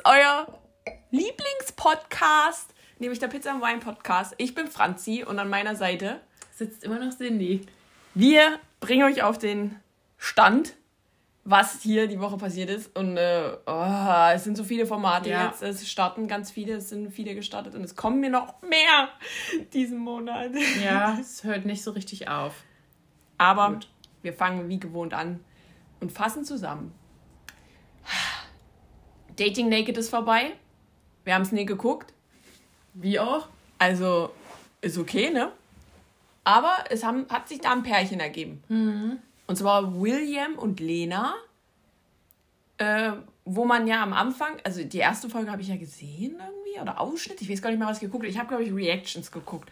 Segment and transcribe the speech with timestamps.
[0.00, 0.46] ist euer
[1.10, 4.34] Lieblingspodcast, nämlich der Pizza and Wine Podcast.
[4.38, 6.20] Ich bin Franzi und an meiner Seite
[6.54, 7.66] Sitzt immer noch Cindy.
[8.14, 9.76] wir bringen euch auf den
[10.16, 10.74] Stand,
[11.44, 12.96] was hier die Woche passiert ist.
[12.96, 15.46] Und äh, oh, es sind so viele Formate Ja.
[15.46, 15.62] jetzt.
[15.62, 19.08] Es starten ganz viele, es sind viele gestartet und es kommen mir noch mehr
[19.74, 20.52] diesen Monat.
[20.82, 22.54] Ja, es hört nicht so richtig auf.
[23.38, 23.88] Aber Gut.
[24.22, 25.40] wir fangen wie gewohnt an
[26.00, 26.94] und fassen zusammen.
[29.40, 30.52] Dating Naked ist vorbei.
[31.24, 32.12] Wir haben es nie geguckt.
[32.92, 33.48] Wie auch?
[33.78, 34.30] Also
[34.82, 35.50] ist okay, ne?
[36.44, 38.62] Aber es haben, hat sich da ein Pärchen ergeben.
[39.46, 41.34] Und zwar William und Lena.
[42.76, 43.12] Äh,
[43.46, 47.00] wo man ja am Anfang, also die erste Folge habe ich ja gesehen irgendwie, oder
[47.00, 48.30] Ausschnitt, ich weiß gar nicht mehr, was ich geguckt habe.
[48.30, 49.70] Ich habe, glaube ich, Reactions geguckt.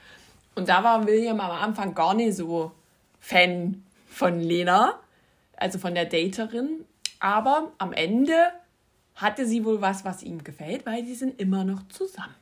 [0.54, 2.72] Und da war William am Anfang gar nicht so
[3.20, 4.98] Fan von Lena,
[5.56, 6.84] also von der Daterin.
[7.20, 8.34] Aber am Ende
[9.18, 12.34] hatte sie wohl was, was ihm gefällt, weil die sind immer noch zusammen.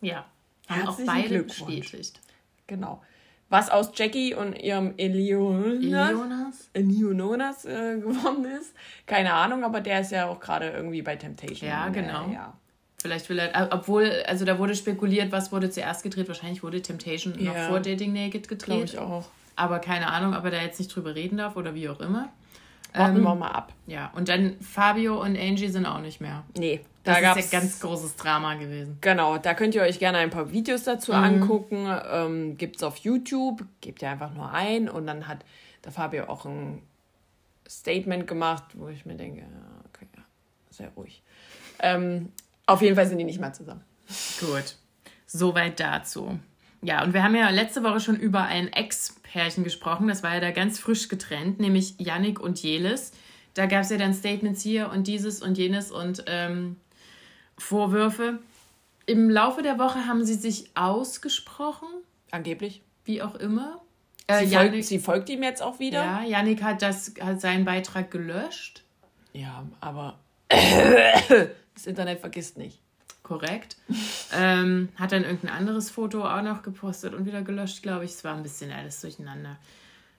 [0.00, 0.24] Ja.
[0.68, 2.20] Haben auch beide bestätigt.
[2.66, 3.02] Genau.
[3.48, 6.70] Was aus Jackie und ihrem Elionas, Jonas?
[6.72, 8.72] Elionas äh, geworden ist,
[9.06, 11.68] keine Ahnung, aber der ist ja auch gerade irgendwie bei Temptation.
[11.68, 12.28] Ja, Äh, genau.
[12.30, 12.56] ja.
[13.02, 16.28] Vielleicht will er, äh, obwohl, also da wurde spekuliert, was wurde zuerst gedreht.
[16.28, 17.68] Wahrscheinlich wurde Temptation noch Ja.
[17.68, 18.66] vor Dating Naked gedreht.
[18.66, 19.28] Glaube ich auch.
[19.56, 22.28] Aber keine Ahnung, ob er da jetzt nicht drüber reden darf oder wie auch immer.
[22.94, 23.72] Warten Ähm, wir mal ab.
[23.86, 26.44] Ja, und dann Fabio und Angie sind auch nicht mehr.
[26.56, 28.98] Nee, Das da ist ja ganz großes Drama gewesen.
[29.00, 31.18] Genau, da könnt ihr euch gerne ein paar Videos dazu Mhm.
[31.18, 31.86] angucken.
[32.10, 35.44] Ähm, gibt's auf YouTube, gebt ihr einfach nur ein und dann hat
[35.84, 36.82] der Fabio auch ein
[37.68, 39.42] Statement gemacht, wo ich mir denke,
[39.94, 40.22] okay, ja,
[40.70, 41.22] sehr ruhig.
[41.78, 42.32] Ähm,
[42.66, 43.82] auf jeden Fall sind die nicht mehr zusammen.
[44.40, 44.76] Gut,
[45.26, 46.38] soweit dazu.
[46.82, 48.72] Ja, und wir haben ja letzte Woche schon über ein
[49.30, 50.08] Ex-Pärchen gesprochen.
[50.08, 53.12] Das war ja da ganz frisch getrennt, nämlich Yannick und Jelis.
[53.54, 56.76] Da gab es ja dann Statements hier und dieses und jenes und ähm,
[57.58, 58.38] Vorwürfe.
[59.06, 61.88] Im Laufe der Woche haben sie sich ausgesprochen,
[62.30, 62.82] Angeblich.
[63.04, 63.80] wie auch immer.
[64.26, 66.04] Äh, Sie, Yannick, folgt, sie folgt ihm jetzt auch wieder.
[66.04, 68.84] ja, Yannick hat, das, hat seinen Beitrag gelöscht.
[69.32, 70.18] Ja, aber
[70.48, 72.78] das Internet vergisst nicht.
[73.30, 73.76] Korrekt.
[74.36, 78.10] ähm, hat dann irgendein anderes Foto auch noch gepostet und wieder gelöscht, glaube ich.
[78.10, 79.56] Es war ein bisschen alles durcheinander.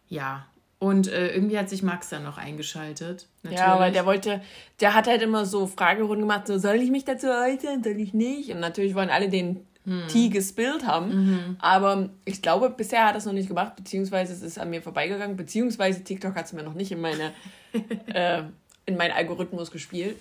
[0.08, 0.46] Ja.
[0.80, 3.28] Und äh, irgendwie hat sich Max dann noch eingeschaltet.
[3.44, 3.60] Natürlich.
[3.60, 4.42] Ja, weil der wollte,
[4.80, 8.14] der hat halt immer so Fragerunden gemacht, so soll ich mich dazu äußern, soll ich
[8.14, 8.50] nicht?
[8.52, 9.66] Und natürlich wollen alle den
[10.08, 11.58] Tee gespillt haben.
[11.60, 14.82] Aber ich glaube, bisher hat er es noch nicht gemacht, beziehungsweise es ist an mir
[14.82, 17.34] vorbeigegangen, beziehungsweise TikTok hat es mir noch nicht in meine
[18.14, 18.44] äh,
[18.86, 20.18] in meinen Algorithmus gespielt.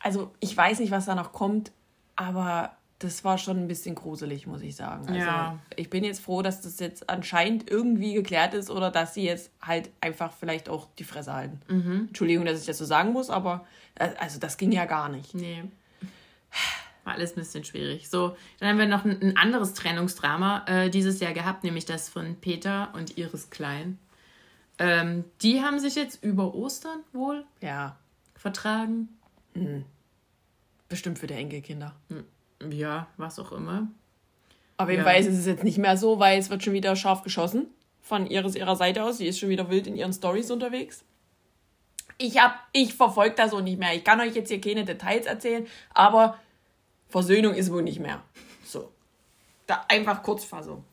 [0.00, 1.72] Also ich weiß nicht, was da noch kommt,
[2.20, 5.06] aber das war schon ein bisschen gruselig, muss ich sagen.
[5.08, 5.58] Also Ja.
[5.74, 9.50] ich bin jetzt froh, dass das jetzt anscheinend irgendwie geklärt ist oder dass sie jetzt
[9.62, 11.60] halt einfach vielleicht auch die Fresse halten.
[12.08, 13.64] Entschuldigung, dass ich das so sagen muss, aber
[13.94, 15.34] äh, also das ging ja gar nicht.
[15.34, 15.64] Nee.
[17.04, 18.10] War alles ein bisschen schwierig.
[18.10, 22.10] So, dann haben wir noch ein, ein anderes Trennungsdrama äh, dieses Jahr gehabt, nämlich das
[22.10, 23.98] von Peter und Iris Klein.
[24.78, 27.96] Ähm, die haben sich jetzt über Ostern wohl Ja,
[28.34, 29.08] vertragen.
[30.90, 31.94] Bestimmt für die Enkelkinder.
[32.70, 33.88] Ja, was auch immer.
[34.78, 35.10] Jeden Ja.
[35.12, 37.68] Ist es jetzt nicht mehr so, weil es wird schon wieder scharf geschossen
[38.02, 39.18] von ihres, ihrer Seite aus.
[39.18, 41.04] Sie ist schon wieder wild in ihren Stories unterwegs.
[42.18, 43.94] Ich hab, ich verfolge das so nicht mehr.
[43.94, 46.38] Ich kann euch jetzt hier keine Details erzählen, aber
[47.08, 48.22] Versöhnung ist wohl nicht mehr.
[48.64, 48.90] So.
[49.66, 50.84] Da einfach Kurzfassung.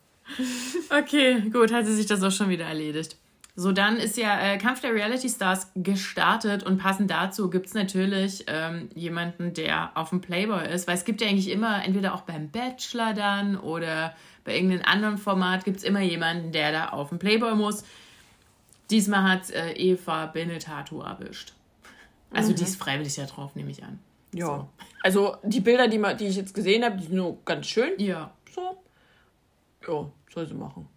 [0.90, 3.18] Okay, gut, hat sie sich das auch schon wieder erledigt.
[3.60, 7.74] So, dann ist ja äh, Kampf der Reality Stars gestartet und passend dazu gibt es
[7.74, 12.14] natürlich ähm, jemanden, der auf dem Playboy ist, weil es gibt ja eigentlich immer, entweder
[12.14, 16.90] auch beim Bachelor dann oder bei irgendeinem anderen Format gibt es immer jemanden, der da
[16.90, 17.84] auf dem Playboy muss.
[18.92, 21.54] Diesmal hat äh, Eva Benetatu erwischt.
[22.32, 23.98] Also die ist freiwillig da drauf, nehme ich an.
[24.36, 24.46] Ja.
[24.46, 24.70] So.
[25.02, 27.94] Also die Bilder, die, die ich jetzt gesehen habe, die sind nur ganz schön.
[27.98, 28.78] Ja, So.
[29.88, 30.88] Ja, soll sie machen.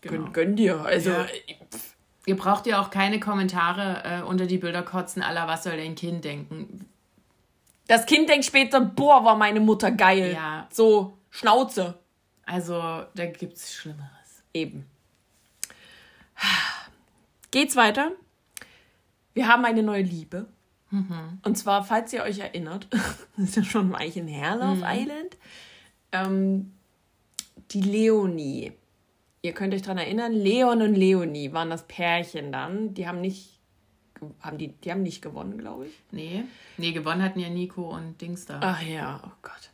[0.00, 0.24] genau.
[0.24, 0.80] Gönn, gönn dir.
[0.84, 1.22] Also, Ja.
[1.24, 1.94] äh, pff,
[2.28, 5.94] Ihr braucht ja auch keine Kommentare äh, unter die Bilder kotzen, aller was soll dein
[5.94, 6.86] Kind denken.
[7.86, 10.34] das Kind denkt später, boah, war meine Mutter geil.
[10.34, 10.68] Ja.
[10.70, 11.98] So, Schnauze.
[12.44, 12.74] Also,
[13.14, 14.42] da gibt's Schlimmeres.
[14.52, 14.84] Eben.
[17.50, 18.12] Geht's weiter?
[19.32, 20.48] Wir haben eine neue Liebe.
[20.90, 21.38] Mhm.
[21.42, 24.84] Und zwar, falls ihr euch erinnert, das ist ja schon ein Weilchen her, Love mhm.
[24.86, 25.36] Island,
[26.12, 26.72] ähm,
[27.70, 28.74] die Leonie.
[29.42, 32.94] Ihr könnt euch daran erinnern, Leon und Leonie waren das Pärchen dann.
[32.94, 33.60] Die haben nicht,
[34.40, 35.92] haben die, die haben nicht gewonnen, glaube ich.
[36.10, 36.44] Nee,
[36.76, 38.58] nee, gewonnen hatten ja Nico und Dings da.
[38.62, 39.70] Ach ja, oh Gott.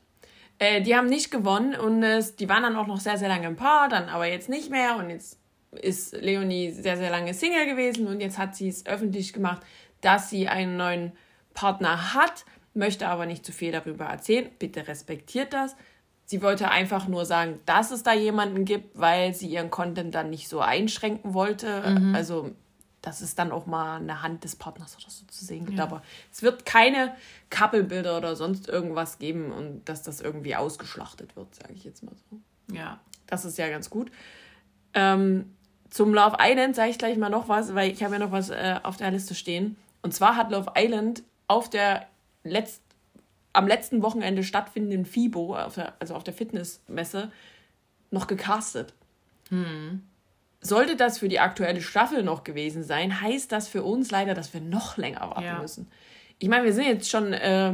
[0.58, 3.46] Äh, die haben nicht gewonnen und äh, die waren dann auch noch sehr, sehr lange
[3.46, 5.38] im Paar, dann aber jetzt nicht mehr und jetzt
[5.72, 9.62] ist Leonie sehr, sehr lange Single gewesen und jetzt hat sie es öffentlich gemacht,
[10.00, 11.12] dass sie einen neuen
[11.55, 12.44] Partner hat,
[12.75, 14.50] möchte aber nicht zu viel darüber erzählen.
[14.58, 15.76] Bitte respektiert das.
[16.26, 20.31] Sie wollte einfach nur sagen, dass es da jemanden gibt, weil sie ihren Content dann
[20.31, 21.82] nicht so einschränken wollte.
[21.99, 22.15] Mhm.
[22.15, 22.50] Also,
[23.03, 25.79] dass es dann auch mal eine Hand des Partners oder so zu sehen gibt.
[25.79, 25.85] Ja.
[25.85, 27.15] Aber es wird keine
[27.50, 32.15] Couple-Bilder oder sonst irgendwas geben und dass das irgendwie ausgeschlachtet wird, sage ich jetzt mal
[32.31, 32.75] so.
[32.75, 33.00] Ja.
[33.27, 34.11] Das ist ja ganz gut.
[34.94, 35.55] Ähm,
[35.91, 38.50] zum Love Island sage ich gleich mal noch was, weil ich habe ja noch was
[38.50, 39.77] äh, auf der Liste stehen.
[40.03, 42.06] Und zwar hat Love Island auf der
[42.43, 42.82] letzt,
[43.55, 47.31] am letzten Wochenende stattfindenden FIBO, auf der, also auf der Fitnessmesse,
[48.11, 48.93] noch gecastet.
[49.49, 50.03] Hm.
[50.61, 54.53] Sollte das für die aktuelle Staffel noch gewesen sein, heißt das für uns leider, dass
[54.53, 55.59] wir noch länger warten ja.
[55.61, 55.89] müssen.
[56.39, 57.73] Ich meine, wir sind jetzt schon, äh,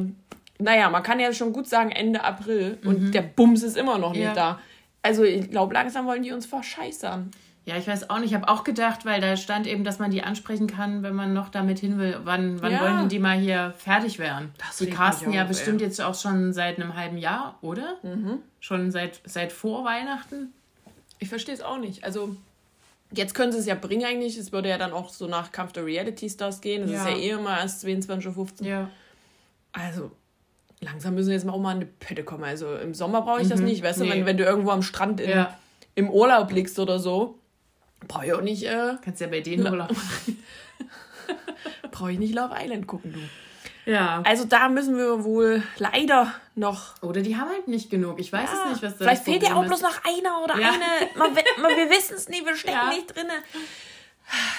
[0.59, 2.88] naja, man kann ja schon gut sagen Ende April mhm.
[2.88, 4.35] und der Bums ist immer noch nicht ja.
[4.35, 4.61] da.
[5.03, 7.31] Also ich glaube, langsam wollen die uns verscheißern.
[7.66, 8.30] Ja, ich weiß auch nicht.
[8.30, 11.34] Ich habe auch gedacht, weil da stand eben, dass man die ansprechen kann, wenn man
[11.34, 12.18] noch damit hin will.
[12.24, 12.80] Wann, wann ja.
[12.80, 14.52] wollen die mal hier fertig werden?
[14.58, 15.86] Das die casten ja auf, bestimmt ey.
[15.86, 17.98] jetzt auch schon seit einem halben Jahr, oder?
[18.02, 18.38] Mhm.
[18.60, 20.54] Schon seit, seit vor Weihnachten?
[21.18, 22.02] Ich verstehe es auch nicht.
[22.02, 22.34] Also,
[23.12, 24.38] jetzt können sie es ja bringen eigentlich.
[24.38, 26.82] Es würde ja dann auch so nach Kampf der Reality Stars gehen.
[26.82, 27.04] Das ja.
[27.04, 28.66] ist ja eh immer erst 22.15 Uhr.
[28.66, 28.90] Ja.
[29.72, 30.10] Also,
[30.80, 32.44] langsam müssen wir jetzt mal auch mal an die Pette kommen.
[32.44, 33.50] Also, im Sommer brauche ich mhm.
[33.50, 33.82] das nicht.
[33.82, 34.06] Weißt nee.
[34.06, 35.58] du, wenn, wenn du irgendwo am Strand in, ja.
[35.94, 37.36] im Urlaub liegst oder so
[38.08, 38.64] Brauche ich auch nicht.
[38.64, 40.43] Äh, Kannst ja bei denen Urlaub machen.
[41.91, 43.20] Brauche ich nicht Love Island gucken, du.
[43.91, 44.23] Ja.
[44.25, 47.02] Also da müssen wir wohl leider noch.
[47.02, 48.20] Oder die haben halt nicht genug.
[48.20, 48.64] Ich weiß ja.
[48.64, 50.69] es nicht, was da Vielleicht fehlt ja auch bloß noch einer oder ja.
[50.69, 51.11] eine.
[51.17, 52.88] Man, man, wir wissen es nie, wir stecken ja.
[52.91, 53.26] nicht drin.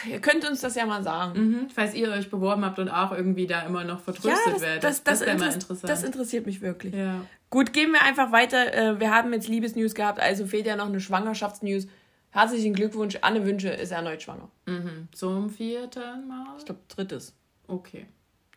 [0.09, 1.39] Ihr könnt uns das ja mal sagen.
[1.39, 1.69] Mhm.
[1.73, 4.83] Falls ihr euch beworben habt und auch irgendwie da immer noch vertröstet ja, das, werdet.
[4.83, 5.89] Das, das, das wäre mal interessant.
[5.89, 6.93] Das interessiert mich wirklich.
[6.93, 7.21] Ja.
[7.49, 8.73] Gut, gehen wir einfach weiter.
[8.73, 11.87] Äh, wir haben jetzt Liebesnews gehabt, also fehlt ja noch eine Schwangerschaftsnews.
[12.31, 14.49] Herzlichen Glückwunsch, Anne Wünsche ist erneut schwanger.
[14.65, 15.09] Mhm.
[15.11, 16.55] Zum vierten Mal?
[16.57, 17.33] Ich glaube, drittes.
[17.67, 18.07] Okay.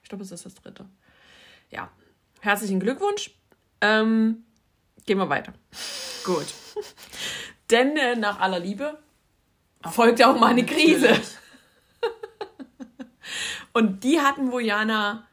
[0.03, 0.87] Ich glaube, es ist das dritte.
[1.71, 1.91] Ja.
[2.41, 3.32] Herzlichen Glückwunsch.
[3.81, 4.44] Ähm,
[5.06, 5.53] gehen wir weiter.
[6.25, 6.47] Gut.
[7.71, 8.99] Denn äh, nach aller Liebe
[9.91, 11.09] folgt ja auch mal eine Krise.
[13.73, 15.27] Und die hatten wo Jana,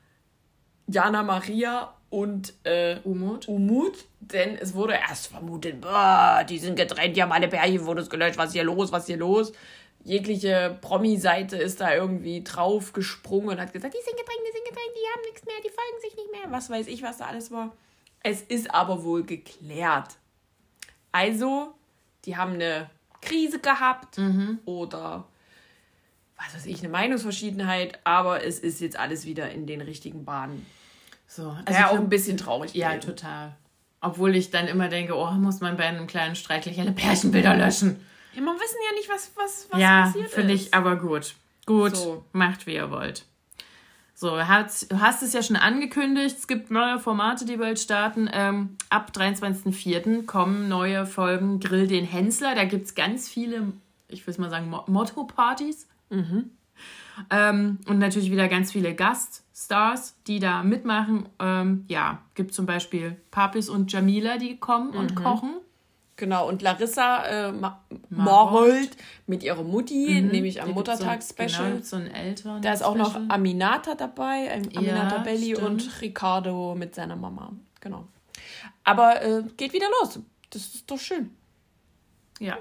[0.87, 3.47] Jana Maria und äh, Umut.
[3.47, 8.01] Umut, denn es wurde erst vermutet, boah, die sind getrennt, die haben alle Pärchen, wurde
[8.01, 9.53] es gelöscht, was ist hier los, was ist hier los?
[10.03, 14.65] Jegliche Promi-Seite ist da irgendwie drauf gesprungen und hat gesagt, die sind getrennt, die sind
[14.65, 17.25] getrennt, die haben nichts mehr, die folgen sich nicht mehr, was weiß ich, was da
[17.25, 17.71] alles war.
[18.23, 20.17] Es ist aber wohl geklärt.
[21.13, 21.73] Also,
[22.25, 22.89] die haben eine
[23.21, 24.59] Krise gehabt mhm.
[24.65, 25.27] oder
[26.35, 30.65] was weiß ich, eine Meinungsverschiedenheit, aber es ist jetzt alles wieder in den richtigen Bahnen.
[31.33, 32.73] So, also ja, auch ein bisschen traurig.
[32.73, 33.07] Ja, gewesen.
[33.07, 33.55] total.
[34.01, 37.55] Obwohl ich dann immer denke, oh, muss man bei einem kleinen Streit gleich alle Pärchenbilder
[37.55, 38.05] löschen.
[38.33, 40.31] Ja, man wissen ja nicht, was, was, was ja, passiert ist.
[40.31, 41.35] Ja, finde ich aber gut.
[41.65, 42.25] Gut, so.
[42.33, 43.25] macht wie ihr wollt.
[44.13, 48.29] So, du hast es ja schon angekündigt, es gibt neue Formate, die bald starten.
[48.33, 50.25] Ähm, ab 23.04.
[50.25, 52.55] kommen neue Folgen Grill den Hensler.
[52.55, 53.71] Da gibt es ganz viele,
[54.09, 55.87] ich will es mal sagen, Motto-Partys.
[56.09, 56.51] Mhm.
[57.29, 61.29] Ähm, und natürlich wieder ganz viele Gaststars, die da mitmachen.
[61.39, 65.23] Ähm, ja, gibt zum Beispiel Papis und Jamila, die kommen und mhm.
[65.23, 65.51] kochen.
[66.17, 67.53] Genau, und Larissa äh,
[68.09, 70.27] Marold mit ihrer Mutti, mhm.
[70.27, 71.71] nämlich am Muttertagsspecial.
[71.71, 72.61] Genau, so Eltern.
[72.61, 75.67] Da ist auch noch Aminata dabei, Aminata ja, Belli stimmt.
[75.67, 77.53] und Ricardo mit seiner Mama.
[77.79, 78.07] Genau.
[78.83, 80.19] Aber äh, geht wieder los.
[80.51, 81.31] Das ist doch schön.
[82.39, 82.57] Ja.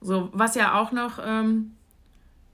[0.00, 1.76] So, was ja auch noch ähm,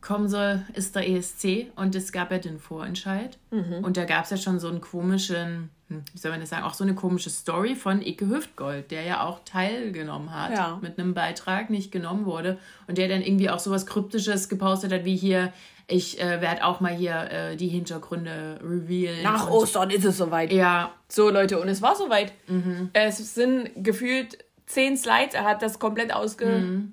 [0.06, 3.38] kommen soll, ist der ESC und es gab ja den Vorentscheid.
[3.50, 3.82] Mhm.
[3.82, 6.62] Und da gab es ja schon so einen komischen, hm, wie soll man das sagen,
[6.62, 10.78] auch so eine komische Story von Ike Hüftgold, der ja auch teilgenommen hat ja.
[10.80, 15.04] mit einem Beitrag, nicht genommen wurde und der dann irgendwie auch sowas Kryptisches gepostet hat,
[15.04, 15.52] wie hier,
[15.88, 19.24] ich äh, werde auch mal hier äh, die Hintergründe revealen.
[19.24, 20.52] Nach Ostern ist es soweit.
[20.52, 20.92] Ja.
[21.08, 22.32] So, Leute, und es war soweit.
[22.46, 22.90] Mhm.
[22.92, 26.62] Es sind gefühlt zehn Slides, er hat das komplett ausgeschöpft.
[26.62, 26.92] Mhm.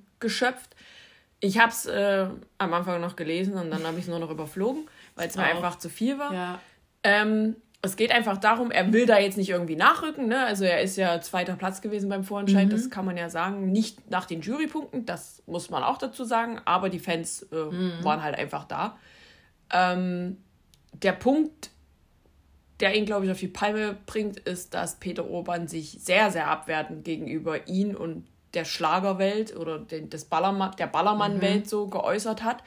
[1.44, 4.32] Ich habe es äh, am Anfang noch gelesen und dann habe ich es nur noch
[4.32, 6.34] überflogen, weil es mir einfach zu viel war.
[6.34, 6.60] Ja.
[7.04, 10.30] Ähm, es geht einfach darum, er will da jetzt nicht irgendwie nachrücken.
[10.30, 10.46] Ne?
[10.46, 12.72] Also er ist ja zweiter Platz gewesen beim Vorentscheid, mhm.
[12.72, 13.74] das kann man ja sagen.
[13.74, 17.92] Nicht nach den Jurypunkten, das muss man auch dazu sagen, aber die Fans äh, mhm.
[18.04, 18.98] waren halt einfach da.
[19.70, 20.38] Ähm,
[20.94, 21.72] der Punkt
[22.80, 26.48] der ihn, glaube ich, auf die Palme bringt, ist, dass Peter Urban sich sehr, sehr
[26.48, 31.70] abwertend gegenüber ihn und der Schlagerwelt oder den, des Ballermann, der Ballermann-Welt mhm.
[31.70, 32.64] so geäußert hat.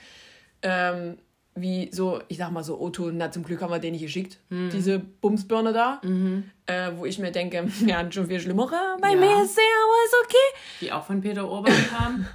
[0.63, 1.19] Ähm,
[1.59, 4.39] wie so, ich sag mal so, Otto, na zum Glück haben wir den nicht geschickt,
[4.51, 4.69] mhm.
[4.71, 6.51] diese Bumsbirne da, mhm.
[6.67, 9.17] äh, wo ich mir denke, wir hatten schon viel Schlimmere, bei ja.
[9.17, 10.59] mir ist aber ist okay.
[10.83, 12.27] Die auch von Peter Urban kam.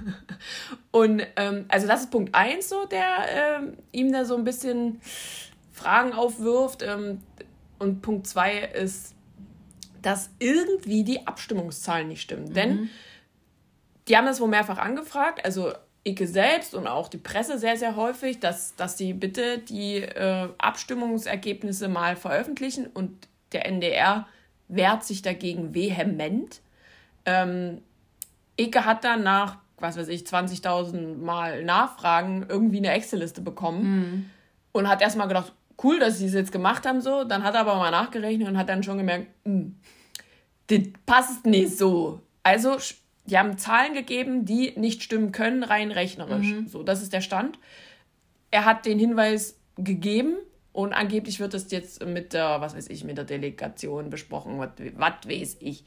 [0.90, 5.00] Und ähm, also das ist Punkt 1 so, der ähm, ihm da so ein bisschen
[5.72, 6.82] Fragen aufwirft.
[6.82, 7.20] Ähm,
[7.78, 9.14] und Punkt 2 ist,
[10.02, 12.50] dass irgendwie die Abstimmungszahlen nicht stimmen.
[12.50, 12.54] Mhm.
[12.54, 12.90] Denn
[14.08, 15.72] die haben das wohl mehrfach angefragt, also
[16.04, 20.48] Icke selbst und auch die Presse sehr, sehr häufig, dass, dass sie bitte die äh,
[20.58, 24.26] Abstimmungsergebnisse mal veröffentlichen und der NDR
[24.68, 26.60] wehrt sich dagegen vehement.
[27.24, 27.82] Ähm,
[28.56, 34.30] Icke hat dann nach, was weiß ich, 20.000 Mal Nachfragen irgendwie eine Excel-Liste bekommen mhm.
[34.72, 37.24] und hat erstmal gedacht, cool, dass sie es jetzt gemacht haben so.
[37.24, 39.76] Dann hat er aber mal nachgerechnet und hat dann schon gemerkt, hm,
[40.66, 42.20] das passt nicht so.
[42.42, 42.78] Also
[43.24, 46.52] die haben Zahlen gegeben, die nicht stimmen können, rein rechnerisch.
[46.52, 46.66] Mhm.
[46.66, 47.58] So, das ist der Stand.
[48.50, 50.36] Er hat den Hinweis gegeben
[50.72, 55.14] und angeblich wird das jetzt mit der, was weiß ich, mit der Delegation besprochen, was
[55.26, 55.84] weiß ich.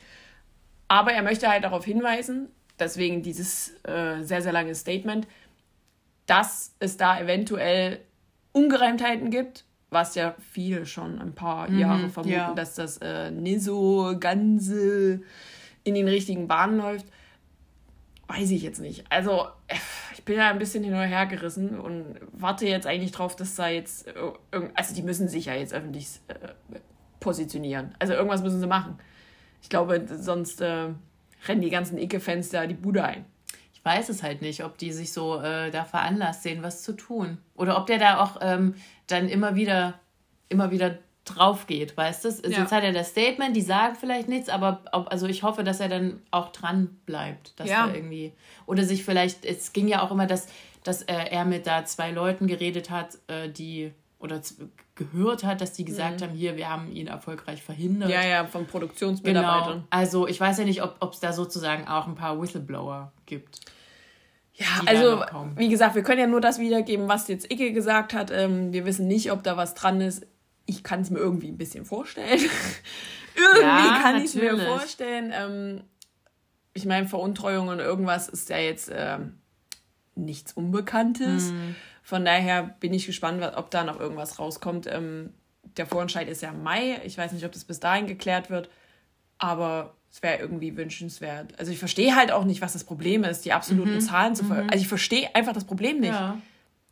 [0.88, 2.50] Aber er möchte halt darauf hinweisen,
[2.80, 5.28] deswegen dieses äh, sehr, sehr lange Statement,
[6.26, 8.00] dass es da eventuell
[8.52, 12.54] Ungereimtheiten gibt, was ja viele schon ein paar mhm, Jahre vermuten, ja.
[12.54, 17.06] dass das äh, nicht so ganz in den richtigen Bahnen läuft.
[18.28, 19.06] Weiß ich jetzt nicht.
[19.10, 19.48] Also,
[20.14, 23.56] ich bin ja ein bisschen hin und her gerissen und warte jetzt eigentlich drauf, dass
[23.56, 24.08] da jetzt.
[24.74, 26.80] Also, die müssen sich ja jetzt öffentlich äh,
[27.20, 27.94] positionieren.
[28.00, 28.98] Also, irgendwas müssen sie machen.
[29.62, 30.90] Ich glaube, sonst äh,
[31.48, 33.26] rennen die ganzen Icke-Fans da die Bude ein.
[33.74, 36.94] Ich weiß es halt nicht, ob die sich so äh, da veranlasst sehen, was zu
[36.94, 37.38] tun.
[37.56, 38.74] Oder ob der da auch ähm,
[39.06, 40.00] dann immer wieder,
[40.50, 42.30] immer wieder drauf geht, weißt du?
[42.30, 42.60] Ja.
[42.62, 45.80] Jetzt hat er das Statement, die sagen vielleicht nichts, aber ob, also ich hoffe, dass
[45.80, 47.88] er dann auch dran bleibt, dass ja.
[47.88, 48.32] er irgendwie
[48.66, 50.48] oder sich vielleicht es ging ja auch immer, dass
[50.84, 54.40] dass äh, er mit da zwei Leuten geredet hat, äh, die oder
[54.94, 56.26] gehört hat, dass die gesagt mhm.
[56.26, 58.10] haben, hier, wir haben ihn erfolgreich verhindert.
[58.10, 59.74] Ja, ja, von Produktionsmitarbeitern.
[59.74, 59.88] Genau.
[59.90, 63.60] Also ich weiß ja nicht, ob es da sozusagen auch ein paar Whistleblower gibt.
[64.54, 65.22] Ja, also
[65.58, 68.32] wie gesagt, wir können ja nur das wiedergeben, was jetzt Icke gesagt hat.
[68.32, 70.26] Ähm, wir wissen nicht, ob da was dran ist
[70.66, 72.40] ich kann es mir irgendwie ein bisschen vorstellen.
[73.36, 75.32] irgendwie ja, kann ich es mir vorstellen.
[75.34, 75.82] Ähm,
[76.74, 79.38] ich meine, Veruntreuung und irgendwas ist ja jetzt ähm,
[80.16, 81.52] nichts Unbekanntes.
[81.52, 81.76] Mhm.
[82.04, 84.88] Von daher bin ich gespannt, ob da noch irgendwas rauskommt.
[84.88, 85.34] Ähm,
[85.78, 87.02] der Vorentscheid ist ja im Mai.
[87.04, 88.70] Ich weiß nicht, ob das bis dahin geklärt wird,
[89.38, 91.58] aber es wäre irgendwie wünschenswert.
[91.60, 94.02] Also ich verstehe halt auch nicht, was das Problem ist, die absoluten mhm.
[94.02, 94.70] Zahlen zu ver mhm.
[94.70, 96.14] Also ich verstehe einfach das Problem nicht.
[96.14, 96.38] Ja.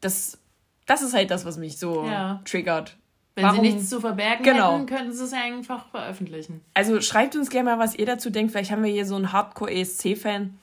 [0.02, 0.40] Das,
[0.86, 2.42] das ist halt das, was mich so ja.
[2.44, 2.98] triggert.
[3.36, 3.56] Wenn Warum?
[3.56, 4.76] sie nichts zu verbergen genau.
[4.76, 6.62] hätten, könnten sie es einfach veröffentlichen.
[6.76, 8.52] Also schreibt uns gerne mal, was ihr dazu denkt.
[8.52, 10.60] Vielleicht haben wir hier so einen Hardcore-ESC-Fan,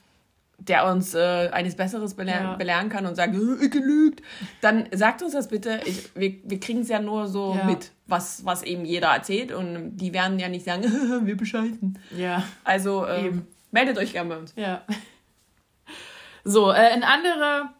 [0.58, 2.54] der uns äh, eines Besseres belehren, ja.
[2.54, 4.22] belehren kann und sagt, äh, ich gelügt.
[4.60, 5.80] Dann sagt uns das bitte.
[5.84, 7.64] Ich, wir wir kriegen es ja nur so ja.
[7.64, 9.50] mit, was, was eben jeder erzählt.
[9.50, 10.84] Und die werden ja nicht sagen,
[11.26, 11.98] wir bescheiden.
[12.16, 12.44] Ja.
[12.62, 14.54] Also ähm, meldet euch gerne bei uns.
[14.56, 14.82] Ja.
[16.42, 17.74] So, äh, ein anderer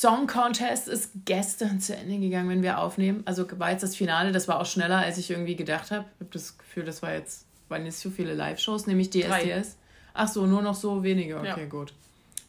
[0.00, 3.22] Song Contest ist gestern zu Ende gegangen, wenn wir aufnehmen.
[3.26, 6.06] Also war jetzt das Finale, das war auch schneller, als ich irgendwie gedacht habe.
[6.14, 9.76] Ich habe das Gefühl, das war jetzt, waren nicht so viele Live-Shows, nämlich DSDS.
[10.14, 11.36] Ach so, nur noch so wenige.
[11.36, 11.66] Okay, ja.
[11.66, 11.92] gut.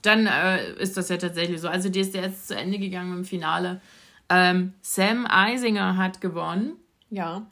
[0.02, 1.68] Dann äh, ist das ja tatsächlich so.
[1.68, 3.82] Also DSDS ist zu Ende gegangen im Finale.
[4.30, 6.78] Ähm, Sam Eisinger hat gewonnen.
[7.10, 7.48] Ja.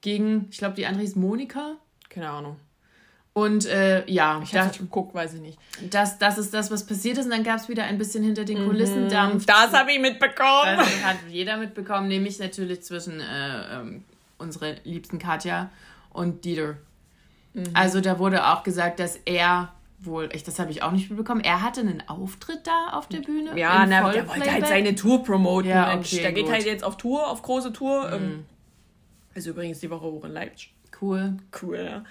[0.00, 1.76] Gegen, ich glaube, die andere ist Monika.
[2.08, 2.56] Keine Ahnung.
[3.38, 5.60] Und äh, ja, ich habe geguckt, weiß ich nicht.
[5.90, 7.26] Das, das ist das, was passiert ist.
[7.26, 9.10] Und dann gab es wieder ein bisschen hinter den Kulissen mhm.
[9.10, 9.46] Dampf.
[9.46, 10.76] Das habe ich mitbekommen.
[10.76, 14.02] Das hat jeder mitbekommen, nämlich natürlich zwischen äh, ähm,
[14.38, 15.70] unserer liebsten Katja
[16.10, 16.78] und Dieter.
[17.54, 17.66] Mhm.
[17.74, 21.40] Also da wurde auch gesagt, dass er wohl, ich, das habe ich auch nicht mitbekommen,
[21.40, 23.56] er hatte einen Auftritt da auf der Bühne.
[23.56, 25.70] Ja, na, der wollte halt seine Tour promoten.
[25.70, 28.08] Ja, okay, der geht halt jetzt auf Tour, auf große Tour.
[28.08, 28.14] Mhm.
[28.14, 28.46] Ähm,
[29.34, 30.74] ist übrigens die Woche hoch in Leipzig.
[31.00, 31.36] Cool.
[31.62, 32.04] Cool, ja.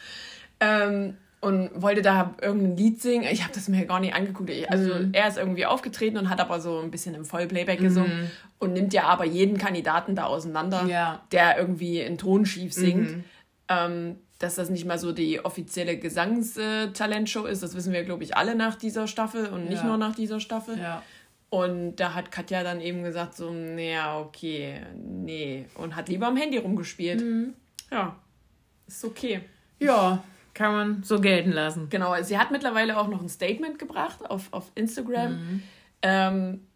[0.60, 3.28] Ähm, und wollte da irgendein Lied singen.
[3.32, 4.52] Ich habe das mir gar nicht angeguckt.
[4.70, 5.10] Also mhm.
[5.14, 8.32] er ist irgendwie aufgetreten und hat aber so ein bisschen im Vollplayback gesungen mhm.
[8.60, 11.22] und nimmt ja aber jeden Kandidaten da auseinander, ja.
[11.32, 13.18] der irgendwie in Ton schief singt.
[13.18, 13.24] Mhm.
[13.70, 18.38] Ähm, dass das nicht mal so die offizielle Gesangstalentshow ist, das wissen wir, glaube ich,
[18.38, 19.88] alle nach dieser Staffel und nicht ja.
[19.88, 20.78] nur nach dieser Staffel.
[20.80, 21.02] Ja.
[21.50, 25.66] Und da hat Katja dann eben gesagt, so, naja, okay, nee.
[25.76, 27.22] Und hat lieber am Handy rumgespielt.
[27.22, 27.54] Mhm.
[27.90, 28.16] Ja,
[28.86, 29.42] ist okay.
[29.80, 30.24] Ja,
[30.58, 31.88] kann man so gelten lassen.
[31.90, 35.34] Genau, sie hat mittlerweile auch noch ein Statement gebracht auf, auf Instagram.
[35.34, 35.64] Mhm.
[36.02, 36.68] Ähm,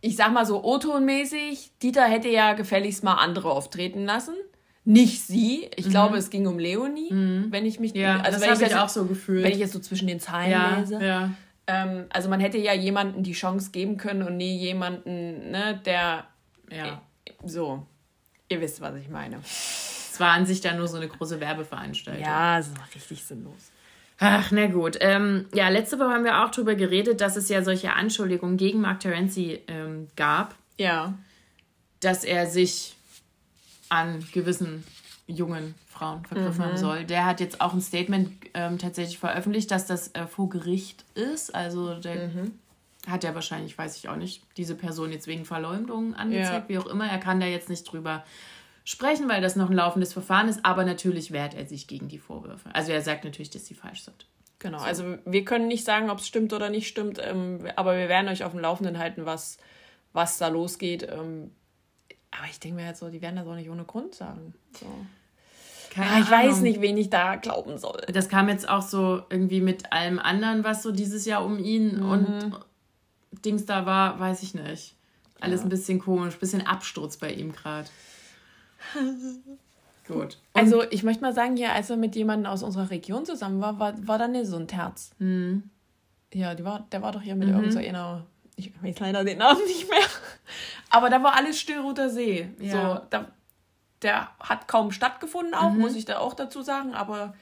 [0.00, 4.34] ich sag mal so O-Ton-mäßig, Dieter hätte ja gefälligst mal andere auftreten lassen.
[4.84, 5.70] nicht sie.
[5.76, 5.90] Ich mhm.
[5.90, 7.46] glaube, es ging um Leonie, mhm.
[7.50, 7.94] wenn ich mich.
[7.94, 9.44] Ja, also das habe ich, auch so gefühlt.
[9.44, 10.98] Wenn ich jetzt so zwischen den Zeilen ja, lese.
[11.00, 11.30] Ja.
[11.68, 16.26] Ähm, also man hätte ja jemanden die Chance geben können und nie jemanden, ne, der.
[16.70, 17.00] Ja.
[17.44, 17.86] So.
[18.48, 19.38] Ihr wisst, was ich meine.
[20.16, 22.24] Es war an sich dann nur so eine große Werbeveranstaltung.
[22.24, 23.70] Ja, es war richtig sinnlos.
[24.18, 24.96] Ach, na gut.
[25.00, 28.80] Ähm, ja, letzte Woche haben wir auch darüber geredet, dass es ja solche Anschuldigungen gegen
[28.80, 30.54] Mark Terenzi ähm, gab.
[30.78, 31.12] Ja.
[32.00, 32.96] Dass er sich
[33.90, 34.84] an gewissen
[35.26, 36.64] jungen Frauen vergriffen mhm.
[36.64, 37.04] haben soll.
[37.04, 41.54] Der hat jetzt auch ein Statement ähm, tatsächlich veröffentlicht, dass das äh, vor Gericht ist.
[41.54, 42.52] Also der mhm.
[43.06, 46.74] hat ja wahrscheinlich, weiß ich auch nicht, diese Person jetzt wegen Verleumdung angezeigt, ja.
[46.74, 47.06] wie auch immer.
[47.06, 48.24] Er kann da jetzt nicht drüber
[48.86, 52.20] sprechen, weil das noch ein laufendes Verfahren ist, aber natürlich wehrt er sich gegen die
[52.20, 52.70] Vorwürfe.
[52.72, 54.26] Also er sagt natürlich, dass sie falsch sind.
[54.60, 54.84] Genau, so.
[54.84, 58.28] also wir können nicht sagen, ob es stimmt oder nicht stimmt, ähm, aber wir werden
[58.28, 59.58] euch auf dem Laufenden halten, was,
[60.12, 61.02] was da losgeht.
[61.02, 61.50] Ähm,
[62.30, 64.54] aber ich denke mir jetzt so, die werden das auch nicht ohne Grund sagen.
[64.78, 64.86] So.
[65.90, 68.02] Keine ah, ich weiß nicht, wen ich da glauben soll.
[68.12, 71.96] Das kam jetzt auch so irgendwie mit allem anderen, was so dieses Jahr um ihn
[71.96, 72.10] mhm.
[72.10, 72.60] und
[73.44, 74.94] Dings da war, weiß ich nicht.
[75.40, 75.66] Alles ja.
[75.66, 77.88] ein bisschen komisch, ein bisschen Absturz bei ihm gerade.
[80.06, 80.38] Gut.
[80.52, 83.60] Und also ich möchte mal sagen, hier, als er mit jemandem aus unserer Region zusammen
[83.60, 85.10] war, war, war da nicht so ein Terz.
[85.18, 85.64] Mhm.
[86.32, 87.54] Ja, die war, der war doch hier mit mhm.
[87.54, 88.24] irgendeiner, so
[88.56, 89.98] ich weiß leider den Namen nicht mehr.
[90.90, 92.48] Aber da war alles Stillroter See.
[92.60, 92.70] Ja.
[92.72, 93.26] So, da,
[94.02, 95.80] der hat kaum stattgefunden auch, mhm.
[95.80, 97.34] muss ich da auch dazu sagen, aber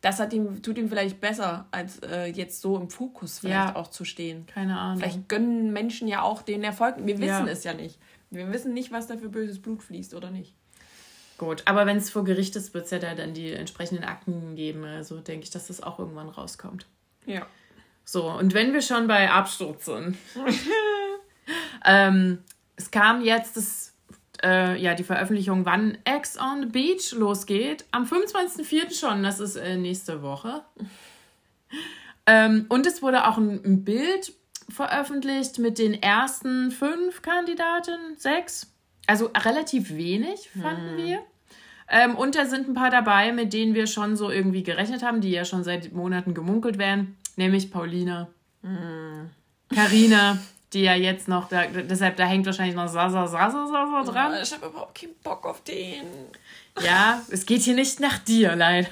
[0.00, 3.76] das hat ihm, tut ihm vielleicht besser, als äh, jetzt so im Fokus vielleicht ja.
[3.76, 4.46] auch zu stehen.
[4.46, 4.98] Keine Ahnung.
[4.98, 6.94] Vielleicht gönnen Menschen ja auch den Erfolg.
[6.98, 7.52] Wir wissen ja.
[7.52, 7.98] es ja nicht.
[8.30, 10.54] Wir wissen nicht, was da für böses Blut fließt oder nicht.
[11.38, 14.56] Gut, aber wenn es vor Gericht ist, wird es ja da dann die entsprechenden Akten
[14.56, 14.84] geben.
[14.84, 16.86] Also denke ich, dass das auch irgendwann rauskommt.
[17.26, 17.46] Ja.
[18.04, 20.16] So, und wenn wir schon bei Absturz sind.
[21.84, 22.38] ähm,
[22.76, 23.92] es kam jetzt das,
[24.42, 27.84] äh, ja, die Veröffentlichung, wann X on the Beach losgeht.
[27.90, 28.98] Am 25.04.
[28.98, 30.62] schon, das ist äh, nächste Woche.
[32.26, 34.32] ähm, und es wurde auch ein, ein, Bild
[34.68, 38.72] veröffentlicht mit den ersten fünf Kandidaten, sechs.
[39.06, 40.96] Also relativ wenig, fanden hm.
[40.96, 41.18] wir.
[41.88, 45.20] Ähm, und da sind ein paar dabei, mit denen wir schon so irgendwie gerechnet haben,
[45.20, 48.28] die ja schon seit Monaten gemunkelt werden nämlich Paulina.
[49.74, 50.38] Karina, mm.
[50.72, 54.34] die ja jetzt noch, da, deshalb, da hängt wahrscheinlich noch Sasa, Sasa, Sasa dran.
[54.42, 56.04] ich habe überhaupt keinen Bock auf den.
[56.82, 58.88] Ja, es geht hier nicht nach dir, leider.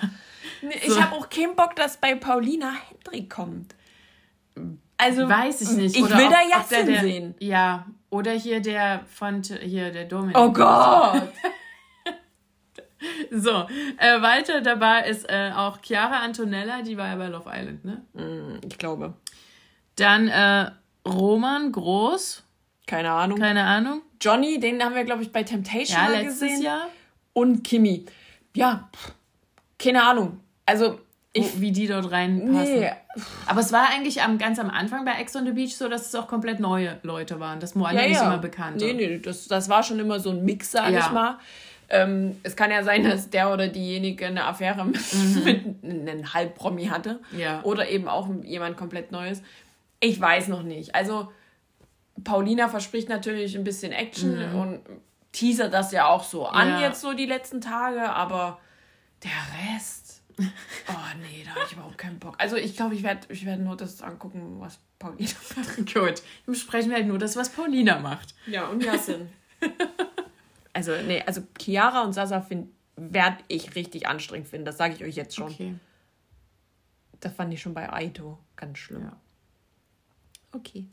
[0.63, 0.95] Nee, so.
[0.95, 3.75] Ich habe auch keinen Bock, dass bei Paulina Hendrik kommt.
[4.97, 5.97] Also, weiß ich nicht.
[5.97, 7.35] Ich oder will ob, da Jassen sehen.
[7.41, 10.39] Ja, oder hier der von, hier der Dominik.
[10.39, 11.23] Oh Gott!
[13.31, 13.51] So,
[13.99, 18.03] äh, weiter dabei ist äh, auch Chiara Antonella, die war ja bei Love Island, ne?
[18.15, 19.13] Mm, ich glaube.
[19.97, 20.71] Dann äh,
[21.07, 22.45] Roman Groß.
[22.87, 23.39] Keine Ahnung.
[23.39, 24.01] Keine Ahnung.
[24.23, 26.63] Johnny, den haben wir, glaube ich, bei Temptation ja, letztes gesehen.
[26.63, 26.89] Jahr.
[27.35, 28.07] Und Kimi.
[28.55, 28.89] Ja,
[29.79, 30.41] keine Ahnung.
[30.65, 31.01] Also,
[31.37, 32.81] ich, wie die dort reinpassen.
[32.81, 32.93] Nee.
[33.47, 36.07] Aber es war eigentlich am, ganz am Anfang bei Ex on the Beach so, dass
[36.07, 37.59] es auch komplett neue Leute waren.
[37.59, 38.77] Das waren ja, ja nicht immer bekannt.
[38.77, 41.01] Nee, nee, das, das war schon immer so ein Mix, sag ja.
[41.01, 41.39] ich mal.
[41.91, 45.45] Ähm, es kann ja sein, dass der oder diejenige eine Affäre mit, mhm.
[45.83, 47.21] mit einem Halbpromi hatte.
[47.37, 47.63] Ja.
[47.65, 49.43] Oder eben auch jemand komplett Neues.
[50.01, 50.95] Ich weiß noch nicht.
[50.95, 51.33] Also,
[52.23, 54.61] Paulina verspricht natürlich ein bisschen Action mhm.
[54.61, 54.81] und
[55.33, 56.81] teasert das ja auch so an ja.
[56.83, 58.61] jetzt so die letzten Tage, aber
[59.25, 60.04] der Rest.
[60.89, 62.35] Oh nee, da habe ich überhaupt keinen Bock.
[62.39, 65.77] Also ich glaube, ich werde ich werd nur das angucken, was Paulina macht.
[65.77, 68.35] Gut, dann besprechen wir halt nur das, was Paulina macht.
[68.47, 69.29] Ja, und Jasin.
[70.75, 72.45] Also, nee, also Chiara und Sasa
[72.97, 74.67] werde ich richtig anstrengend finden.
[74.67, 75.51] Das sage ich euch jetzt schon.
[75.51, 75.75] Okay.
[77.21, 79.03] Das fand ich schon bei Aito ganz schlimm.
[79.03, 79.17] Ja.
[80.53, 80.85] Okay.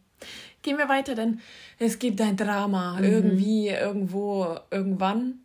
[0.62, 1.42] Gehen wir weiter, denn
[1.80, 2.98] es gibt ein Drama.
[3.00, 3.04] Mhm.
[3.04, 5.40] Irgendwie, irgendwo, irgendwann.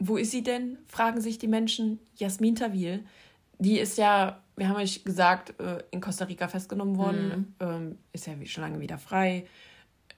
[0.00, 0.78] Wo ist sie denn?
[0.88, 2.00] Fragen sich die Menschen.
[2.16, 3.04] Jasmin Tawil.
[3.58, 7.54] Die ist ja, wir haben euch gesagt, äh, in Costa Rica festgenommen worden.
[7.60, 7.66] Mhm.
[7.66, 9.46] Ähm, ist ja schon lange wieder frei.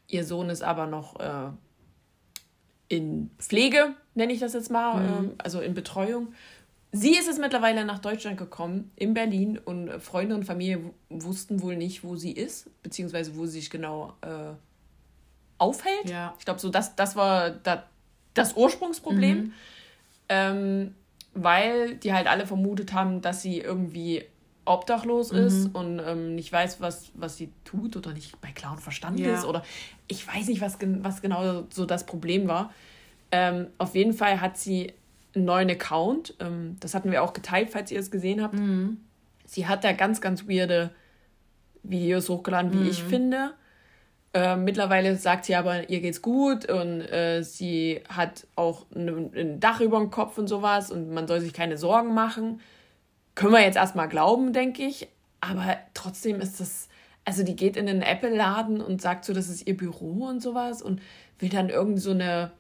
[0.09, 1.51] Ihr Sohn ist aber noch äh,
[2.89, 5.09] in Pflege, nenne ich das jetzt mal, mhm.
[5.09, 6.35] ähm, also in Betreuung.
[6.93, 11.77] Sie ist es mittlerweile nach Deutschland gekommen, in Berlin, und Freunde und Familie wussten wohl
[11.77, 14.55] nicht, wo sie ist, beziehungsweise wo sie sich genau äh,
[15.59, 16.11] aufhält.
[16.11, 16.35] Ja.
[16.39, 17.85] Ich glaube, so das, das war da,
[18.35, 19.53] das Ursprungsproblem, mhm.
[20.29, 20.95] ähm,
[21.35, 24.25] weil die halt alle vermutet haben, dass sie irgendwie
[24.65, 25.39] obdachlos mhm.
[25.39, 29.35] ist und ähm, nicht weiß, was, was sie tut oder nicht bei klaren Verstand ja.
[29.35, 29.63] ist oder
[30.09, 32.73] ich weiß nicht, was, was genau so das Problem war.
[33.33, 34.93] Ähm, auf jeden Fall hat sie
[35.35, 36.35] einen neuen Account.
[36.41, 38.55] Ähm, das hatten wir auch geteilt, falls ihr es gesehen habt.
[38.55, 38.99] Mhm.
[39.47, 40.91] Sie hat da ganz, ganz weirde
[41.83, 42.91] Videos hochgeladen, wie mhm.
[42.91, 43.55] ich finde.
[44.33, 49.61] Äh, mittlerweile sagt sie aber, ihr geht's gut und äh, sie hat auch ein, ein
[49.61, 52.61] Dach über dem Kopf und sowas und man soll sich keine Sorgen machen.
[53.35, 55.09] Können wir jetzt erstmal glauben, denke ich.
[55.41, 56.89] Aber trotzdem ist das,
[57.25, 60.81] also die geht in den Apple-Laden und sagt so, das ist ihr Büro und sowas
[60.81, 61.01] und
[61.41, 62.53] will dann irgend so eine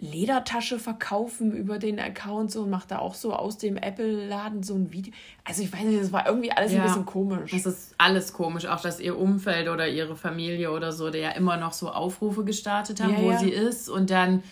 [0.00, 4.74] Ledertasche verkaufen über den Account so und macht da auch so aus dem Apple-Laden so
[4.74, 5.12] ein Video.
[5.44, 7.50] Also ich weiß nicht, das war irgendwie alles ja, ein bisschen komisch.
[7.50, 11.30] Das ist alles komisch, auch dass ihr Umfeld oder ihre Familie oder so, der ja
[11.30, 13.38] immer noch so Aufrufe gestartet haben, ja, wo ja.
[13.38, 14.42] sie ist und dann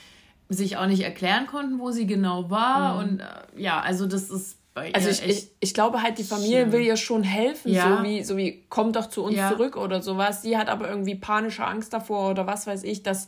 [0.48, 2.94] sich auch nicht erklären konnten, wo sie genau war.
[2.94, 3.00] Mhm.
[3.00, 3.24] Und äh,
[3.56, 6.72] ja, also das ist bei also ich, ich, ich, glaube halt, die Familie schlimm.
[6.72, 7.96] will ihr schon helfen, ja.
[7.96, 10.42] so, wie, so wie kommt doch zu uns zurück oder sowas.
[10.42, 13.26] Sie hat aber irgendwie panische Angst davor oder was weiß ich, dass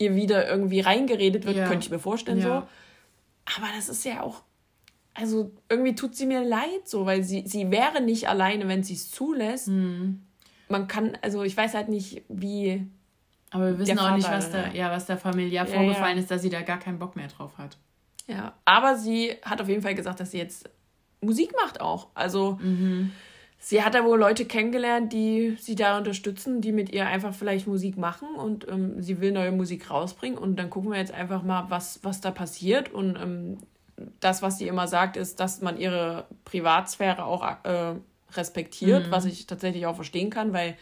[0.00, 1.68] ihr wieder irgendwie reingeredet wird, ja.
[1.68, 2.44] könnte ich mir vorstellen ja.
[2.44, 2.50] so.
[3.56, 4.42] Aber das ist ja auch,
[5.14, 8.94] also irgendwie tut sie mir leid so, weil sie, sie wäre nicht alleine, wenn sie
[8.94, 9.68] es zulässt.
[9.68, 10.22] Mhm.
[10.68, 12.86] Man kann, also ich weiß halt nicht, wie.
[13.50, 16.42] Aber wir wissen auch nicht, was da, ja, was da familiär ja, vorgefallen ist, dass
[16.42, 17.76] sie da gar keinen Bock mehr drauf hat.
[18.28, 20.70] Ja, aber sie hat auf jeden Fall gesagt, dass sie jetzt
[21.20, 22.08] Musik macht auch.
[22.14, 23.10] Also mhm
[23.60, 27.66] sie hat da wohl Leute kennengelernt, die sie da unterstützen, die mit ihr einfach vielleicht
[27.66, 31.42] Musik machen und ähm, sie will neue Musik rausbringen und dann gucken wir jetzt einfach
[31.42, 33.58] mal, was, was da passiert und ähm,
[34.18, 37.94] das, was sie immer sagt, ist, dass man ihre Privatsphäre auch äh,
[38.32, 39.10] respektiert, mhm.
[39.10, 40.76] was ich tatsächlich auch verstehen kann, weil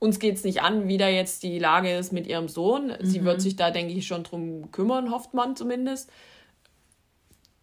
[0.00, 2.88] uns geht es nicht an, wie da jetzt die Lage ist mit ihrem Sohn.
[2.88, 3.06] Mhm.
[3.06, 6.10] Sie wird sich da, denke ich, schon drum kümmern, hofft man zumindest.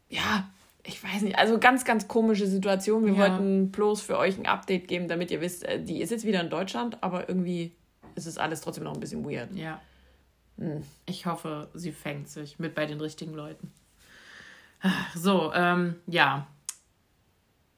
[0.09, 0.49] Ja,
[0.83, 3.05] ich weiß nicht, also ganz, ganz komische Situation.
[3.05, 3.19] Wir ja.
[3.19, 6.41] wollten bloß für euch ein Update geben, damit ihr wisst, äh, die ist jetzt wieder
[6.41, 7.75] in Deutschland, aber irgendwie
[8.15, 9.53] ist es alles trotzdem noch ein bisschen weird.
[9.55, 9.81] Ja.
[10.57, 10.83] Hm.
[11.05, 13.71] Ich hoffe, sie fängt sich mit bei den richtigen Leuten.
[15.15, 16.47] So, ähm, ja.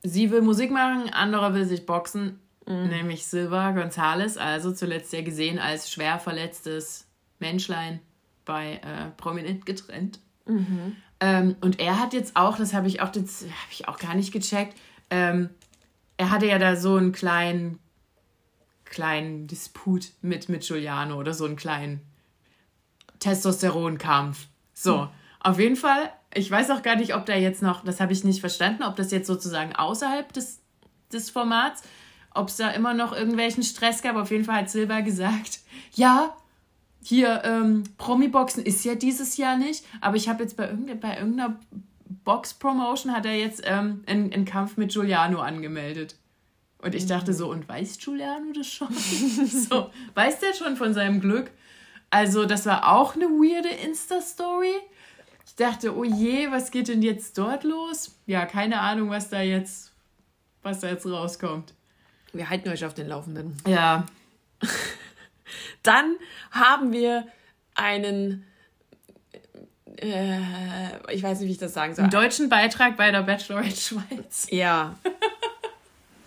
[0.03, 2.87] Sie will Musik machen, anderer will sich boxen, mhm.
[2.87, 7.07] nämlich Silva Gonzales, also zuletzt ja gesehen als schwer verletztes
[7.39, 7.99] Menschlein
[8.43, 10.19] bei äh, Prominent getrennt.
[10.45, 10.97] Mhm.
[11.23, 14.13] Ähm, und er hat jetzt auch, das habe ich auch, das habe ich auch gar
[14.13, 14.77] nicht gecheckt,
[15.09, 15.49] ähm,
[16.17, 17.79] er hatte ja da so einen kleinen,
[18.83, 22.01] kleinen Disput mit, mit Giuliano oder so einen kleinen
[23.19, 24.47] Testosteronkampf.
[24.73, 25.09] So, hm.
[25.39, 28.25] auf jeden Fall, ich weiß auch gar nicht, ob da jetzt noch, das habe ich
[28.25, 30.59] nicht verstanden, ob das jetzt sozusagen außerhalb des,
[31.13, 31.83] des Formats,
[32.33, 34.17] ob es da immer noch irgendwelchen Stress gab.
[34.17, 35.61] Auf jeden Fall hat Silber gesagt,
[35.93, 36.35] ja,
[37.03, 41.17] hier, ähm, Promi-Boxen ist ja dieses Jahr nicht, aber ich habe jetzt bei, irgende, bei
[41.17, 41.59] irgendeiner
[42.23, 46.15] Box-Promotion hat er jetzt ähm, einen, einen Kampf mit Giuliano angemeldet.
[46.77, 48.93] Und ich dachte so, und weiß Giuliano das schon?
[48.93, 51.51] so, weiß der schon von seinem Glück?
[52.09, 54.73] Also, das war auch eine weirde Insta-Story.
[55.45, 58.17] Ich dachte, oh je, was geht denn jetzt dort los?
[58.27, 59.91] Ja, keine Ahnung, was da jetzt,
[60.61, 61.73] was da jetzt rauskommt.
[62.31, 63.57] Wir halten euch auf den Laufenden.
[63.67, 64.05] Ja.
[65.83, 66.15] Dann
[66.51, 67.27] haben wir
[67.75, 68.45] einen,
[69.97, 70.39] äh,
[71.13, 72.03] ich weiß nicht, wie ich das sagen soll.
[72.03, 74.47] Einen deutschen Beitrag bei der Bachelorette Schweiz.
[74.49, 74.95] Ja.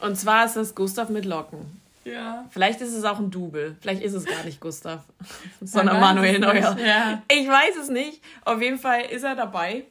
[0.01, 1.81] Und zwar ist es Gustav mit Locken.
[2.05, 2.47] Ja.
[2.51, 3.77] Vielleicht ist es auch ein Double.
[3.81, 5.03] Vielleicht ist es gar nicht Gustav,
[5.61, 6.77] sondern Manuel Neuer.
[6.79, 7.23] Ja.
[7.29, 8.23] Ich weiß es nicht.
[8.45, 9.85] Auf jeden Fall ist er dabei.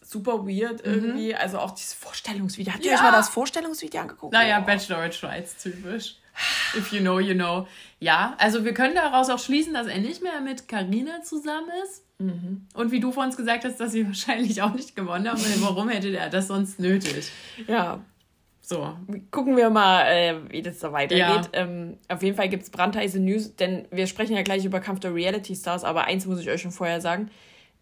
[0.00, 0.92] Super weird mhm.
[0.92, 1.34] irgendwie.
[1.36, 2.74] Also auch dieses Vorstellungsvideo.
[2.74, 2.96] Habt ihr ja.
[2.96, 4.32] euch mal das Vorstellungsvideo angeguckt?
[4.32, 4.66] Naja, oh.
[4.66, 6.16] Bachelorette Schweiz, typisch.
[6.76, 7.66] If you know, you know.
[8.00, 12.04] Ja, also wir können daraus auch schließen, dass er nicht mehr mit Karina zusammen ist.
[12.18, 12.66] Mhm.
[12.74, 15.40] Und wie du vor uns gesagt hast, dass sie wahrscheinlich auch nicht gewonnen haben.
[15.60, 17.30] Warum hätte der das sonst nötig?
[17.66, 18.00] Ja.
[18.60, 18.96] So.
[19.30, 21.50] Gucken wir mal, äh, wie das da weitergeht.
[21.52, 21.60] Ja.
[21.60, 25.00] Ähm, auf jeden Fall gibt es brandheiße News, denn wir sprechen ja gleich über Kampf
[25.00, 27.30] der Reality Stars, aber eins muss ich euch schon vorher sagen.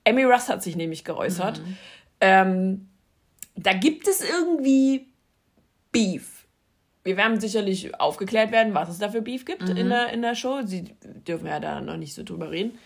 [0.04, 1.60] Emmy Russ hat sich nämlich geäußert.
[1.60, 1.76] Mhm.
[2.22, 2.88] Ähm,
[3.56, 5.06] da gibt es irgendwie
[5.92, 6.39] Beef
[7.02, 9.76] wir werden sicherlich aufgeklärt werden, was es da für Beef gibt mhm.
[9.76, 10.60] in, der, in der Show.
[10.64, 10.94] Sie
[11.26, 12.78] dürfen ja da noch nicht so drüber reden.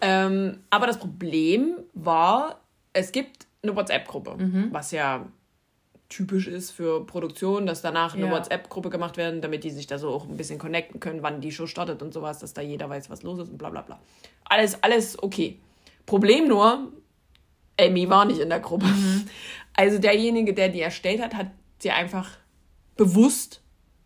[0.00, 2.60] Ähm, aber das Problem war,
[2.92, 4.68] es gibt eine WhatsApp-Gruppe, mhm.
[4.70, 5.26] was ja
[6.08, 8.32] typisch ist für Produktion, dass danach eine ja.
[8.32, 11.52] WhatsApp-Gruppe gemacht werden, damit die sich da so auch ein bisschen connecten können, wann die
[11.52, 14.00] Show startet und sowas, dass da jeder weiß, was los ist und bla bla bla.
[14.44, 15.58] Alles, alles okay.
[16.06, 16.92] Problem nur,
[17.78, 18.86] Amy war nicht in der Gruppe.
[18.86, 19.26] Mhm.
[19.74, 21.46] Also derjenige, der die erstellt hat, hat
[21.78, 22.39] sie einfach
[23.00, 23.62] bewusst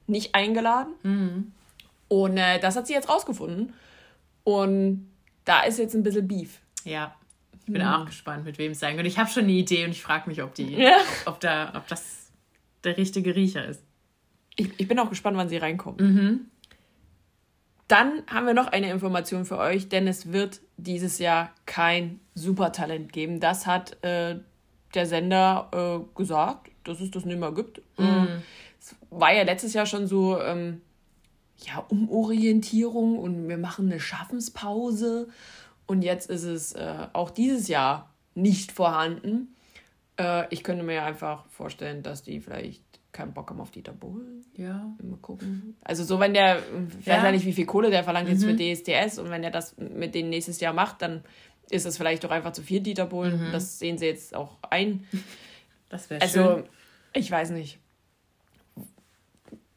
[0.06, 0.94] nicht eingeladen.
[1.02, 1.52] Mhm.
[2.06, 3.72] Und äh, das hat sie jetzt rausgefunden.
[4.44, 5.10] Und
[5.44, 6.60] da ist jetzt ein bisschen Beef.
[6.84, 7.12] Ja.
[7.66, 7.88] Ich bin mhm.
[7.88, 9.08] auch gespannt, mit wem es sein wird.
[9.08, 10.98] Ich habe schon eine Idee und ich frage mich, ob die, ja.
[11.26, 12.30] ob da, ob das
[12.84, 13.82] der richtige Riecher ist.
[14.54, 16.00] Ich, ich bin auch gespannt, wann sie reinkommt.
[16.00, 16.50] Mhm.
[17.88, 23.12] Dann haben wir noch eine Information für euch, denn es wird dieses Jahr kein Supertalent
[23.12, 23.40] geben.
[23.40, 24.36] Das hat äh,
[24.94, 27.82] der Sender äh, gesagt, dass es das nicht mehr gibt.
[27.98, 28.42] Mhm.
[28.92, 30.80] Äh, war ja letztes Jahr schon so, ähm,
[31.58, 35.28] ja, Umorientierung und wir machen eine Schaffenspause.
[35.86, 39.54] Und jetzt ist es äh, auch dieses Jahr nicht vorhanden.
[40.18, 44.44] Äh, ich könnte mir einfach vorstellen, dass die vielleicht keinen Bock haben auf Dieter Bohlen.
[44.56, 44.92] Ja.
[45.02, 45.76] Mal gucken.
[45.84, 46.58] Also so, wenn der,
[47.00, 48.56] ich weiß ja nicht, wie viel Kohle der verlangt jetzt mhm.
[48.58, 51.22] für DSDS und wenn er das mit denen nächstes Jahr macht, dann
[51.70, 53.48] ist es vielleicht doch einfach zu viel Dieter Bohlen.
[53.48, 53.52] Mhm.
[53.52, 55.06] Das sehen sie jetzt auch ein.
[55.90, 56.46] Das wäre also, schön.
[56.48, 56.64] Also,
[57.12, 57.78] ich weiß nicht.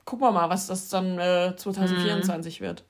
[0.08, 2.66] Gucken wir mal, was das dann äh, 2024 mhm.
[2.66, 2.86] wird.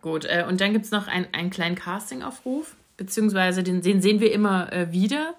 [0.00, 4.20] Gut, äh, und dann gibt es noch ein, einen kleinen Casting-Aufruf, beziehungsweise den, den sehen
[4.20, 5.34] wir immer äh, wieder.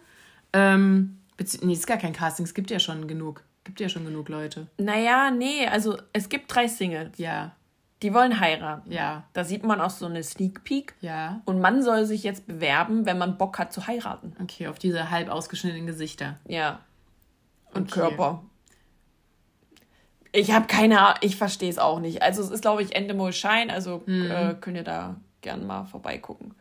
[0.54, 1.18] Ähm,
[1.64, 3.44] nee, ist gar kein Casting, es gibt ja schon genug.
[3.64, 4.68] Gibt ja schon genug Leute.
[4.78, 7.18] Naja, nee, also es gibt drei Singles.
[7.18, 7.56] Ja.
[8.04, 8.92] Die wollen heiraten.
[8.92, 9.24] Ja.
[9.34, 10.94] Da sieht man auch so eine Sneak Peek.
[11.02, 11.42] Ja.
[11.46, 14.36] Und man soll sich jetzt bewerben, wenn man Bock hat zu heiraten.
[14.40, 16.38] Okay, auf diese halb ausgeschnittenen Gesichter.
[16.48, 16.80] Ja.
[17.74, 18.02] Und okay.
[18.02, 18.44] Körper.
[20.34, 22.22] Ich habe keine Ahnung, ich verstehe es auch nicht.
[22.22, 24.32] Also es ist, glaube ich, Endemol Shine, also mhm.
[24.32, 26.54] äh, könnt ihr da gern mal vorbeigucken.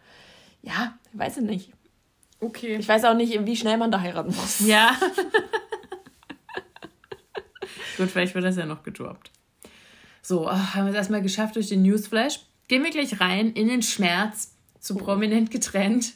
[0.63, 1.73] Ja, ich weiß es nicht.
[2.41, 2.77] Okay.
[2.77, 4.61] Ich weiß auch nicht, wie schnell man da heiraten muss.
[4.61, 4.97] Ja.
[7.97, 9.31] Gut, vielleicht wird das ja noch gedroppt.
[10.23, 12.41] So, ach, haben wir es erstmal geschafft durch den Newsflash.
[12.69, 14.99] Gehen wir gleich rein in den Schmerz, zu oh.
[14.99, 16.15] prominent getrennt.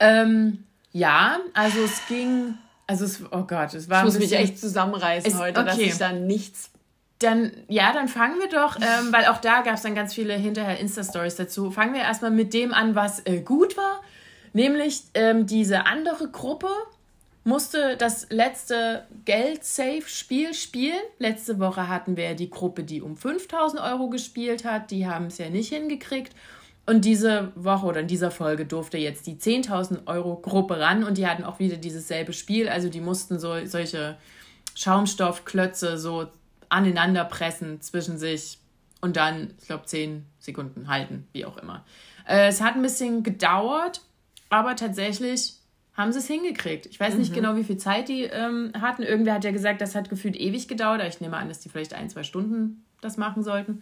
[0.00, 2.54] Ähm, ja, also es ging,
[2.86, 4.00] also es, oh Gott, es war.
[4.00, 5.68] Ich muss bisschen, mich echt zusammenreißen es, heute, okay.
[5.68, 6.70] dass ich da nichts.
[7.20, 10.34] Dann, ja, dann fangen wir doch, ähm, weil auch da gab es dann ganz viele
[10.34, 11.70] hinterher Insta-Stories dazu.
[11.70, 14.02] Fangen wir erstmal mit dem an, was äh, gut war.
[14.52, 16.68] Nämlich ähm, diese andere Gruppe
[17.44, 21.00] musste das letzte Geld-Safe-Spiel spielen.
[21.18, 24.90] Letzte Woche hatten wir die Gruppe, die um 5000 Euro gespielt hat.
[24.90, 26.34] Die haben es ja nicht hingekriegt.
[26.86, 31.16] Und diese Woche oder in dieser Folge durfte jetzt die 10.000 Euro Gruppe ran und
[31.16, 32.68] die hatten auch wieder dieses selbe Spiel.
[32.68, 34.18] Also die mussten so solche
[34.74, 36.26] Schaumstoffklötze so
[36.68, 38.58] aneinander pressen zwischen sich
[39.00, 41.84] und dann, ich glaube, 10 Sekunden halten, wie auch immer.
[42.28, 44.02] Äh, es hat ein bisschen gedauert,
[44.50, 45.54] aber tatsächlich
[45.94, 46.86] haben sie es hingekriegt.
[46.86, 47.36] Ich weiß nicht mhm.
[47.36, 49.02] genau, wie viel Zeit die ähm, hatten.
[49.02, 51.02] Irgendwer hat ja gesagt, das hat gefühlt ewig gedauert.
[51.06, 53.80] Ich nehme an, dass die vielleicht ein, zwei Stunden das machen sollten.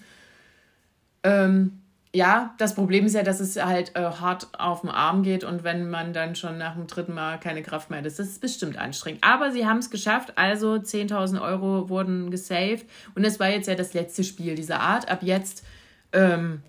[1.22, 1.81] Ähm,
[2.14, 5.64] ja, das Problem ist ja, dass es halt äh, hart auf den Arm geht und
[5.64, 8.76] wenn man dann schon nach dem dritten Mal keine Kraft mehr hat, ist das bestimmt
[8.76, 9.24] anstrengend.
[9.24, 13.74] Aber sie haben es geschafft, also 10.000 Euro wurden gesaved und es war jetzt ja
[13.74, 15.08] das letzte Spiel dieser Art.
[15.08, 15.64] Ab jetzt
[16.12, 16.62] ähm,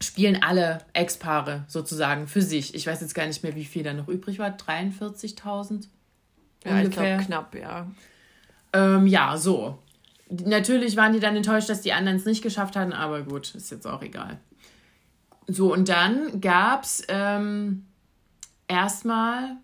[0.00, 2.76] spielen alle Ex-Paare sozusagen für sich.
[2.76, 4.50] Ich weiß jetzt gar nicht mehr, wie viel da noch übrig war.
[4.50, 5.88] 43.000?
[6.64, 6.84] Ja, ungefähr.
[6.84, 7.88] ich glaube knapp, ja.
[8.72, 9.78] Ähm, ja, so.
[10.30, 13.70] Natürlich waren die dann enttäuscht, dass die anderen es nicht geschafft hatten, aber gut, ist
[13.72, 14.38] jetzt auch egal.
[15.46, 17.86] So, und dann gab es ähm,
[18.68, 19.56] erstmal,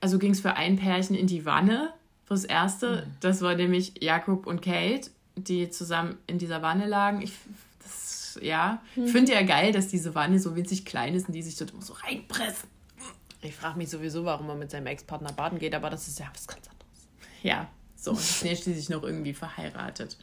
[0.00, 1.92] also ging es für ein Pärchen in die Wanne,
[2.24, 3.06] fürs erste.
[3.06, 3.10] Mhm.
[3.20, 7.22] Das war nämlich Jakob und Kate, die zusammen in dieser Wanne lagen.
[7.22, 7.32] Ich
[8.40, 8.82] ja.
[8.94, 9.04] Hm.
[9.04, 11.72] Ich finde ja geil, dass diese Wanne so winzig klein ist und die sich dort
[11.72, 12.68] immer so reinpressen.
[13.42, 16.26] Ich frage mich sowieso, warum man mit seinem Ex-Partner baden geht, aber das ist ja
[16.32, 17.08] was ganz anderes.
[17.42, 18.12] Ja, so.
[18.12, 20.16] Und sind schließlich noch irgendwie verheiratet.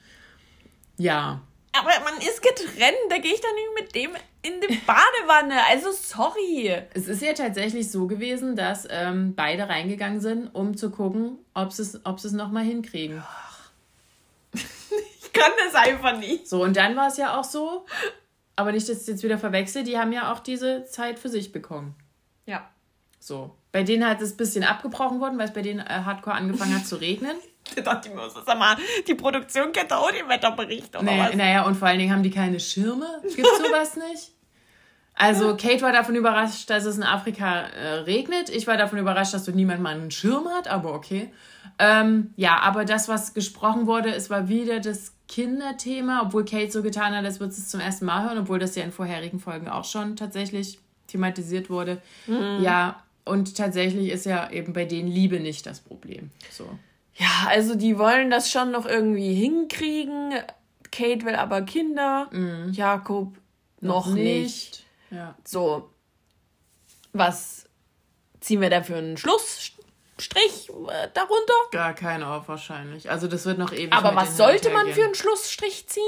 [0.98, 1.42] Ja.
[1.72, 5.56] Aber man ist getrennt, da gehe ich doch nicht mit dem in die Badewanne.
[5.70, 6.76] Also sorry.
[6.94, 11.72] Es ist ja tatsächlich so gewesen, dass ähm, beide reingegangen sind, um zu gucken, ob
[11.72, 13.22] sie es nochmal hinkriegen.
[13.26, 13.50] Ach.
[15.40, 16.48] kann das einfach nicht.
[16.48, 17.86] So, und dann war es ja auch so,
[18.56, 21.30] aber nicht, dass ich es jetzt wieder verwechsel, die haben ja auch diese Zeit für
[21.30, 21.96] sich bekommen.
[22.46, 22.70] Ja.
[23.20, 23.56] So.
[23.72, 26.76] Bei denen hat es ein bisschen abgebrochen worden, weil es bei denen äh, hardcore angefangen
[26.76, 27.36] hat zu regnen.
[27.76, 28.78] Da dachte ich mir, sag mal,
[29.08, 31.36] die Produktion kennt auch den Wetterbericht, oder naja, was?
[31.36, 33.22] Naja, und vor allen Dingen haben die keine Schirme.
[33.24, 34.32] Gibt's sowas nicht?
[35.20, 38.50] Also Kate war davon überrascht, dass es in Afrika äh, regnet.
[38.50, 41.30] Ich war davon überrascht, dass dort niemand mal einen Schirm hat, aber okay.
[41.78, 46.82] Ähm, ja, aber das, was gesprochen wurde, es war wieder das Kinderthema, obwohl Kate so
[46.82, 49.68] getan hat, als würde es zum ersten Mal hören, obwohl das ja in vorherigen Folgen
[49.68, 52.02] auch schon tatsächlich thematisiert wurde.
[52.26, 52.60] Mhm.
[52.62, 56.32] Ja, und tatsächlich ist ja eben bei denen Liebe nicht das Problem.
[56.50, 56.66] So.
[57.20, 60.34] Ja, also die wollen das schon noch irgendwie hinkriegen.
[60.90, 62.72] Kate will aber Kinder, mhm.
[62.72, 63.38] Jakob
[63.82, 64.26] noch, noch nicht.
[64.26, 64.86] nicht.
[65.12, 65.36] Ja.
[65.44, 65.90] So,
[67.12, 67.68] was
[68.40, 69.74] ziehen wir da für einen Schluss?
[70.18, 71.54] Strich äh, darunter?
[71.72, 73.10] Gar keinen auf wahrscheinlich.
[73.10, 73.94] Also das wird noch ewig.
[73.94, 76.04] Aber was sollte man für einen Schlussstrich ziehen?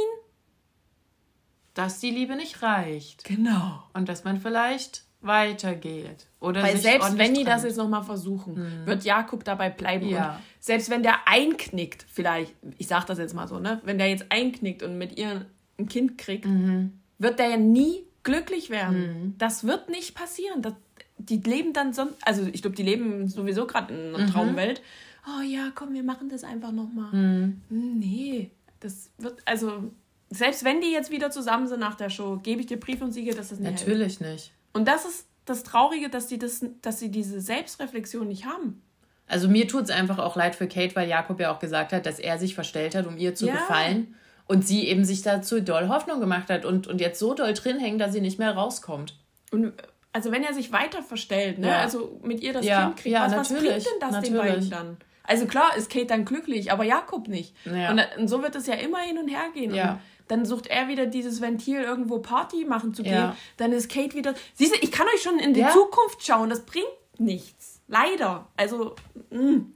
[1.74, 3.24] Dass die Liebe nicht reicht.
[3.24, 3.84] Genau.
[3.94, 6.28] Und dass man vielleicht weitergeht.
[6.40, 8.86] Oder Weil selbst wenn die das jetzt nochmal versuchen, hm.
[8.86, 10.08] wird Jakob dabei bleiben.
[10.08, 10.36] Ja.
[10.36, 13.82] Und selbst wenn der einknickt, vielleicht, ich sag das jetzt mal so, ne?
[13.84, 15.46] Wenn der jetzt einknickt und mit ihr
[15.78, 17.00] ein Kind kriegt, mhm.
[17.18, 19.00] wird der ja nie glücklich werden.
[19.00, 19.36] Mhm.
[19.38, 20.62] Das wird nicht passieren.
[20.62, 20.74] Das,
[21.18, 24.32] die leben dann sonst, also ich glaube, die leben sowieso gerade in einer mhm.
[24.32, 24.82] Traumwelt.
[25.28, 27.12] Oh ja, komm, wir machen das einfach nochmal.
[27.14, 27.62] Mhm.
[27.70, 29.92] Nee, das wird, also
[30.30, 33.12] selbst wenn die jetzt wieder zusammen sind nach der Show, gebe ich dir Brief und
[33.12, 34.32] Siegel, dass das nicht Natürlich hält.
[34.34, 34.54] nicht.
[34.74, 38.82] Und das ist das Traurige, dass die das, dass sie diese Selbstreflexion nicht haben.
[39.28, 42.06] Also mir tut es einfach auch leid für Kate, weil Jakob ja auch gesagt hat,
[42.06, 43.54] dass er sich verstellt hat, um ihr zu ja.
[43.54, 44.16] gefallen.
[44.48, 47.80] Und sie eben sich dazu doll Hoffnung gemacht hat und, und jetzt so doll drin
[47.80, 49.16] hängt, dass sie nicht mehr rauskommt.
[49.52, 49.72] Und
[50.12, 51.68] also wenn er sich weiter verstellt, ne?
[51.68, 51.80] Ja.
[51.80, 52.84] Also mit ihr das ja.
[52.84, 54.34] Kind kriegt, ja, was, was bringt denn das natürlich.
[54.34, 54.98] den beiden dann?
[55.24, 57.56] Also klar ist Kate dann glücklich, aber Jakob nicht.
[57.66, 57.92] Ja.
[57.92, 59.74] Und, und, so wird es ja immer hin und her gehen.
[59.74, 59.94] Ja.
[59.94, 60.00] Und
[60.32, 63.12] dann sucht er wieder dieses Ventil, irgendwo Party machen zu gehen.
[63.12, 63.36] Ja.
[63.58, 64.34] Dann ist Kate wieder.
[64.54, 66.50] Siehst du, ich kann euch schon in die Zukunft schauen.
[66.50, 67.82] Das bringt nichts.
[67.90, 68.48] Leider.
[68.56, 68.96] Also,
[69.30, 69.42] mh.
[69.42, 69.74] Mm.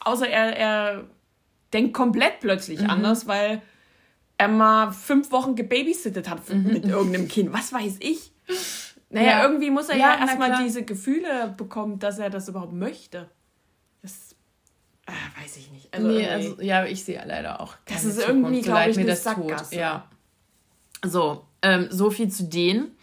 [0.00, 1.04] außer er, er
[1.72, 2.90] denkt komplett plötzlich mhm.
[2.90, 3.62] anders, weil
[4.38, 6.64] er mal fünf Wochen gebabysittet hat mhm.
[6.64, 7.52] mit irgendeinem Kind.
[7.52, 8.32] Was weiß ich.
[9.12, 9.42] Naja, ja.
[9.42, 13.28] irgendwie muss er ja, ja erstmal diese Gefühle bekommen, dass er das überhaupt möchte.
[15.10, 15.92] Äh, weiß ich nicht.
[15.92, 17.74] Also nee, also, ja, ich sehe leider auch.
[17.86, 19.70] Das ist Zukunft, irgendwie, glaube ich, mir das Sackgasse.
[19.70, 19.78] Tut.
[19.78, 20.04] Ja.
[21.04, 22.96] So, ähm, so viel zu denen.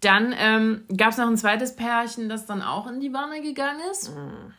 [0.00, 3.80] Dann ähm, gab es noch ein zweites Pärchen, das dann auch in die Wanne gegangen
[3.90, 4.14] ist.
[4.14, 4.54] Mhm.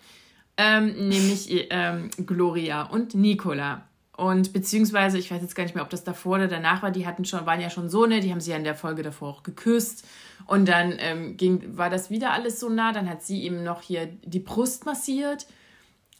[0.57, 3.85] Ähm, nämlich ähm, Gloria und Nicola.
[4.15, 7.07] Und beziehungsweise, ich weiß jetzt gar nicht mehr, ob das davor oder danach war, die
[7.07, 9.29] hatten schon, waren ja schon so, ne, die haben sie ja in der Folge davor
[9.29, 10.05] auch geküsst.
[10.45, 12.91] Und dann ähm, ging, war das wieder alles so nah.
[12.91, 15.47] Dann hat sie ihm noch hier die Brust massiert.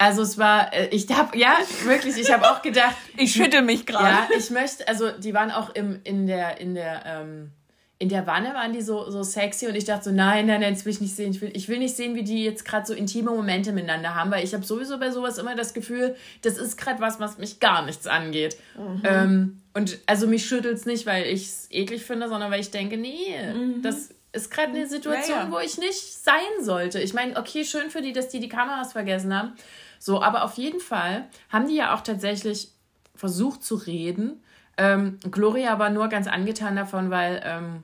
[0.01, 2.95] Also es war, äh, ich habe, ja, wirklich, ich habe auch gedacht.
[3.17, 4.07] ich schüttel mich gerade.
[4.07, 7.51] Ja, ich möchte, also die waren auch im, in der, in der, ähm,
[7.99, 10.73] in der Wanne waren die so, so sexy und ich dachte so, nein, nein, nein,
[10.73, 11.33] das will ich nicht sehen.
[11.33, 14.31] Ich will, ich will nicht sehen, wie die jetzt gerade so intime Momente miteinander haben,
[14.31, 17.59] weil ich habe sowieso bei sowas immer das Gefühl, das ist gerade was, was mich
[17.59, 18.57] gar nichts angeht.
[18.75, 19.01] Mhm.
[19.03, 22.71] Ähm, und also mich schüttelt es nicht, weil ich es eklig finde, sondern weil ich
[22.71, 23.83] denke, nee, mhm.
[23.83, 25.51] das ist gerade eine Situation, ja, ja.
[25.51, 26.99] wo ich nicht sein sollte.
[26.99, 29.53] Ich meine, okay, schön für die, dass die die Kameras vergessen haben.
[30.01, 32.69] So, aber auf jeden Fall haben die ja auch tatsächlich
[33.13, 34.41] versucht zu reden.
[34.75, 37.83] Ähm, Gloria war nur ganz angetan davon, weil ähm,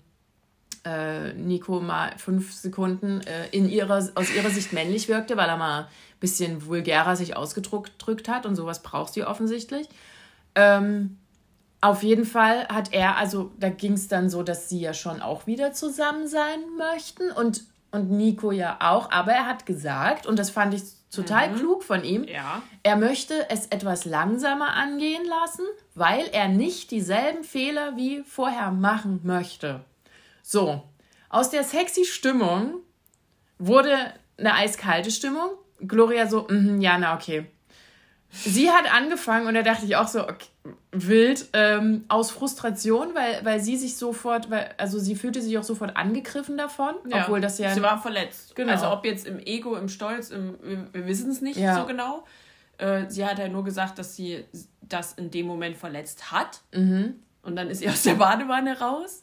[0.84, 5.58] äh, Nico mal fünf Sekunden äh, in ihrer, aus ihrer Sicht männlich wirkte, weil er
[5.58, 5.88] mal ein
[6.20, 9.88] bisschen vulgärer sich ausgedrückt hat und sowas braucht sie offensichtlich.
[10.56, 11.20] Ähm,
[11.82, 15.22] auf jeden Fall hat er, also da ging es dann so, dass sie ja schon
[15.22, 17.64] auch wieder zusammen sein möchten und,
[17.98, 21.56] und Nico ja auch, aber er hat gesagt, und das fand ich total mhm.
[21.56, 22.62] klug von ihm, ja.
[22.84, 29.22] er möchte es etwas langsamer angehen lassen, weil er nicht dieselben Fehler wie vorher machen
[29.24, 29.84] möchte.
[30.44, 30.84] So,
[31.30, 32.82] aus der sexy Stimmung
[33.58, 33.96] wurde
[34.38, 35.50] eine eiskalte Stimmung.
[35.80, 37.48] Gloria so, mm, ja, na okay.
[38.30, 40.48] Sie hat angefangen und da dachte ich auch so, okay,
[40.92, 45.64] wild, ähm, aus Frustration, weil, weil sie sich sofort, weil, also sie fühlte sich auch
[45.64, 47.74] sofort angegriffen davon, ja, obwohl das ja.
[47.74, 48.56] Sie war verletzt.
[48.56, 48.72] Genau.
[48.72, 51.76] Also ob jetzt im Ego, im Stolz, im, wir, wir wissen es nicht ja.
[51.80, 52.26] so genau.
[52.78, 54.46] Äh, sie hat ja nur gesagt, dass sie
[54.82, 56.62] das in dem Moment verletzt hat.
[56.74, 57.16] Mhm.
[57.42, 59.22] Und dann ist sie aus der Badewanne raus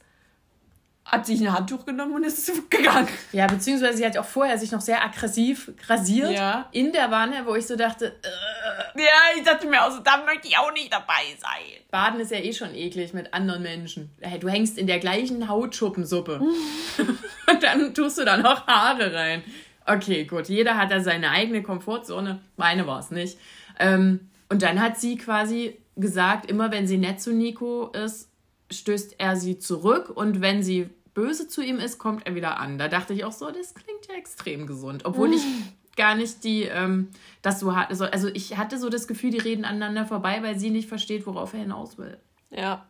[1.04, 3.08] hat sich ein Handtuch genommen und ist gegangen.
[3.32, 6.68] Ja, beziehungsweise sie hat auch vorher sich noch sehr aggressiv rasiert ja.
[6.72, 9.00] in der Wanne, wo ich so dachte, äh.
[9.00, 11.82] ja, ich dachte mir auch so, da möchte ich auch nicht dabei sein.
[11.90, 14.10] Baden ist ja eh schon eklig mit anderen Menschen.
[14.20, 16.40] Hey, du hängst in der gleichen Hautschuppensuppe
[17.46, 19.44] und dann tust du da noch Haare rein.
[19.86, 22.40] Okay, gut, jeder hat da seine eigene Komfortzone.
[22.56, 23.38] Meine war es nicht.
[23.78, 28.30] Ähm, und dann hat sie quasi gesagt, immer wenn sie nett zu Nico ist,
[28.70, 32.78] stößt er sie zurück und wenn sie böse zu ihm ist, kommt er wieder an.
[32.78, 35.04] Da dachte ich auch so, das klingt ja extrem gesund.
[35.04, 35.42] Obwohl ich
[35.96, 37.10] gar nicht die, ähm,
[37.42, 37.90] das so hatte.
[37.90, 41.26] Also, also ich hatte so das Gefühl, die reden aneinander vorbei, weil sie nicht versteht,
[41.26, 42.18] worauf er hinaus will.
[42.50, 42.86] Ja.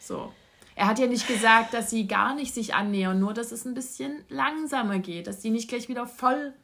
[0.00, 0.32] So.
[0.74, 3.74] Er hat ja nicht gesagt, dass sie gar nicht sich annähern, nur dass es ein
[3.74, 6.54] bisschen langsamer geht, dass sie nicht gleich wieder voll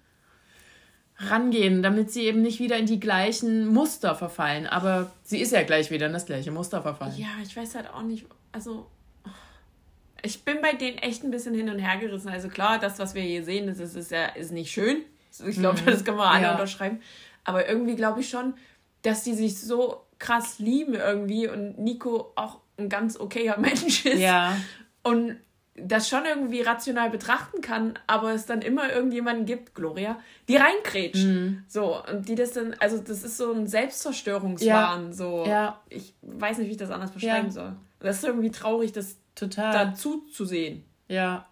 [1.18, 4.66] rangehen, damit sie eben nicht wieder in die gleichen Muster verfallen.
[4.66, 7.14] Aber sie ist ja gleich wieder in das gleiche Muster verfallen.
[7.16, 8.86] Ja, ich weiß halt auch nicht, also
[10.22, 12.28] ich bin bei denen echt ein bisschen hin und her gerissen.
[12.28, 15.02] Also klar, das, was wir hier sehen, das ist, ist ja ist nicht schön.
[15.46, 15.86] Ich glaube, mhm.
[15.86, 16.52] das können wir alle ja.
[16.52, 17.00] unterschreiben.
[17.44, 18.54] Aber irgendwie glaube ich schon,
[19.02, 24.18] dass die sich so krass lieben irgendwie und Nico auch ein ganz okayer Mensch ist.
[24.18, 24.56] Ja.
[25.02, 25.36] Und
[25.78, 30.18] das schon irgendwie rational betrachten kann, aber es dann immer irgendjemanden gibt, Gloria,
[30.48, 31.24] die reinkrätscht.
[31.24, 31.64] Mhm.
[31.68, 35.06] So, und die das dann, also das ist so ein Selbstzerstörungswahn.
[35.06, 35.12] Ja.
[35.12, 35.44] So.
[35.46, 35.80] Ja.
[35.88, 37.52] Ich weiß nicht, wie ich das anders beschreiben ja.
[37.52, 37.76] soll.
[38.00, 39.72] Das ist irgendwie traurig, das Total.
[39.72, 40.84] dazu zu sehen.
[41.08, 41.46] Ja.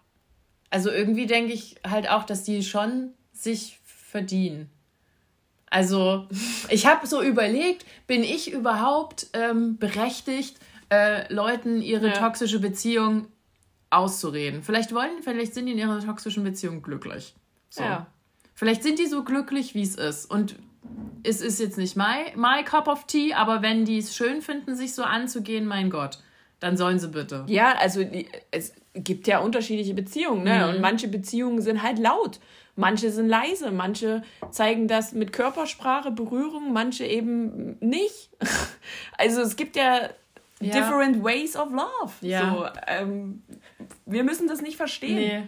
[0.69, 4.69] Also irgendwie denke ich halt auch, dass die schon sich verdienen.
[5.69, 6.27] Also,
[6.69, 10.57] ich habe so überlegt, bin ich überhaupt ähm, berechtigt,
[10.89, 12.13] äh, Leuten ihre ja.
[12.13, 13.27] toxische Beziehung
[13.95, 14.61] auszureden.
[14.63, 17.35] Vielleicht wollen, vielleicht sind die in ihrer toxischen Beziehung glücklich.
[17.69, 17.83] So.
[17.83, 18.07] Ja.
[18.53, 20.25] Vielleicht sind die so glücklich, wie es ist.
[20.29, 20.55] Und
[21.23, 24.75] es ist jetzt nicht my, my cup of tea, aber wenn die es schön finden,
[24.75, 26.19] sich so anzugehen, mein Gott.
[26.59, 27.43] dann sollen sie bitte.
[27.47, 28.01] Ja, also
[28.51, 30.59] es gibt ja unterschiedliche Beziehungen, ne?
[30.67, 30.75] Mhm.
[30.75, 32.39] Und manche Beziehungen sind halt laut.
[32.77, 34.21] Manche sind leise, manche
[34.51, 38.29] zeigen das mit Körpersprache, Berührung, manche eben nicht.
[39.17, 40.09] Also es gibt ja,
[40.61, 40.71] Ja.
[40.73, 42.13] different ways of love.
[42.21, 42.51] Ja.
[42.51, 43.43] So, ähm,
[44.05, 45.15] wir müssen das nicht verstehen.
[45.15, 45.47] Nee.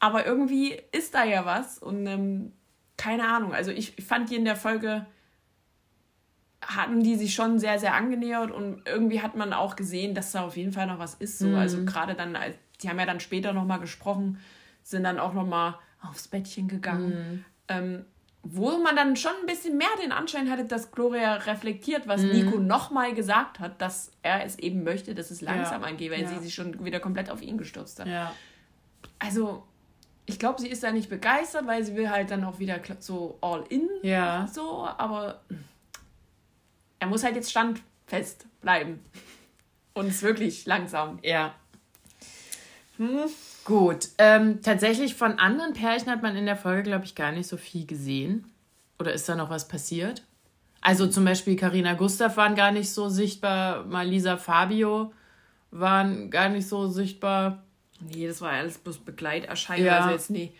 [0.00, 2.52] Aber irgendwie ist da ja was und ähm,
[2.96, 3.52] keine Ahnung.
[3.52, 5.06] Also ich fand die in der Folge
[6.60, 10.44] hatten die sich schon sehr, sehr angenähert und irgendwie hat man auch gesehen, dass da
[10.44, 11.38] auf jeden Fall noch was ist.
[11.38, 11.48] So.
[11.48, 11.54] Mhm.
[11.54, 12.36] Also gerade dann,
[12.82, 14.38] die haben ja dann später nochmal gesprochen,
[14.82, 17.08] sind dann auch nochmal aufs Bettchen gegangen.
[17.08, 17.44] Mhm.
[17.68, 18.04] Ähm,
[18.42, 22.28] wo man dann schon ein bisschen mehr den Anschein hatte, dass Gloria reflektiert, was Mhm.
[22.30, 25.88] Nico nochmal gesagt hat, dass er es eben möchte, dass es langsam Ja.
[25.88, 26.28] angeht, weil Ja.
[26.28, 28.32] sie sich schon wieder komplett auf ihn gestürzt hat Ja.
[29.18, 29.64] also
[30.26, 33.38] ich glaube, sie ist da nicht begeistert, weil sie will halt dann auch wieder so
[33.40, 33.88] all in.
[34.02, 34.46] Ja.
[34.46, 35.40] So, aber
[36.98, 39.02] er muss halt jetzt standfest bleiben.
[39.94, 41.18] Und es wirklich langsam.
[41.22, 41.54] Ja.
[43.68, 44.08] Gut.
[44.16, 47.58] Ähm, tatsächlich von anderen Pärchen hat man in der Folge, glaube ich, gar nicht so
[47.58, 48.50] viel gesehen.
[48.98, 50.22] Oder ist da noch was passiert?
[50.80, 55.12] Also zum Beispiel Karina Gustav waren gar nicht so sichtbar, Malisa Fabio
[55.70, 57.62] waren gar nicht so sichtbar.
[58.00, 59.84] Nee, das war alles bloß Begleiterscheinung.
[59.84, 59.98] Ja.
[59.98, 60.52] Also jetzt nie,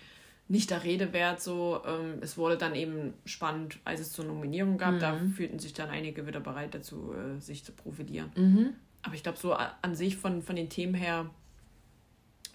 [0.48, 1.40] nicht der Rede wert.
[1.40, 5.00] So, ähm, es wurde dann eben spannend, als es zur Nominierung gab.
[5.00, 8.76] Da fühlten sich dann einige wieder bereit dazu, äh, sich zu profilieren.
[9.00, 11.30] Aber ich glaube, so an sich von, von den Themen her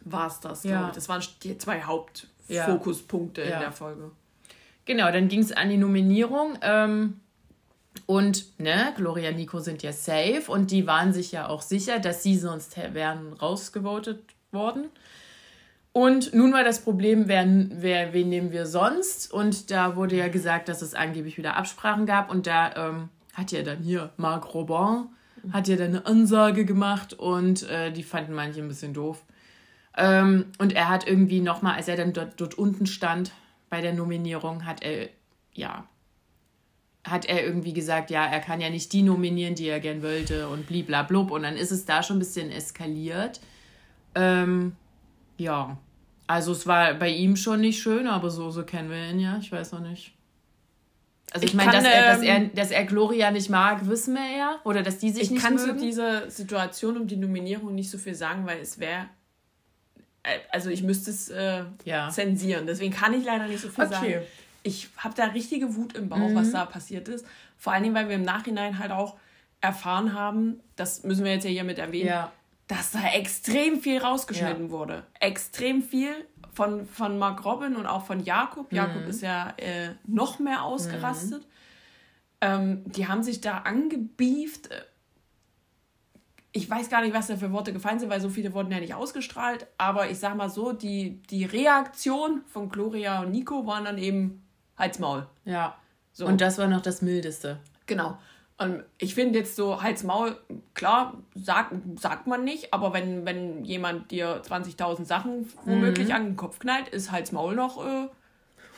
[0.06, 0.64] war es das.
[0.64, 0.91] Ja.
[0.93, 1.88] Das waren die zwei Ja.
[1.88, 3.56] Hauptfokuspunkte Ja.
[3.56, 4.12] in der Folge.
[4.86, 6.58] Genau, dann ging es an die Nominierung.
[6.62, 7.20] Ähm,
[8.06, 11.99] und ne, Gloria und Nico sind ja safe und die waren sich ja auch sicher,
[11.99, 14.20] dass sie sonst wären rausgevotet
[14.51, 14.86] worden.
[15.93, 19.32] Und nun war das Problem, wer, wer, wen nehmen wir sonst?
[19.32, 22.32] Und da wurde ja gesagt, dass es angeblich wieder Absprachen gab.
[22.32, 25.06] Und da ähm, hat ja dann hier Marc Robin,
[25.51, 29.24] hat ja dann eine Ansage gemacht und äh, die fanden manche ein bisschen doof.
[29.95, 33.31] Ähm, und er hat irgendwie nochmal, als er dann dort, dort unten stand
[33.69, 35.09] bei der Nominierung, hat er,
[35.53, 35.87] ja,
[37.03, 40.47] hat er irgendwie gesagt, ja, er kann ja nicht die nominieren, die er gern wollte
[40.47, 41.31] und bliblablub.
[41.31, 43.41] Und dann ist es da schon ein bisschen eskaliert.
[44.15, 44.75] Ähm,
[45.37, 45.77] ja,
[46.27, 49.37] also es war bei ihm schon nicht schön, aber so, so kennen wir ihn ja.
[49.37, 50.13] Ich weiß noch nicht.
[51.31, 54.13] Also ich, Ich meine, dass, er, dass, er, ähm, dass er Gloria nicht mag, wissen
[54.13, 54.59] wir ja.
[54.63, 55.79] Oder dass die sich Ich nicht kann zu mögen.
[55.79, 59.07] dieser Situation um die Nominierung nicht so viel sagen, weil es wäre.
[60.24, 62.09] Äh, Also ich müsste es äh, Ja.
[62.09, 62.65] zensieren.
[62.65, 63.93] Deswegen kann ich leider nicht so viel Okay.
[64.13, 64.26] sagen.
[64.63, 67.26] Ich habe da richtige Wut im Bauch, was da passiert ist.
[67.57, 69.17] Vor allen Dingen, weil wir im Nachhinein halt auch
[69.61, 72.32] erfahren haben, das müssen wir jetzt ja hier mit erwähnen, Ja.
[72.67, 74.71] dass da extrem viel rausgeschnitten Ja.
[74.71, 75.03] wurde.
[75.19, 76.13] Extrem viel
[76.53, 78.71] von, von Mark Robin und auch von Jakob.
[78.71, 78.78] Mhm.
[78.78, 81.45] Jakob ist ja äh, noch mehr ausgerastet.
[82.41, 84.69] Ähm, die haben sich da angebieft.
[86.56, 88.80] Ich weiß gar nicht, was da für Worte gefallen sind, weil so viele wurden ja
[88.80, 89.68] nicht ausgestrahlt.
[89.78, 94.43] Aber ich sag mal so, die, die Reaktion von Gloria und Nico waren dann eben
[94.78, 95.28] Halsmaul.
[95.45, 95.76] Ja.
[96.12, 96.28] So.
[96.28, 97.60] Und das war noch das Mildeste.
[97.88, 98.18] Genau.
[98.58, 100.38] Und ich finde jetzt so Hals-Maul,
[100.76, 106.36] klar, sagt, sagt man nicht, aber wenn, wenn jemand dir 20.000 Sachen womöglich an den
[106.38, 108.08] Kopf knallt, ist Hals-Maul noch äh,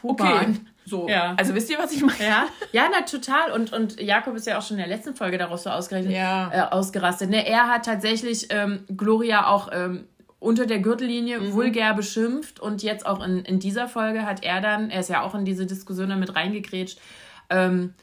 [0.01, 0.23] okay.
[0.23, 0.67] Human.
[0.85, 1.07] So.
[1.09, 1.33] Ja.
[1.37, 2.23] Also wisst ihr, was ich meine?
[2.23, 3.51] Ja, ja, na total.
[3.51, 6.51] Und, und Jakob ist ja auch schon in der letzten Folge daraus so ausgerechnet, Ja.
[6.53, 7.29] äh, ausgerastet.
[7.31, 10.07] Ne, er hat tatsächlich ähm, Gloria auch ähm,
[10.39, 11.53] unter der Gürtellinie Mhm.
[11.53, 15.21] vulgär beschimpft und jetzt auch in, in dieser Folge hat er dann, er ist ja
[15.21, 16.99] auch in diese Diskussion damit reingekrätscht,
[17.49, 17.95] ähm,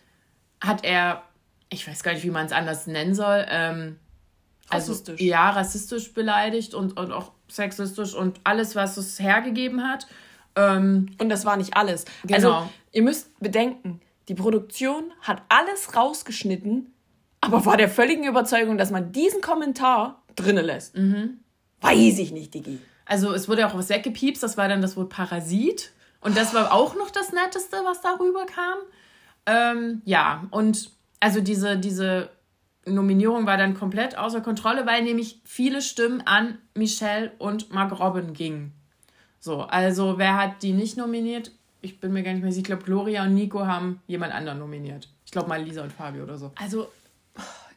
[0.61, 1.22] hat er,
[1.70, 3.97] ich weiß gar nicht, wie man es anders nennen soll, ähm,
[4.70, 5.14] Rassistisch.
[5.20, 10.07] Also, ja, rassistisch beleidigt und, und auch sexistisch und alles, was es hergegeben hat.
[10.57, 12.05] Ähm, Und das war nicht alles.
[12.24, 12.34] Genau.
[12.34, 16.92] Also, ihr müsst bedenken, die Produktion hat alles rausgeschnitten,
[17.40, 20.96] aber war der völligen Überzeugung, dass man diesen Kommentar drinnen lässt.
[20.96, 21.40] Mhm.
[21.80, 22.78] Weiß ich nicht, Digi.
[23.05, 25.90] Also es wurde auch was weggepiepst, das war dann das Wort Parasit.
[26.20, 28.78] Und das war auch noch das Netteste, was darüber kam.
[29.44, 32.30] Ähm, ja, und also diese, diese
[32.86, 38.34] Nominierung war dann komplett außer Kontrolle, weil nämlich viele Stimmen an Michelle und Mark Robin
[38.34, 38.72] gingen.
[39.43, 41.51] So, also wer hat die nicht nominiert?
[41.80, 42.61] Ich bin mir gar nicht mehr sicher.
[42.61, 45.09] Ich glaube, Gloria und Nico haben jemand anderen nominiert.
[45.26, 46.53] Ich glaube mal Lisa und Fabio oder so.
[46.55, 46.88] Also,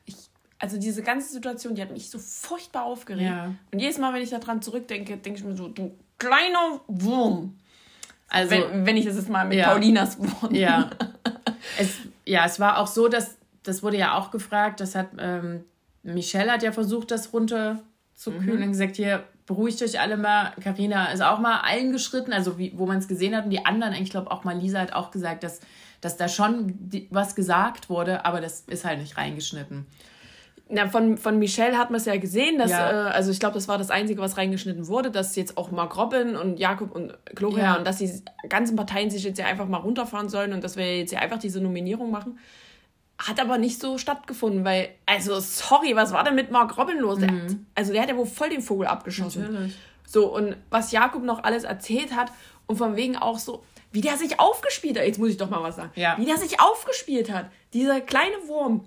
[0.06, 0.16] ich,
[0.60, 3.24] also diese ganze Situation, die hat mich so furchtbar aufgeregt.
[3.24, 3.56] Ja.
[3.72, 7.58] Und jedes Mal, wenn ich daran zurückdenke, denke ich mir so, du kleiner Wurm.
[8.28, 9.72] Also, wenn, wenn ich das jetzt mal mit Ja.
[9.72, 10.54] Paulinas Worten.
[10.54, 10.92] Ja.
[11.80, 11.96] es,
[12.28, 15.64] ja, es war auch so, dass, das wurde ja auch gefragt, das hat, ähm,
[16.04, 20.52] Michelle hat ja versucht, das runterzukühlen und gesagt, hier, beruhigt euch alle mal.
[20.64, 23.46] Karina ist auch mal eingeschritten, also wie, wo man es gesehen hat.
[23.46, 25.60] Und die anderen, ich glaube auch mal Lisa hat auch gesagt, dass,
[26.02, 29.86] dass da schon die, was gesagt wurde, aber das ist halt nicht reingeschnitten.
[30.68, 33.10] Na, von, von Michelle hat man es ja gesehen, dass, Ja.
[33.10, 35.96] äh, also ich glaube, das war das Einzige, was reingeschnitten wurde, dass jetzt auch Mark
[35.96, 37.76] Robin und Jakob und Gloria Ja.
[37.76, 38.12] und dass die
[38.50, 41.38] ganzen Parteien sich jetzt ja einfach mal runterfahren sollen und dass wir jetzt ja einfach
[41.38, 42.40] diese Nominierung machen.
[43.18, 47.20] Hat aber nicht so stattgefunden, weil, also sorry, was war denn mit Mark Robin los?
[47.20, 49.44] Der hat, also der hat ja wohl voll den Vogel abgeschossen.
[49.48, 49.54] Mhm.
[49.54, 49.76] Natürlich.
[50.06, 52.32] So, und was Jakob noch alles erzählt hat
[52.68, 55.64] und von wegen auch so, wie der sich aufgespielt hat, jetzt muss ich doch mal
[55.64, 56.16] was sagen, Ja.
[56.18, 58.86] wie der sich aufgespielt hat, dieser kleine Wurm,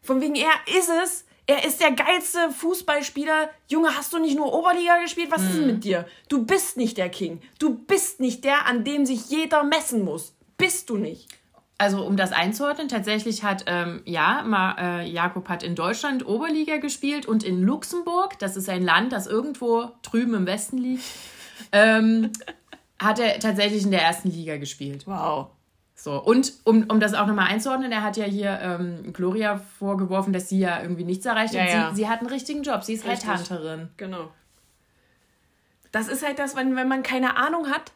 [0.00, 3.50] von wegen er ist es, er ist der geilste Fußballspieler.
[3.68, 5.30] Junge, hast du nicht nur Oberliga gespielt?
[5.30, 6.06] Was ist denn mit dir?
[6.28, 7.40] Du bist nicht der King.
[7.60, 10.34] Du bist nicht der, an dem sich jeder messen muss.
[10.56, 11.28] Bist du nicht.
[11.78, 16.78] Also um das einzuordnen, tatsächlich hat, ähm, ja, Ma, äh, Jakob hat in Deutschland Oberliga
[16.78, 21.04] gespielt und in Luxemburg, das ist ein Land, das irgendwo drüben im Westen liegt,
[21.72, 22.32] ähm,
[22.98, 25.06] hat er tatsächlich in der ersten Liga gespielt.
[25.06, 25.48] Wow.
[25.94, 30.32] So, und um, um das auch nochmal einzuordnen, er hat ja hier ähm, Gloria vorgeworfen,
[30.32, 31.90] dass sie ja irgendwie nichts erreicht Ja, und ja.
[31.90, 33.28] Sie, sie hat einen richtigen Job, sie ist Richtig.
[33.28, 33.90] Headhunterin.
[33.98, 34.30] Genau.
[35.92, 37.92] Das ist halt das, wenn, wenn man keine Ahnung hat.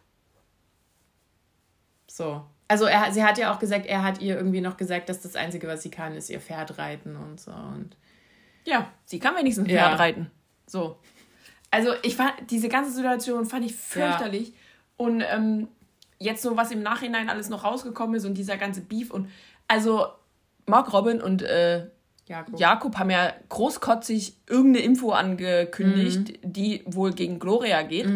[2.06, 2.42] So.
[2.70, 5.34] Also er, sie hat ja auch gesagt, er hat ihr irgendwie noch gesagt, dass das
[5.34, 7.50] Einzige, was sie kann, ist ihr Pferd reiten und so.
[7.50, 7.96] Und
[8.64, 9.88] Ja, sie kann wenigstens ein Ja.
[9.88, 10.30] Pferd reiten.
[10.68, 10.96] So.
[11.72, 14.52] Also ich fand, diese ganze Situation fand ich fürchterlich.
[14.96, 15.66] Und ähm,
[16.20, 19.28] jetzt so, was im Nachhinein alles noch rausgekommen ist und dieser ganze Beef und
[19.66, 20.06] also
[20.66, 21.86] Mark Robin und äh,
[22.26, 22.60] Jakob.
[22.60, 28.08] Jakob haben ja großkotzig irgendeine Info angekündigt, die wohl gegen Gloria geht.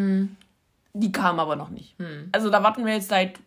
[0.93, 1.97] Die kam aber noch nicht.
[2.31, 3.41] Also da warten wir jetzt seit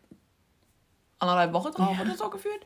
[1.19, 2.03] anderthalb Wochen drauf Ja.
[2.03, 2.61] oder so gefühlt.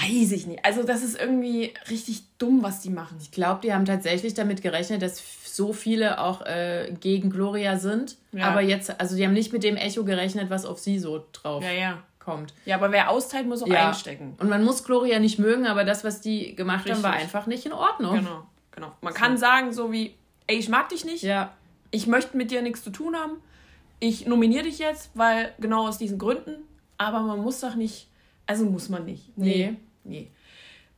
[0.00, 0.64] Weiß ich nicht.
[0.64, 3.18] Also das ist irgendwie richtig dumm, was die machen.
[3.20, 8.16] Ich glaube, die haben tatsächlich damit gerechnet, dass so viele auch äh, gegen Gloria sind.
[8.32, 8.46] Ja.
[8.48, 11.62] Aber jetzt, also die haben nicht mit dem Echo gerechnet, was auf sie so drauf
[11.62, 11.98] Ja, ja.
[12.20, 12.54] kommt.
[12.64, 14.34] Ja, aber wer austeilt, muss auch einstecken.
[14.40, 17.24] Und man muss Gloria nicht mögen, aber das, was die gemacht haben, war Richtig.
[17.26, 18.14] einfach nicht in Ordnung.
[18.14, 18.92] Genau, genau.
[19.02, 20.14] Man kann sagen, so wie,
[20.46, 21.52] ey, ich mag dich nicht, Ja.
[21.90, 23.32] ich möchte mit dir nichts zu tun haben,
[24.00, 26.62] ich nominiere dich jetzt, weil genau aus diesen Gründen,
[26.98, 28.08] aber man muss doch nicht,
[28.46, 29.36] also muss man nicht.
[29.36, 29.74] Nee,
[30.04, 30.30] nee.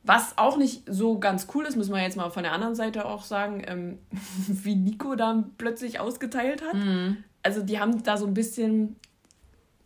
[0.03, 3.05] Was auch nicht so ganz cool ist, müssen wir jetzt mal von der anderen Seite
[3.05, 3.97] auch sagen, ähm,
[4.47, 6.75] wie Nico da plötzlich ausgeteilt hat.
[7.41, 8.97] Also die haben da so ein bisschen,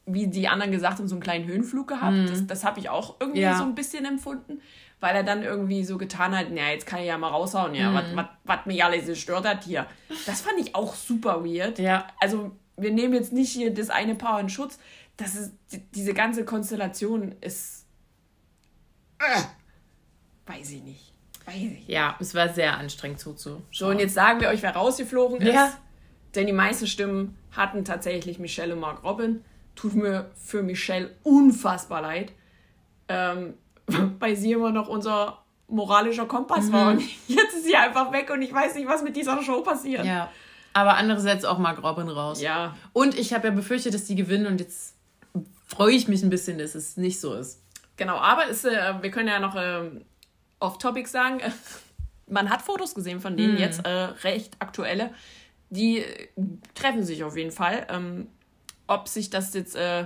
[0.06, 2.30] wie die anderen gesagt haben, so einen kleinen Höhenflug gehabt.
[2.30, 3.58] Das, das habe ich auch irgendwie Ja.
[3.58, 4.60] so ein bisschen empfunden,
[5.00, 7.94] weil er dann irgendwie so getan hat, ja, jetzt kann ich ja mal raushauen, ja,
[7.94, 9.86] was was mich alles gestört hat hier.
[10.26, 11.80] Das fand ich auch super weird.
[11.80, 12.08] Ja.
[12.20, 14.80] Also wir nehmen jetzt nicht hier das eine Paar in Schutz.
[15.20, 17.86] Das ist, die- diese ganze Konstellation ist,
[19.20, 19.42] äh,
[20.52, 21.14] weiß ich nicht.
[21.46, 21.90] Weiß ich nicht.
[21.90, 23.64] Ja, es war sehr anstrengend zuzuschauen.
[23.72, 25.54] So, und jetzt sagen wir euch, wer rausgeflogen ist.
[25.54, 25.74] Ja.
[26.36, 29.44] Denn die meisten Stimmen hatten tatsächlich Michelle und Mark Robin.
[29.76, 32.32] Tut mir für Michelle unfassbar leid.
[33.08, 33.56] Ähm,
[34.20, 36.92] weil sie immer noch unser moralischer Kompass war.
[36.92, 40.06] Und jetzt ist sie einfach weg und ich weiß nicht, was mit dieser Show passiert.
[40.06, 40.32] Ja.
[40.74, 42.42] Aber andererseits auch mal Robin raus.
[42.42, 42.76] Ja.
[42.94, 44.96] Und ich habe ja befürchtet, dass die gewinnen und jetzt
[45.70, 47.62] freue ich mich ein bisschen, dass es nicht so ist.
[47.96, 50.06] Genau, aber ist, äh, wir können ja noch ähm,
[50.60, 51.42] off-topic sagen.
[52.28, 55.12] Man hat Fotos gesehen von denen jetzt, äh, recht aktuelle.
[55.70, 56.28] Die äh,
[56.76, 57.88] treffen sich auf jeden Fall.
[57.90, 58.28] Ähm,
[58.88, 60.06] ob sich das jetzt äh,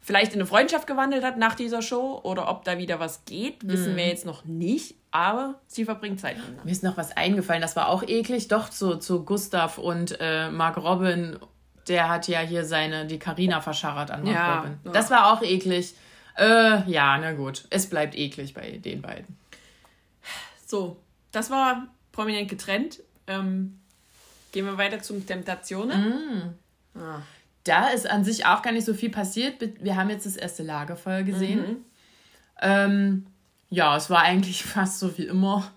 [0.00, 3.66] vielleicht in eine Freundschaft gewandelt hat nach dieser Show oder ob da wieder was geht,
[3.66, 4.96] wissen wir jetzt noch nicht.
[5.10, 6.64] Aber sie verbringen Zeit miteinander.
[6.64, 8.48] Mir ist noch was eingefallen, das war auch eklig.
[8.48, 11.38] Doch, zu, zu Gustav und äh, Mark Robin,
[11.88, 14.78] der hat ja hier seine, die Karina verscharrt an Mark Ja, Robin.
[14.92, 15.94] Das war auch eklig.
[16.36, 17.64] Äh, ja, na gut.
[17.70, 19.36] Es bleibt eklig bei den beiden.
[20.66, 20.96] So,
[21.32, 23.00] das war prominent getrennt.
[23.26, 23.78] Ähm,
[24.52, 26.54] gehen wir weiter zum Temptationen.
[27.64, 29.56] Da ist an sich auch gar nicht so viel passiert.
[29.80, 31.60] Wir haben jetzt das erste Lagerfeuer gesehen.
[31.60, 31.84] Mhm.
[32.60, 33.26] Ähm,
[33.70, 35.70] ja, es war eigentlich fast so wie immer.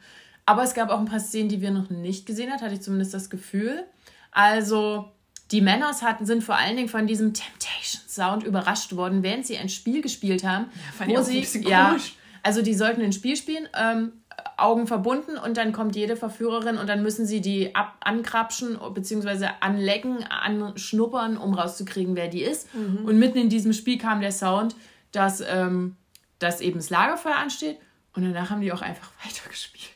[0.45, 2.81] Aber es gab auch ein paar Szenen, die wir noch nicht gesehen haben, hatte ich
[2.81, 3.83] zumindest das Gefühl.
[4.31, 5.11] Also,
[5.51, 9.69] die Männers hatten, sind vor allen Dingen von diesem Temptation-Sound überrascht worden, während sie ein
[9.69, 10.65] Spiel gespielt haben.
[10.97, 12.15] fand ich wo auch ein sie, bisschen ja, komisch.
[12.41, 14.13] also die sollten ein Spiel spielen, ähm,
[14.57, 19.49] Augen verbunden und dann kommt jede Verführerin und dann müssen sie die ab ankrapschen bzw.
[19.59, 22.73] anlecken, anschnuppern, um rauszukriegen, wer die ist.
[22.73, 23.05] Mhm.
[23.05, 24.75] Und mitten in diesem Spiel kam der Sound,
[25.11, 25.95] dass, ähm,
[26.39, 27.77] dass eben das Lagerfeuer ansteht
[28.13, 29.91] und danach haben die auch einfach weitergespielt.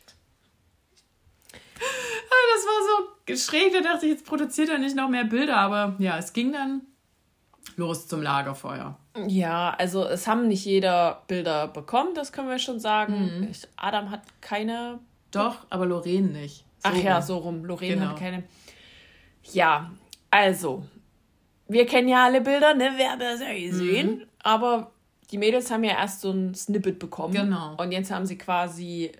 [1.82, 5.58] Ah, Das war so schräg, da dachte ich, jetzt produziert er nicht noch mehr Bilder,
[5.58, 6.82] aber ja, es ging dann
[7.76, 8.98] los zum Lagerfeuer.
[9.28, 13.48] Ja, also es haben nicht jeder Bilder bekommen, das können wir schon sagen.
[13.52, 15.00] Ich, Adam hat keine.
[15.32, 16.66] Doch, aber Lorraine nicht.
[16.80, 17.24] So Ach ja, rum.
[17.26, 17.66] so rum.
[17.66, 18.08] Lorraine Genau.
[18.12, 18.44] hat keine.
[19.52, 19.92] Ja,
[20.32, 20.84] also.
[21.68, 22.92] Wir kennen ja alle Bilder, ne?
[22.96, 24.26] Wer hat das ja gesehen.
[24.42, 24.92] Aber
[25.30, 27.34] die Mädels haben ja erst so ein Snippet bekommen.
[27.34, 27.76] Genau.
[27.78, 29.12] Und jetzt haben sie quasi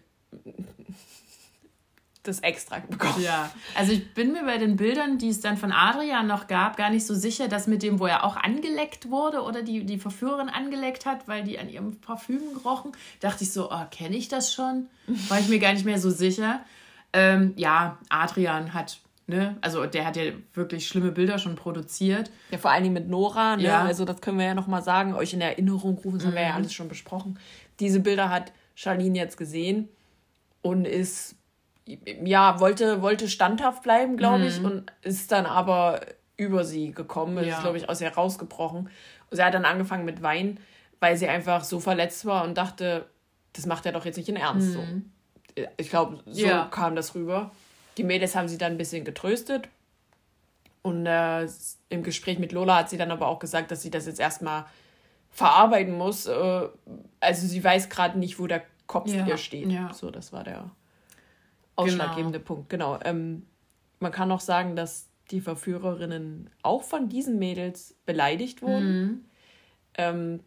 [2.30, 3.22] das extra bekommen.
[3.22, 6.78] Ja, also ich bin mir bei den Bildern, die es dann von Adrian noch gab,
[6.78, 9.98] gar nicht so sicher, dass mit dem, wo er auch angeleckt wurde oder die, die
[9.98, 14.28] Verführerin angeleckt hat, weil die an ihrem Parfüm gerochen, dachte ich so, oh, kenne ich
[14.28, 14.88] das schon?
[15.28, 16.62] War ich mir gar nicht mehr so sicher.
[17.12, 22.30] Ähm, ja, Adrian hat, ne, also der hat ja wirklich schlimme Bilder schon produziert.
[22.52, 23.64] Ja, vor allen Dingen mit Nora, ne?
[23.64, 23.84] Ja.
[23.84, 26.28] Also das können wir ja nochmal sagen, euch in Erinnerung rufen, das mhm.
[26.28, 26.56] haben wir ja mhm.
[26.58, 27.40] alles schon besprochen.
[27.80, 29.90] Diese Bilder hat Charlene jetzt gesehen
[30.62, 31.36] und ist
[32.24, 34.66] ja, wollte, wollte standhaft bleiben, glaube ich, mhm.
[34.66, 36.02] und ist dann aber
[36.38, 37.56] über sie gekommen, ja.
[37.56, 38.90] ist, glaube ich, aus ihr rausgebrochen.
[39.30, 40.60] Und sie hat dann angefangen mit Wein,
[41.00, 43.06] weil sie einfach so verletzt war und dachte,
[43.54, 45.12] das macht er doch jetzt nicht in Ernst mhm.
[45.56, 45.64] so.
[45.78, 46.66] Ich glaube, so ja.
[46.66, 47.52] kam das rüber.
[47.98, 49.68] Die Mädels haben sie dann ein bisschen getröstet.
[50.82, 51.48] Und äh,
[51.90, 54.66] im Gespräch mit Lola hat sie dann aber auch gesagt, dass sie das jetzt erstmal
[55.32, 56.26] verarbeiten muss.
[56.26, 56.68] Äh,
[57.20, 59.26] also sie weiß gerade nicht, wo der Kopf ja.
[59.26, 59.70] ihr steht.
[59.70, 59.92] Ja.
[59.94, 60.70] So, das war der
[61.80, 62.48] ausschlaggebende genau.
[62.48, 62.70] Punkt.
[62.70, 63.00] Genau.
[63.04, 63.44] Ähm,
[64.00, 69.02] man kann auch sagen, dass die Verführerinnen auch von diesen Mädels beleidigt wurden.
[69.02, 69.26] Mhm.
[69.96, 70.40] Ähm,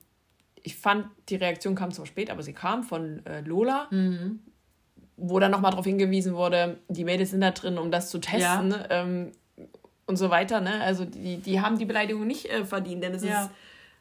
[0.62, 4.40] ich fand, die Reaktion kam zwar spät, aber sie kam von äh, Lola, mhm.
[5.16, 8.70] wo dann nochmal darauf hingewiesen wurde, die Mädels sind da drin, um das zu testen
[8.70, 8.86] ja.
[8.90, 9.32] ähm,
[10.06, 10.60] und so weiter.
[10.60, 10.80] Ne?
[10.82, 13.50] Also die, die haben die Beleidigung nicht äh, verdient, denn es ja.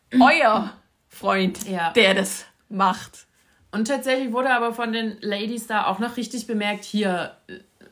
[0.10, 0.74] ist euer
[1.08, 1.92] Freund, ja.
[1.94, 3.28] der das macht.
[3.72, 7.38] Und tatsächlich wurde aber von den Ladies da auch noch richtig bemerkt, hier,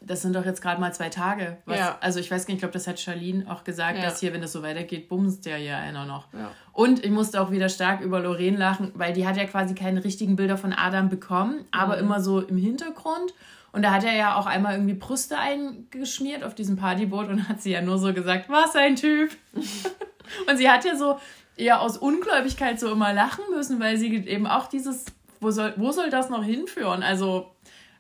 [0.01, 1.57] das sind doch jetzt gerade mal zwei Tage.
[1.65, 1.97] Was, ja.
[2.01, 4.03] Also ich weiß gar nicht, ich glaube, das hat Charlene auch gesagt, ja.
[4.03, 6.27] dass hier, wenn das so weitergeht, bumst der ja einer noch.
[6.33, 6.51] Ja.
[6.73, 10.03] Und ich musste auch wieder stark über Lorraine lachen, weil die hat ja quasi keine
[10.03, 12.03] richtigen Bilder von Adam bekommen, aber mhm.
[12.03, 13.33] immer so im Hintergrund.
[13.71, 17.61] Und da hat er ja auch einmal irgendwie Brüste eingeschmiert auf diesem Partyboot und hat
[17.61, 19.31] sie ja nur so gesagt, was ein Typ.
[19.53, 21.19] und sie hat ja so
[21.55, 25.05] eher aus Ungläubigkeit so immer lachen müssen, weil sie eben auch dieses
[25.39, 27.03] wo soll, wo soll das noch hinführen?
[27.03, 27.51] Also,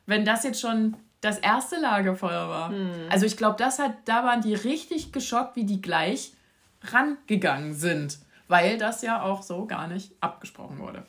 [0.05, 2.69] wenn das jetzt schon das erste Lagerfeuer war.
[2.69, 2.91] Hm.
[3.09, 6.33] Also ich glaube, das hat, da waren die richtig geschockt, wie die gleich
[6.81, 8.19] rangegangen sind.
[8.47, 11.05] Weil das ja auch so gar nicht abgesprochen wurde.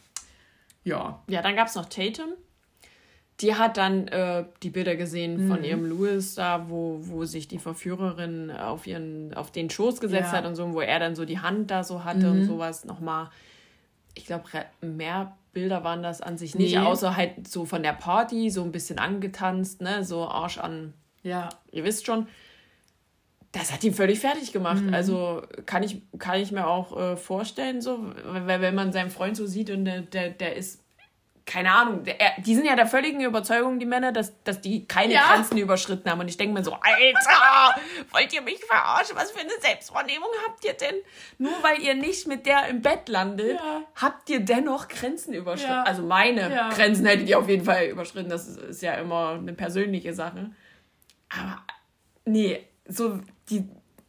[0.85, 1.23] Ja.
[1.29, 2.31] Ja, dann gab es noch Tatum.
[3.41, 5.65] Die hat dann äh, die Bilder gesehen von mhm.
[5.65, 10.39] ihrem Louis da, wo, wo sich die Verführerin auf ihren, auf den Schoß gesetzt ja.
[10.39, 12.33] hat und so, wo er dann so die Hand da so hatte mhm.
[12.33, 13.31] und sowas nochmal.
[14.15, 14.45] Ich glaube,
[14.83, 16.81] mehr Bilder waren das an sich nicht, nee.
[16.81, 20.95] außer halt so von der Party, so ein bisschen angetanzt, ne, so Arsch an.
[21.23, 21.49] Ja.
[21.73, 22.29] Ihr wisst schon.
[23.53, 24.83] Das hat ihn völlig fertig gemacht.
[24.83, 24.95] Mhm.
[24.95, 29.37] Also kann ich, kann ich mir auch äh, vorstellen, so, weil wenn man seinen Freund
[29.37, 30.85] so sieht und der, der, der ist
[31.51, 32.05] keine Ahnung,
[32.39, 35.33] die sind ja der völligen Überzeugung, die Männer, dass, dass die keine ja.
[35.33, 36.21] Grenzen überschritten haben.
[36.21, 37.81] Und ich denke mir so, Alter,
[38.13, 39.17] wollt ihr mich verarschen?
[39.17, 40.95] Was für eine Selbstwahrnehmung habt ihr denn?
[41.39, 43.83] Nur weil ihr nicht mit der im Bett landet, ja.
[43.97, 45.73] habt ihr dennoch Grenzen überschritten.
[45.73, 45.83] Ja.
[45.83, 48.31] Also meine Grenzen hättet ihr auf jeden Fall überschritten.
[48.31, 50.53] Das ist, ist ja immer eine persönliche Sache.
[51.31, 51.65] Aber
[52.27, 53.69] nee, so die,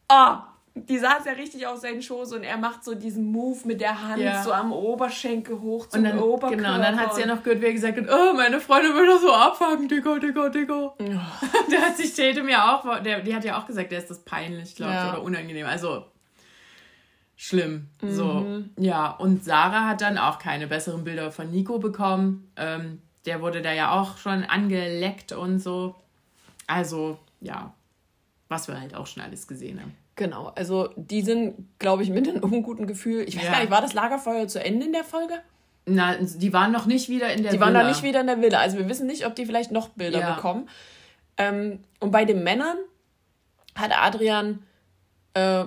[0.09, 3.81] ah, die saß ja richtig auf seinen Schoß und er macht so diesen Move mit
[3.81, 4.41] der Hand ja.
[4.41, 6.55] so am Oberschenkel hoch zum und dann, Oberkörper.
[6.55, 8.93] Genau, und dann hat sie ja noch gehört, wie er gesagt hat, oh, meine Freundin
[8.95, 10.73] will das so abfangen, Digga, Digga, Digga.
[10.73, 10.95] Oh.
[11.71, 14.19] der hat sich Tatum ja auch, der, die hat ja auch gesagt, der ist das
[14.19, 15.07] peinlich, glaube ja.
[15.07, 15.65] ich, oder unangenehm.
[15.65, 16.05] Also,
[17.35, 17.89] schlimm.
[18.01, 18.11] Mhm.
[18.11, 19.11] So, ja.
[19.11, 22.49] Und Sarah hat dann auch keine besseren Bilder von Nico bekommen.
[22.55, 25.95] Ähm, der wurde da ja auch schon angeleckt und so.
[26.65, 27.73] Also, ja,
[28.47, 29.95] was wir halt auch schon alles gesehen haben.
[30.15, 33.23] Genau, also die sind, glaube ich, mit einem unguten Gefühl.
[33.27, 33.51] Ich weiß ja.
[33.51, 35.35] gar nicht, war das Lagerfeuer zu Ende in der Folge?
[35.85, 37.69] Na, die waren noch nicht wieder in der die Villa.
[37.69, 38.59] Die waren noch nicht wieder in der Villa.
[38.59, 40.35] Also wir wissen nicht, ob die vielleicht noch Bilder ja.
[40.35, 40.69] bekommen.
[41.37, 42.77] Ähm, und bei den Männern
[43.75, 44.63] hat Adrian
[45.33, 45.65] äh,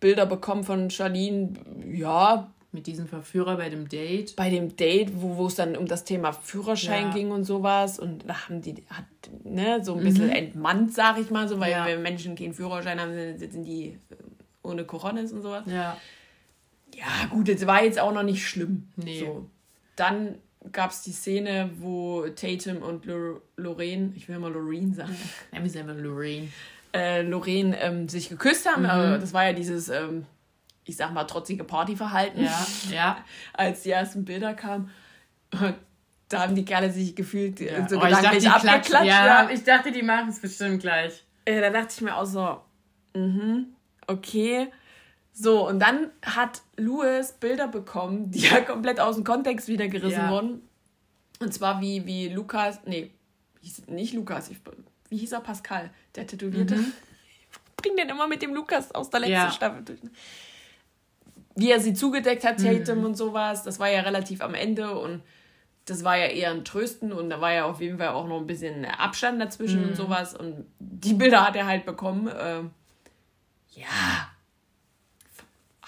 [0.00, 1.52] Bilder bekommen von Charlene,
[1.92, 4.36] ja, mit diesem Verführer bei dem Date.
[4.36, 7.12] Bei dem Date, wo, wo es dann um das Thema Führerschein ja.
[7.14, 7.98] ging und sowas.
[7.98, 9.06] Und da haben die hat,
[9.44, 10.32] ne, so ein bisschen mhm.
[10.32, 11.86] entmannt, sag ich mal, so, weil ja.
[11.86, 14.16] wenn Menschen keinen Führerschein haben, sind die äh,
[14.62, 15.64] ohne Coronis und sowas.
[15.66, 15.96] Ja.
[16.94, 18.88] Ja, gut, das war jetzt auch noch nicht schlimm.
[18.96, 19.20] Nee.
[19.20, 19.48] So.
[19.96, 20.34] Dann
[20.70, 23.06] gab es die Szene, wo Tatum und
[23.56, 25.16] Lorraine, ich will mal Lorraine sagen.
[25.50, 26.48] Ja, wir sagen Lorraine.
[26.92, 28.82] Äh, Lorraine ähm, sich geküsst haben.
[28.82, 29.20] Mhm.
[29.20, 30.26] das war ja dieses ähm,
[30.86, 32.44] ich sag mal, trotzige Partyverhalten.
[32.44, 33.24] Ja, ja.
[33.52, 34.90] Als die ersten Bilder kamen.
[36.28, 37.88] Da haben die Kerle sich gefühlt ja.
[37.88, 38.90] so oh, gedanklich abgeklatscht.
[38.90, 41.24] Ja, ja, ich dachte, die machen es bestimmt gleich.
[41.44, 42.60] Äh, da dachte ich mir auch so,
[43.14, 43.66] mhm,
[44.06, 44.68] okay.
[45.32, 50.18] So, und dann hat Louis Bilder bekommen, die ja komplett aus dem Kontext wieder gerissen
[50.18, 50.30] ja.
[50.30, 50.62] wurden.
[51.40, 53.10] Und zwar wie, wie Lukas, nee,
[53.88, 54.58] nicht Lukas, ich,
[55.10, 56.76] wie hieß er Pascal, der Tätowierte?
[56.76, 56.92] Mhm.
[57.52, 59.50] Ich bring den immer mit dem Lukas aus der letzten ja.
[59.50, 60.00] Staffel durch
[61.56, 63.04] wie er sie zugedeckt hat, Tatum mhm.
[63.06, 63.64] und sowas.
[63.64, 65.22] Das war ja relativ am Ende und
[65.86, 68.38] das war ja eher ein Trösten und da war ja auf jeden Fall auch noch
[68.38, 69.88] ein bisschen Abstand dazwischen mhm.
[69.88, 70.34] und sowas.
[70.34, 72.28] Und die Bilder hat er halt bekommen.
[72.28, 72.62] Äh,
[73.70, 74.28] ja,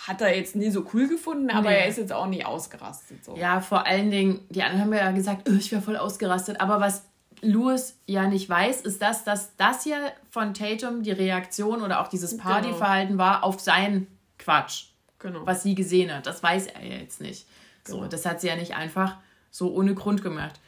[0.08, 1.76] hat er jetzt nie so cool gefunden, aber nee.
[1.76, 3.24] er ist jetzt auch nicht ausgerastet.
[3.24, 3.36] So.
[3.36, 6.60] Ja, vor allen Dingen, die anderen haben ja gesagt, oh, ich wäre voll ausgerastet.
[6.60, 7.04] Aber was
[7.42, 9.98] Louis ja nicht weiß, ist das, dass das hier
[10.30, 12.44] von Tatum die Reaktion oder auch dieses genau.
[12.44, 14.06] Partyverhalten war auf seinen
[14.38, 14.86] Quatsch.
[15.18, 15.46] Genau.
[15.46, 16.26] Was sie gesehen hat.
[16.26, 17.46] Das weiß er jetzt nicht.
[17.84, 18.02] Genau.
[18.02, 19.16] So, das hat sie ja nicht einfach
[19.50, 20.60] so ohne Grund gemacht.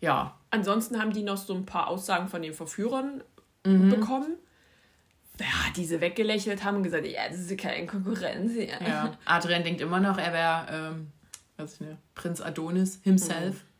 [0.00, 0.36] Ja.
[0.50, 3.22] Ansonsten haben die noch so ein paar Aussagen von den Verführern
[3.64, 3.90] mhm.
[3.90, 4.36] bekommen.
[5.40, 5.46] Ja,
[5.76, 8.52] diese weggelächelt haben und gesagt, ja, das ist keine Konkurrenz.
[8.54, 8.86] Ja.
[8.86, 9.18] ja.
[9.24, 11.12] Adrian denkt immer noch, er wäre ähm,
[11.58, 13.54] ich Prinz Adonis himself.
[13.54, 13.72] Mhm.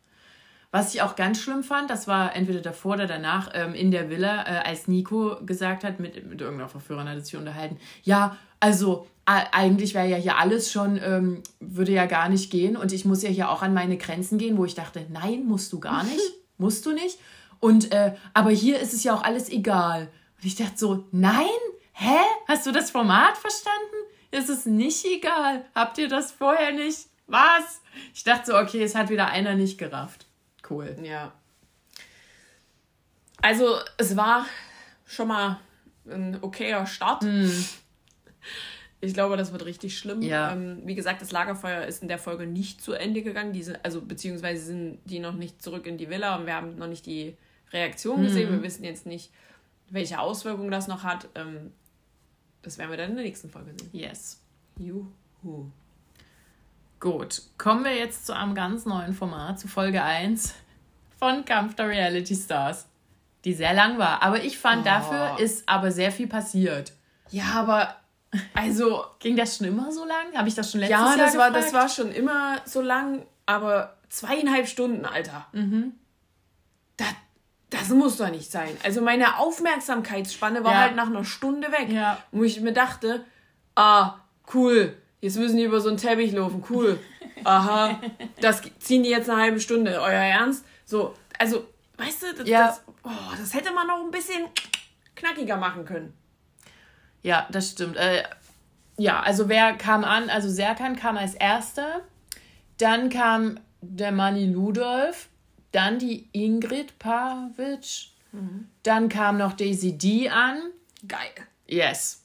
[0.70, 4.08] Was ich auch ganz schlimm fand, das war entweder davor oder danach ähm, in der
[4.08, 9.06] Villa, äh, als Nico gesagt hat, mit, mit irgendeiner Verführerin hat sich unterhalten, ja, also
[9.24, 13.22] eigentlich wäre ja hier alles schon, ähm, würde ja gar nicht gehen und ich muss
[13.22, 16.32] ja hier auch an meine Grenzen gehen, wo ich dachte, nein, musst du gar nicht,
[16.58, 17.18] musst du nicht.
[17.60, 20.08] Und, äh, aber hier ist es ja auch alles egal.
[20.36, 21.46] Und ich dachte so, nein,
[21.92, 22.18] hä?
[22.48, 23.78] Hast du das Format verstanden?
[24.32, 25.64] Ist es nicht egal?
[25.74, 27.06] Habt ihr das vorher nicht?
[27.28, 27.80] Was?
[28.14, 30.26] Ich dachte so, okay, es hat wieder einer nicht gerafft
[30.72, 30.96] cool.
[31.02, 31.32] Ja.
[33.40, 34.46] Also, es war
[35.06, 35.58] schon mal
[36.06, 37.22] ein okayer Start.
[37.22, 37.50] Mm.
[39.05, 40.22] Ich glaube, das wird richtig schlimm.
[40.22, 40.53] Ja.
[40.53, 43.53] Ähm, wie gesagt, das Lagerfeuer ist in der Folge nicht zu Ende gegangen.
[43.53, 46.86] Diese, also beziehungsweise sind die noch nicht zurück in die Villa und wir haben noch
[46.86, 47.36] nicht die
[47.72, 48.48] Reaktion gesehen.
[48.48, 48.55] Mhm.
[48.55, 49.32] Wir wissen jetzt nicht,
[49.90, 51.28] welche Auswirkungen das noch hat.
[51.34, 51.72] Ähm,
[52.62, 53.90] das werden wir dann in der nächsten Folge sehen.
[53.92, 54.40] Yes.
[54.78, 55.66] Juhu.
[57.00, 60.55] Gut, kommen wir jetzt zu einem ganz neuen Format, zu Folge 1
[61.18, 62.86] von Kampf der Reality Stars,
[63.44, 64.22] die sehr lang war.
[64.22, 64.84] Aber ich fand, oh.
[64.84, 66.92] dafür ist aber sehr viel passiert.
[67.32, 67.96] Ja, aber
[68.55, 69.05] also.
[69.18, 70.35] Ging das schon immer so lang?
[70.35, 72.80] Habe ich das schon letztes ja, Jahr Ja, das war, das war schon immer so
[72.80, 75.47] lang, aber zweieinhalb Stunden, Alter.
[75.53, 75.95] Mhm.
[76.97, 77.09] Das,
[77.70, 78.76] das muss doch nicht sein.
[78.83, 80.80] Also meine Aufmerksamkeitsspanne war ja.
[80.80, 81.91] halt nach einer Stunde weg.
[81.91, 82.18] Ja.
[82.30, 83.24] Wo ich mir dachte,
[83.74, 84.18] ah,
[84.55, 86.99] cool, jetzt müssen die über so einen Teppich laufen, cool.
[87.45, 88.01] Aha,
[88.41, 90.01] das ziehen die jetzt eine halbe Stunde.
[90.01, 90.64] Euer Ernst?
[90.85, 91.66] So, also,
[91.97, 92.66] weißt du, das, ja.
[92.66, 93.09] das, oh,
[93.39, 94.45] das hätte man noch ein bisschen
[95.16, 96.14] knackiger machen können.
[97.22, 97.96] Ja, das stimmt.
[97.96, 98.24] Äh,
[98.96, 100.30] ja, also wer kam an?
[100.30, 102.00] Also Serkan kam als erster.
[102.78, 105.28] Dann kam der Manni Ludolf.
[105.72, 108.10] Dann die Ingrid Pavic.
[108.32, 108.68] Mhm.
[108.82, 110.58] Dann kam noch Daisy D an.
[111.06, 111.30] Geil.
[111.66, 112.22] Yes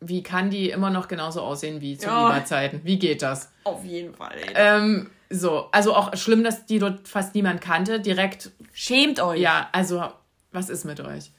[0.00, 2.44] wie kann die immer noch genauso aussehen wie zu ja.
[2.44, 2.80] Zeiten?
[2.84, 3.50] Wie geht das?
[3.64, 4.36] Auf jeden Fall.
[4.54, 8.00] Ähm, so, also auch schlimm, dass die dort fast niemand kannte.
[8.00, 8.50] Direkt.
[8.72, 9.40] Schämt euch.
[9.40, 10.08] Ja, also,
[10.52, 11.32] was ist mit euch?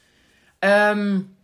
[0.60, 1.34] Ähm,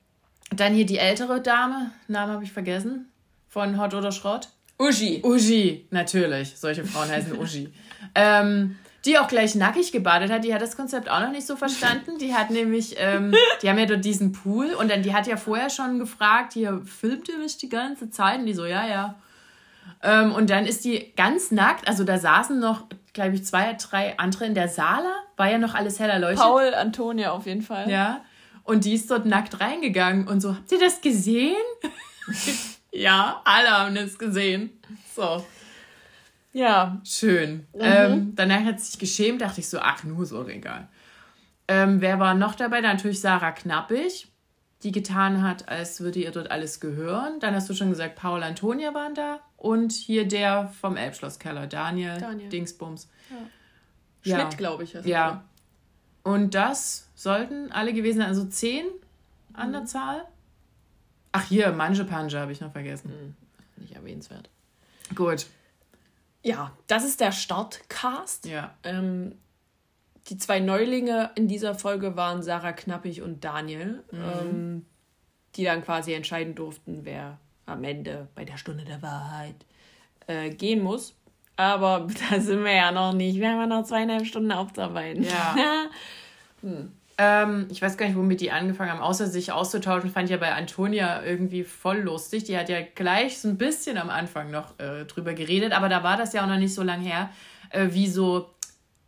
[0.50, 3.10] dann hier die ältere Dame, Name habe ich vergessen.
[3.48, 4.48] Von Hot oder Schrott.
[4.78, 5.22] Uschi.
[5.24, 6.56] Uschi, natürlich.
[6.56, 7.72] Solche Frauen heißen Uschi.
[8.14, 8.76] ähm,
[9.06, 12.18] die auch gleich nackig gebadet hat, die hat das Konzept auch noch nicht so verstanden.
[12.18, 15.36] Die hat nämlich, ähm, die haben ja dort diesen Pool und dann, die hat ja
[15.36, 18.40] vorher schon gefragt, hier, filmt ihr mich die ganze Zeit?
[18.40, 19.14] Und die so, ja, ja.
[20.02, 24.18] Ähm, und dann ist die ganz nackt, also da saßen noch, glaube ich, zwei, drei
[24.18, 26.44] andere in der Saale, war ja noch alles hell erleuchtet.
[26.44, 27.88] Paul, Antonia auf jeden Fall.
[27.88, 28.20] Ja.
[28.66, 31.54] Und die ist dort nackt reingegangen und so, habt ihr das gesehen?
[32.92, 34.70] ja, alle haben das gesehen.
[35.14, 35.46] So.
[36.52, 37.00] Ja.
[37.04, 37.66] Schön.
[37.74, 37.80] Mhm.
[37.80, 40.88] Ähm, danach hat sie sich geschämt, dachte ich so, ach, nur so, egal.
[41.68, 42.80] Ähm, wer war noch dabei?
[42.80, 44.26] Natürlich Sarah Knappig,
[44.82, 47.38] die getan hat, als würde ihr dort alles gehören.
[47.38, 49.40] Dann hast du schon gesagt, Paul Antonia waren da.
[49.56, 52.48] Und hier der vom Elbschlosskeller, Daniel, Daniel.
[52.48, 53.08] Dingsbums.
[53.30, 54.38] Ja.
[54.38, 54.58] Schmidt, ja.
[54.58, 54.92] glaube ich.
[55.04, 55.44] Ja.
[56.26, 58.84] Und das sollten alle gewesen sein, also zehn
[59.52, 59.86] an der mhm.
[59.86, 60.24] Zahl.
[61.30, 63.12] Ach, hier, Manje Panja habe ich noch vergessen.
[63.76, 63.80] Mhm.
[63.80, 64.50] Nicht erwähnenswert.
[65.14, 65.46] Gut.
[66.42, 68.46] Ja, das ist der Startcast.
[68.46, 68.74] Ja.
[68.82, 69.36] Ähm,
[70.26, 74.20] die zwei Neulinge in dieser Folge waren Sarah Knappig und Daniel, mhm.
[74.20, 74.86] ähm,
[75.54, 79.64] die dann quasi entscheiden durften, wer am Ende bei der Stunde der Wahrheit
[80.26, 81.14] äh, gehen muss.
[81.54, 83.38] Aber da sind wir ja noch nicht.
[83.38, 85.22] Wir haben ja noch zweieinhalb Stunden aufzuarbeiten.
[85.22, 85.54] Ja.
[86.66, 86.92] hm.
[87.18, 90.36] Ähm, ich weiß gar nicht, womit die angefangen haben, außer sich auszutauschen, fand ich ja
[90.36, 92.44] bei Antonia irgendwie voll lustig.
[92.44, 96.02] Die hat ja gleich so ein bisschen am Anfang noch äh, drüber geredet, aber da
[96.02, 97.30] war das ja auch noch nicht so lange her,
[97.70, 98.50] äh, wie so,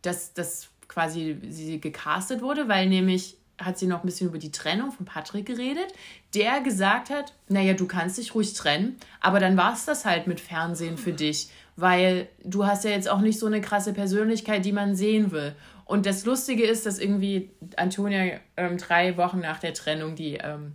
[0.01, 4.51] dass das quasi sie gecastet wurde, weil nämlich hat sie noch ein bisschen über die
[4.51, 5.93] Trennung von Patrick geredet,
[6.33, 10.27] der gesagt hat, naja, du kannst dich ruhig trennen, aber dann war es das halt
[10.27, 14.65] mit Fernsehen für dich, weil du hast ja jetzt auch nicht so eine krasse Persönlichkeit,
[14.65, 15.55] die man sehen will.
[15.89, 20.73] Und das Lustige ist, dass irgendwie Antonia ähm, drei Wochen nach der Trennung die ähm,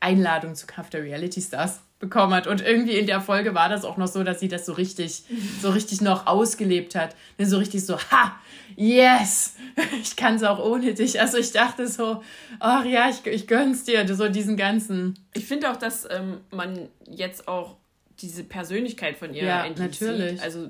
[0.00, 2.46] Einladung zu Kampf der Reality Stars bekommen hat.
[2.46, 5.24] Und irgendwie in der Folge war das auch noch so, dass sie das so richtig,
[5.62, 7.16] so richtig noch ausgelebt hat.
[7.38, 8.38] So richtig so, ha,
[8.76, 9.54] yes,
[10.02, 11.18] ich kann es auch ohne dich.
[11.18, 12.22] Also ich dachte so,
[12.58, 15.18] ach ja, ich, ich gönn's dir, so diesen ganzen.
[15.32, 17.78] Ich finde auch, dass ähm, man jetzt auch
[18.20, 20.32] diese Persönlichkeit von ihr ja, natürlich.
[20.32, 20.42] sieht.
[20.42, 20.68] Also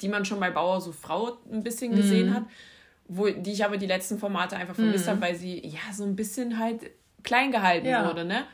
[0.00, 2.34] die man schon bei Bauer so Frau ein bisschen gesehen mhm.
[2.34, 2.44] hat,
[3.08, 5.10] wo, die ich aber die letzten Formate einfach vermisst mhm.
[5.10, 6.90] habe, weil sie ja so ein bisschen halt
[7.22, 8.06] klein gehalten ja.
[8.06, 8.44] wurde, ne?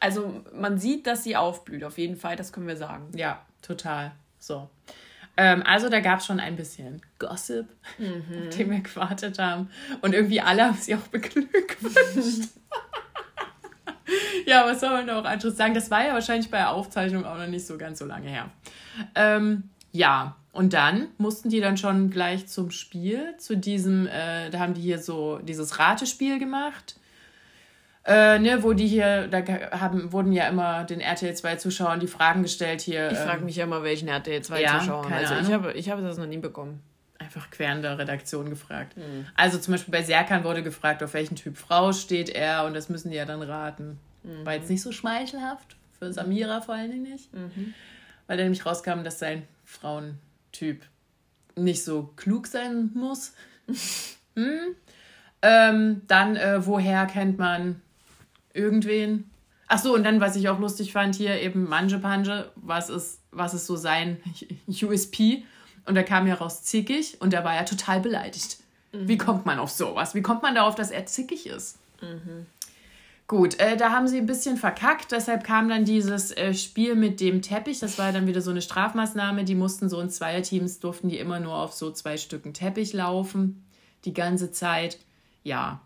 [0.00, 3.10] Also man sieht, dass sie aufblüht, auf jeden Fall, das können wir sagen.
[3.16, 4.12] Ja, total.
[4.38, 4.68] So.
[5.36, 7.66] Ähm, also da gab es schon ein bisschen Gossip,
[7.98, 8.48] mhm.
[8.48, 9.70] auf den wir gewartet haben.
[10.00, 12.50] Und irgendwie alle haben sie auch beglückwünscht.
[14.46, 15.74] ja, was soll man da auch anderes sagen?
[15.74, 18.50] Das war ja wahrscheinlich bei der Aufzeichnung auch noch nicht so ganz so lange her.
[19.14, 24.60] Ähm, ja, und dann mussten die dann schon gleich zum Spiel, zu diesem, äh, da
[24.60, 26.96] haben die hier so dieses Ratespiel gemacht.
[28.04, 29.42] Äh, ne, wo die hier, da
[29.78, 33.12] haben, wurden ja immer den RTL 2 Zuschauern die Fragen gestellt hier.
[33.12, 35.12] Ich frage ähm, mich ja immer, welchen RTL 2 ja, Zuschauern.
[35.12, 36.80] Also ich habe, ich habe das noch nie bekommen.
[37.18, 38.96] Einfach quer in der Redaktion gefragt.
[38.96, 39.26] Mhm.
[39.34, 42.88] Also zum Beispiel bei Serkan wurde gefragt, auf welchen Typ Frau steht er und das
[42.88, 43.98] müssen die ja dann raten.
[44.22, 44.46] Mhm.
[44.46, 47.34] War jetzt nicht so schmeichelhaft, für Samira vor allen Dingen nicht.
[47.34, 47.74] Mhm.
[48.26, 49.46] Weil da nämlich rauskam, dass sein
[50.58, 50.82] Frauentyp
[51.56, 53.32] nicht so klug sein muss.
[54.36, 54.76] hm?
[55.42, 57.80] ähm, dann, äh, woher kennt man
[58.52, 59.30] irgendwen.
[59.66, 63.20] Ach so, und dann, was ich auch lustig fand, hier eben Manje Panje, was ist,
[63.30, 64.18] was ist so sein
[64.66, 65.44] USP?
[65.84, 68.58] Und da kam ja raus zickig und da war er total beleidigt.
[68.92, 69.08] Mhm.
[69.08, 70.14] Wie kommt man auf sowas?
[70.14, 71.78] Wie kommt man darauf, dass er zickig ist?
[72.00, 72.46] Mhm.
[73.28, 77.20] Gut, äh, da haben sie ein bisschen verkackt, deshalb kam dann dieses äh, Spiel mit
[77.20, 77.78] dem Teppich.
[77.78, 79.44] Das war dann wieder so eine Strafmaßnahme.
[79.44, 83.66] Die mussten so in Zweierteams, durften die immer nur auf so zwei Stücken Teppich laufen,
[84.04, 84.98] die ganze Zeit.
[85.44, 85.82] Ja,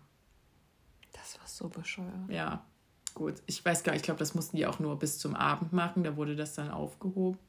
[1.63, 2.29] so bescheuert.
[2.29, 2.63] Ja,
[3.13, 3.35] gut.
[3.45, 6.03] Ich weiß gar nicht, ich glaube, das mussten die auch nur bis zum Abend machen.
[6.03, 7.39] Da wurde das dann aufgehoben.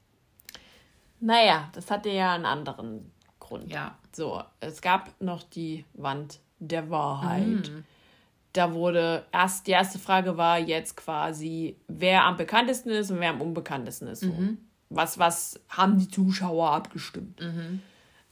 [1.20, 3.70] Naja, das hatte ja einen anderen Grund.
[3.70, 3.99] Ja.
[4.12, 7.70] So, es gab noch die Wand der Wahrheit.
[7.70, 7.84] Mhm.
[8.55, 13.30] Da wurde erst, die erste Frage war jetzt quasi, wer am bekanntesten ist und wer
[13.30, 14.22] am unbekanntesten ist.
[14.22, 14.59] Mhm.
[14.90, 17.40] Was, was haben die Zuschauer abgestimmt?
[17.40, 17.82] Mhm.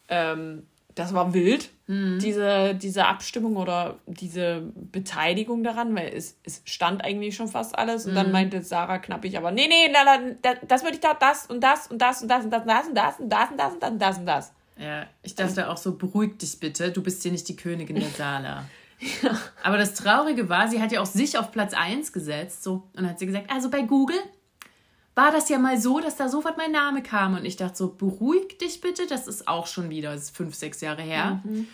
[0.08, 0.62] Ähm,
[0.94, 2.20] das war wild, mhm.
[2.20, 8.06] diese, diese Abstimmung oder diese Beteiligung daran, weil es, es stand eigentlich schon fast alles.
[8.06, 8.16] Und mhm.
[8.16, 11.60] dann meinte Sarah knappig, aber nee, nee, la, la, das würde ich da, das und
[11.60, 13.72] das und das und das und das und das und das und das und das
[13.72, 14.52] und das und das und das.
[14.78, 18.08] Ja, ich dachte auch so, beruhig dich bitte, du bist hier nicht die Königin der
[18.08, 18.64] Sala.
[19.22, 19.38] ja.
[19.62, 23.08] Aber das Traurige war, sie hat ja auch sich auf Platz 1 gesetzt so, und
[23.08, 24.20] hat sie gesagt, also bei Google
[25.14, 27.34] war das ja mal so, dass da sofort mein Name kam.
[27.34, 31.02] Und ich dachte so, beruhig dich bitte, das ist auch schon wieder fünf, sechs Jahre
[31.02, 31.42] her.
[31.44, 31.68] Mhm.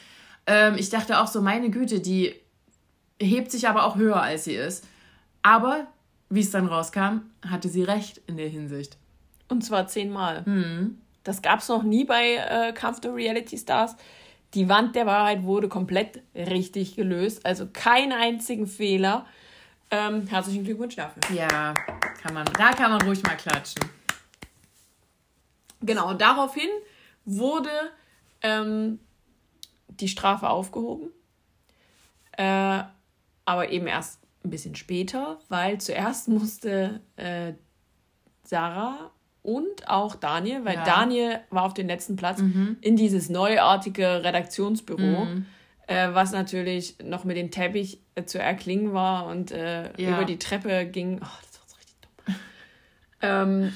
[0.47, 2.35] Ähm, ich dachte auch so, meine Güte, die
[3.21, 4.85] hebt sich aber auch höher, als sie ist.
[5.43, 5.87] Aber,
[6.31, 8.97] wie es dann rauskam, hatte sie recht in der Hinsicht.
[9.49, 10.43] Und zwar zehnmal.
[10.45, 10.99] Mhm.
[11.23, 13.97] Das gab es noch nie bei äh, Kampf der Reality Stars.
[14.55, 17.45] Die Wand der Wahrheit wurde komplett richtig gelöst.
[17.45, 19.27] Also keinen einzigen Fehler.
[19.91, 21.23] Ähm, herzlichen Glückwunsch dafür.
[21.35, 21.75] Ja,
[22.23, 23.83] kann man, da kann man ruhig mal klatschen.
[25.81, 26.69] Genau, daraufhin
[27.25, 27.71] wurde
[28.43, 28.99] ähm,
[29.89, 31.11] die Strafe aufgehoben.
[32.33, 32.83] Äh,
[33.45, 37.53] aber eben erst ein bisschen später, weil zuerst musste äh,
[38.45, 39.11] Sarah
[39.43, 40.85] und auch Daniel, weil ja.
[40.85, 42.77] Daniel war auf den letzten Platz, mhm.
[42.81, 45.25] in dieses neuartige Redaktionsbüro.
[45.25, 45.47] Mhm
[45.89, 50.11] äh, was natürlich noch mit dem Teppich äh, zu erklingen war und äh, ja.
[50.11, 51.17] über die Treppe ging.
[51.17, 52.35] Oh, das war so richtig dumm.
[53.23, 53.73] ähm,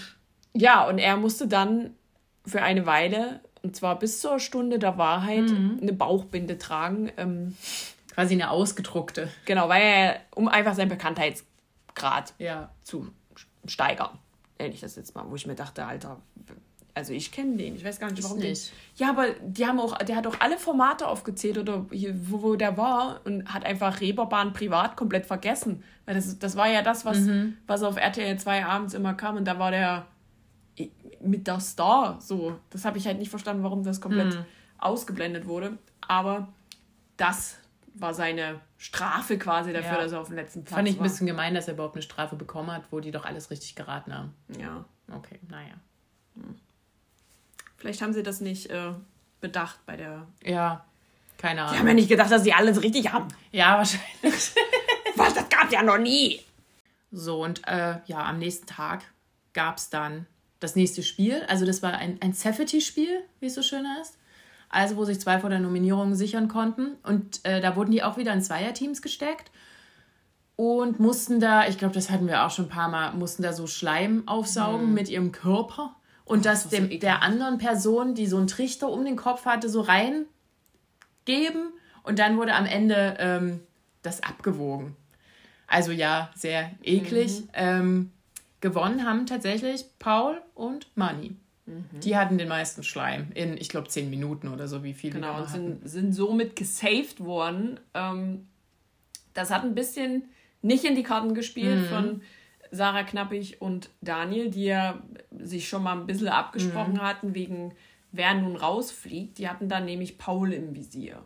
[0.52, 1.94] ja, und er musste dann
[2.46, 5.78] für eine Weile, und zwar bis zur Stunde der Wahrheit, mhm.
[5.80, 7.10] eine Bauchbinde tragen.
[7.16, 7.56] Ähm,
[8.14, 9.30] Quasi eine ausgedruckte.
[9.46, 12.68] Genau, weil er, um einfach seinen Bekanntheitsgrad ja.
[12.82, 13.08] zu
[13.64, 14.18] steigern.
[14.62, 16.20] Nenne ich das jetzt mal, wo ich mir dachte, Alter,
[16.94, 18.70] also ich kenne den, ich weiß gar nicht, warum nicht.
[18.70, 18.76] Den.
[18.96, 22.54] Ja, aber die haben auch, der hat auch alle Formate aufgezählt oder hier, wo, wo
[22.54, 25.82] der war und hat einfach Reeperbahn privat komplett vergessen.
[26.04, 27.56] Weil das, das war ja das, was, mhm.
[27.66, 30.06] was auf RTL 2 abends immer kam und da war der
[31.20, 32.58] mit der Star so.
[32.70, 34.44] Das habe ich halt nicht verstanden, warum das komplett mhm.
[34.78, 35.78] ausgeblendet wurde.
[36.06, 36.48] Aber
[37.16, 37.58] das
[37.94, 40.02] war seine Strafe quasi dafür, ja.
[40.02, 40.78] dass er auf dem letzten Platz war.
[40.78, 43.24] Fand ich ein bisschen gemein, dass er überhaupt eine Strafe bekommen hat, wo die doch
[43.24, 44.34] alles richtig geraten haben.
[44.58, 44.84] Ja.
[45.10, 45.74] Okay, naja.
[46.34, 46.56] Hm.
[47.76, 48.92] Vielleicht haben sie das nicht äh,
[49.40, 50.26] bedacht bei der.
[50.44, 50.84] Ja,
[51.42, 51.72] keine Ahnung.
[51.74, 53.28] Die haben ja nicht gedacht, dass sie alles richtig haben.
[53.50, 54.04] Ja, wahrscheinlich.
[55.16, 56.40] Was, das gab ja noch nie.
[57.10, 59.02] So, und äh, ja, am nächsten Tag
[59.52, 60.26] gab es dann
[60.60, 61.42] das nächste Spiel.
[61.48, 64.16] Also, das war ein, ein Safety-Spiel, wie es so schön heißt.
[64.72, 66.96] Also, wo sich zwei vor der Nominierung sichern konnten.
[67.04, 69.50] Und äh, da wurden die auch wieder in Zweierteams gesteckt.
[70.56, 73.52] und mussten da, ich glaube, das hatten wir auch schon ein paar Mal, mussten da
[73.52, 74.94] so Schleim aufsaugen Mhm.
[74.94, 79.16] mit ihrem Körper und das dem, der anderen Person, die so einen Trichter um den
[79.16, 83.60] Kopf hatte, so reingeben und dann wurde am Ende ähm,
[84.02, 84.94] das abgewogen.
[85.66, 87.40] Also ja, sehr eklig.
[87.40, 87.48] Mhm.
[87.54, 88.12] Ähm,
[88.60, 91.34] gewonnen haben tatsächlich Paul und Manny.
[91.72, 92.00] Mhm.
[92.00, 95.40] Die hatten den meisten Schleim in, ich glaube, zehn Minuten oder so, wie viel Genau,
[95.40, 97.80] und sind, sind somit gesaved worden.
[97.94, 98.46] Ähm,
[99.34, 100.24] das hat ein bisschen
[100.60, 102.22] nicht in die Karten gespielt von
[102.70, 105.02] Sarah Knappig und Daniel, die ja
[105.38, 107.74] sich schon mal ein bisschen abgesprochen hatten, wegen
[108.12, 109.38] wer nun rausfliegt.
[109.38, 111.22] Die hatten dann nämlich Paul im Visier.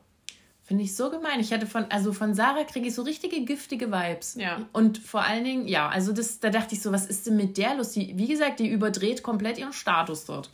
[0.67, 1.39] Finde ich so gemein.
[1.39, 4.35] Ich hatte von, also von Sarah kriege ich so richtige giftige Vibes.
[4.35, 4.63] Ja.
[4.73, 7.57] Und vor allen Dingen, ja, also das, da dachte ich so, was ist denn mit
[7.57, 7.93] der los?
[7.93, 10.51] Die, wie gesagt, die überdreht komplett ihren Status dort.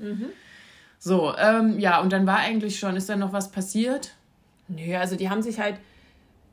[0.99, 4.13] So, ähm, ja, und dann war eigentlich schon, ist dann noch was passiert?
[4.69, 5.81] Nö, also die haben sich halt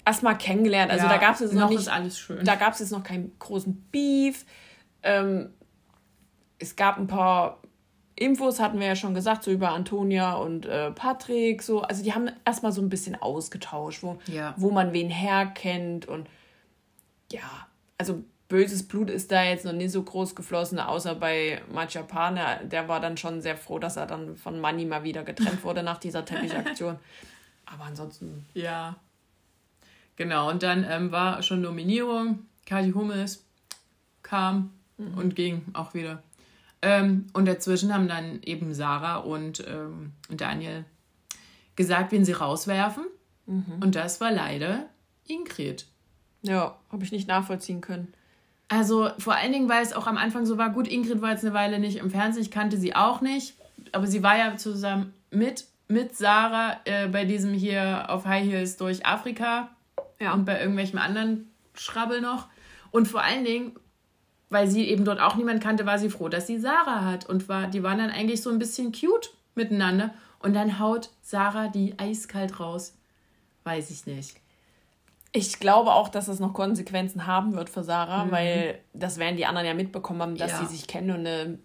[0.05, 0.89] erstmal kennengelernt.
[0.89, 2.45] Also Ja, da gab es jetzt noch, noch nicht, ist alles schön.
[2.45, 4.45] Da gab es jetzt noch keinen großen Beef.
[5.03, 5.49] Ähm,
[6.59, 7.58] es gab ein paar
[8.19, 11.63] Infos, hatten wir ja schon gesagt, so über Antonia und äh, Patrick.
[11.63, 11.81] So.
[11.81, 14.53] Also die haben erstmal so ein bisschen ausgetauscht, wo, Ja.
[14.57, 16.05] wo man wen herkennt.
[16.07, 16.27] Und
[17.31, 17.67] ja,
[17.97, 22.61] also böses Blut ist da jetzt noch nicht so groß geflossen, außer bei Machapane.
[22.65, 25.83] Der war dann schon sehr froh, dass er dann von Manny mal wieder getrennt wurde
[25.83, 26.97] nach dieser Teppichaktion.
[27.65, 28.95] Aber ansonsten Ja.
[30.15, 32.39] Genau, und dann ähm, war schon Nominierung.
[32.65, 33.45] Kathi Hummels
[34.21, 34.71] kam
[35.15, 36.21] und ging auch wieder.
[36.81, 40.85] Ähm, und dazwischen haben dann eben Sarah und ähm, Daniel
[41.75, 43.03] gesagt, wen sie rauswerfen.
[43.81, 44.85] Und das war leider
[45.25, 45.87] Ingrid.
[46.43, 48.13] Ja, habe ich nicht nachvollziehen können.
[48.67, 51.43] Also vor allen Dingen, weil es auch am Anfang so war, gut, Ingrid war jetzt
[51.43, 53.55] eine Weile nicht im Fernsehen, ich kannte sie auch nicht,
[53.91, 58.77] aber sie war ja zusammen mit, mit Sarah äh, bei diesem hier auf High Heels
[58.77, 59.69] durch Afrika
[60.19, 60.33] Ja.
[60.33, 62.47] und bei irgendwelchem anderen Schrabbel noch.
[62.91, 63.71] Und vor allen Dingen,
[64.49, 67.47] weil sie eben dort auch niemand kannte, war sie froh, dass sie Sarah hat und
[67.49, 70.13] war, die waren dann eigentlich so ein bisschen cute miteinander.
[70.39, 72.95] Und dann haut Sarah die eiskalt raus.
[73.65, 74.37] Weiß ich nicht.
[75.31, 79.45] Ich glaube auch, dass es noch Konsequenzen haben wird für Sarah, weil das werden die
[79.45, 80.57] anderen ja mitbekommen haben, dass Ja.
[80.59, 81.57] sie sich kennen und äh,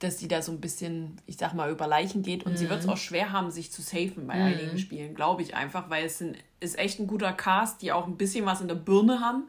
[0.00, 2.44] dass sie da so ein bisschen, ich sag mal, über Leichen geht.
[2.44, 5.54] Und sie wird es auch schwer haben, sich zu safen bei einigen Spielen, glaube ich
[5.54, 8.68] einfach, weil es sind, ist echt ein guter Cast, die auch ein bisschen was in
[8.68, 9.48] der Birne haben.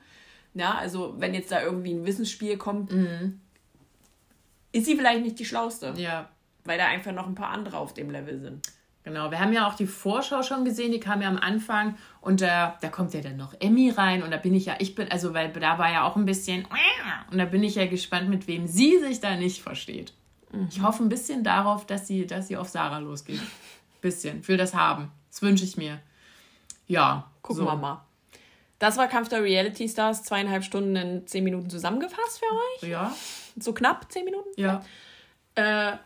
[0.57, 2.91] Ja, also wenn jetzt da irgendwie ein Wissensspiel kommt,
[4.71, 6.29] ist sie vielleicht nicht die schlauste, Ja,
[6.65, 8.67] weil da einfach noch ein paar andere auf dem Level sind.
[9.03, 12.41] Genau, wir haben ja auch die Vorschau schon gesehen, die kam ja am Anfang und
[12.41, 15.09] da, da kommt ja dann noch Emmy rein und da bin ich ja, ich bin,
[15.09, 16.67] also weil da war ja auch ein bisschen
[17.31, 20.11] und da bin ich ja gespannt, mit wem sie sich da nicht versteht.
[20.69, 23.39] Ich hoffe ein bisschen darauf, dass sie, dass sie auf Sarah losgeht.
[24.01, 25.11] Bisschen, will das haben.
[25.29, 25.99] Das wünsche ich mir.
[26.87, 27.65] Ja, Gucken so.
[27.65, 28.05] wir mal.
[28.79, 32.45] Das war Kampf der Reality Stars, zweieinhalb Stunden in zehn Minuten zusammengefasst für
[32.85, 32.89] euch.
[32.89, 33.15] Ja,
[33.59, 34.49] So knapp zehn Minuten.
[34.55, 34.83] ja.
[35.55, 35.97] Äh,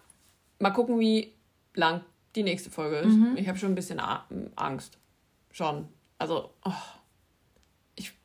[0.59, 1.33] mal gucken, wie
[1.73, 2.01] lang
[2.35, 3.17] die nächste Folge ist.
[3.35, 3.99] Ich habe schon ein bisschen
[4.55, 4.97] Angst.
[5.51, 5.89] Schon.
[6.17, 6.71] Also, oh.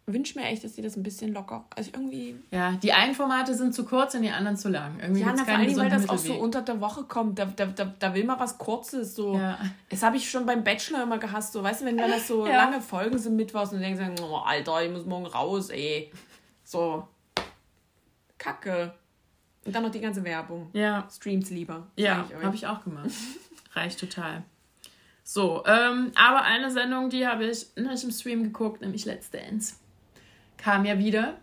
[0.07, 1.65] Wünsche mir echt, dass die das ein bisschen locker.
[1.75, 2.37] Also irgendwie.
[2.51, 4.99] Ja, die einen Formate sind zu kurz und die anderen zu lang.
[5.01, 7.39] Irgendwie Ja, na, vor allem, weil das auch so unter der Woche kommt.
[7.39, 9.17] Da, da, da, da will man was Kurzes.
[9.17, 9.37] So.
[9.37, 9.59] Ja.
[9.89, 11.53] Das habe ich schon beim Bachelor immer gehasst.
[11.53, 12.57] So, weißt du, wenn, wenn das so Ja.
[12.57, 16.13] lange Folgen sind mittwochs und denkst, dann, oh, Alter, ich muss morgen raus, ey.
[16.63, 17.07] So.
[18.39, 18.95] Kacke.
[19.65, 20.71] Und dann noch die ganze Werbung.
[20.73, 21.89] Ja, Streams lieber.
[21.97, 23.11] Ja, habe ich auch gemacht.
[23.73, 24.45] Reicht total.
[25.25, 29.75] So, ähm, aber eine Sendung, die habe ich nicht im Stream geguckt, nämlich Let's Dance.
[30.57, 31.39] Kam ja wieder.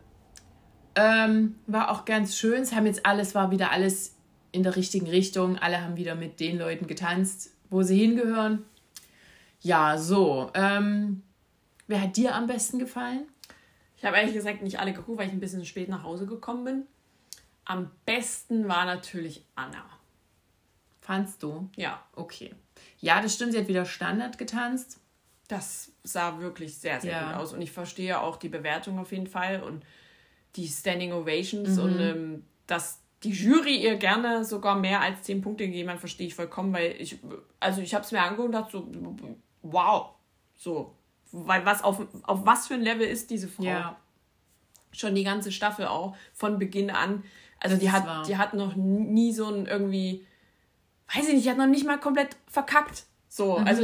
[0.96, 2.62] Ähm, war auch ganz schön.
[2.62, 4.16] Es haben jetzt alles, war wieder alles
[4.52, 5.58] in der richtigen Richtung.
[5.58, 8.64] Alle haben wieder mit den Leuten getanzt, wo sie hingehören.
[9.62, 10.52] Ja, so.
[10.54, 11.24] Ähm,
[11.88, 13.24] wer hat dir am besten gefallen?
[13.98, 16.66] Ich habe ehrlich gesagt nicht alle geguckt, weil ich ein bisschen spät nach Hause gekommen
[16.66, 16.84] bin.
[17.66, 19.86] Am besten war natürlich Anna.
[21.00, 21.70] Fandst du?
[21.76, 22.54] Ja, Okay.
[23.00, 25.00] Ja, das stimmt, sie hat wieder Standard getanzt.
[25.54, 27.26] Das sah wirklich sehr, sehr Ja.
[27.28, 27.54] gut aus.
[27.54, 29.84] Und ich verstehe auch die Bewertung auf jeden Fall und
[30.56, 35.66] die Standing Ovations und ähm, dass die Jury ihr gerne sogar mehr als 10 Punkte
[35.66, 37.20] gegeben hat, verstehe ich vollkommen, weil ich,
[37.60, 38.88] also ich habe es mir angeguckt und dachte so,
[39.62, 40.10] wow,
[40.58, 40.96] so,
[41.32, 43.64] weil was auf, auf was für ein Level ist diese Frau?
[43.64, 43.98] Ja.
[44.92, 47.24] schon die ganze Staffel auch von Beginn an.
[47.60, 50.28] Also die hat, die hat noch nie so ein irgendwie,
[51.16, 53.06] weiß ich nicht, die hat noch nicht mal komplett verkackt.
[53.28, 53.66] So, Mhm.
[53.68, 53.84] also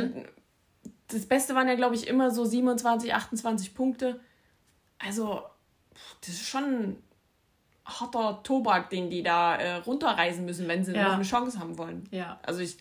[1.10, 4.20] das Beste waren ja, glaube ich, immer so 27, 28 Punkte.
[4.99, 5.41] Also,
[6.22, 7.03] das ist schon ein
[7.86, 11.03] harter Tobak, den die da äh, runterreißen müssen, wenn sie Ja.
[11.03, 12.07] noch eine Chance haben wollen.
[12.12, 12.39] Ja.
[12.43, 12.78] Also ich,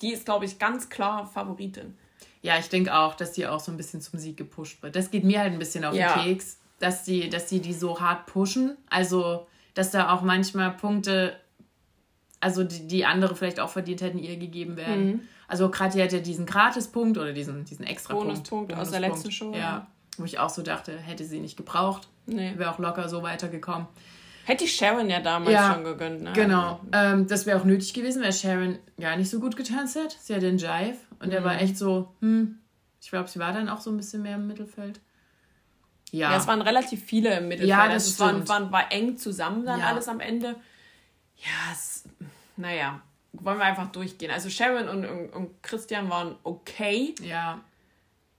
[0.00, 1.96] die ist, glaube ich, ganz klar Favoritin.
[2.42, 4.96] Ja, ich denke auch, dass die auch so ein bisschen zum Sieg gepusht wird.
[4.96, 6.14] Das geht mir halt ein bisschen auf Ja.
[6.14, 6.58] den Keks.
[6.78, 8.76] dass die, dass die die so hart pushen.
[8.90, 11.38] Also, dass da auch manchmal Punkte,
[12.40, 15.06] also die, die andere vielleicht auch verdient hätten, ihr gegeben werden.
[15.06, 15.28] Mhm.
[15.48, 19.52] Also Kathi hat ja diesen Gratispunkt oder diesen, diesen extra Bonuspunkt aus der letzten Show,
[19.52, 19.58] Ja.
[19.58, 19.86] ja.
[20.18, 22.08] Wo ich auch so dachte, hätte sie nicht gebraucht.
[22.26, 22.54] Nee.
[22.56, 23.86] Wäre auch locker so weitergekommen.
[24.46, 26.32] Hätte ich Sharon ja damals Ja, schon gegönnt, ne?
[26.32, 26.80] Genau.
[26.92, 30.16] Ähm, das wäre auch nötig gewesen, weil Sharon gar nicht so gut getanzt hat.
[30.20, 31.44] Sie hat den Jive und der Mhm.
[31.44, 32.58] war echt so, hm,
[33.00, 35.00] ich glaube, sie war dann auch so ein bisschen mehr im Mittelfeld.
[36.12, 36.30] Ja.
[36.30, 37.68] Ja, es waren relativ viele im Mittelfeld.
[37.68, 39.86] Ja, das also es waren, waren, war eng zusammen dann Ja.
[39.88, 40.54] alles am Ende.
[41.36, 42.04] Ja, es,
[42.56, 43.00] naja,
[43.44, 44.30] wollen wir einfach durchgehen.
[44.30, 47.14] Also Sharon und, und, und Christian waren okay.
[47.22, 47.60] ja.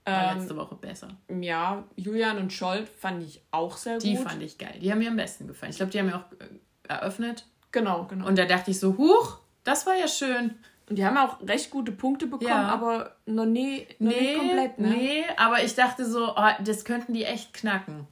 [0.04, 1.08] War Ähm, letzte Woche besser.
[1.40, 4.26] ja, Julian und Scholt fand ich auch sehr Die gut.
[4.28, 4.74] fand ich geil.
[4.80, 5.70] Die haben mir am besten gefallen.
[5.70, 6.48] Ich glaube, die haben mir auch äh,
[6.88, 7.44] eröffnet.
[7.72, 8.24] genau, genau.
[8.24, 10.54] Und, Und da dachte ich so, huch, das war ja schön.
[10.88, 12.68] die haben auch recht gute Punkte bekommen, Ja.
[12.68, 14.88] aber noch nie, noch Nee, nie komplett, ne?
[14.88, 18.06] nee, aber ich dachte so, oh, das könnten die echt knacken.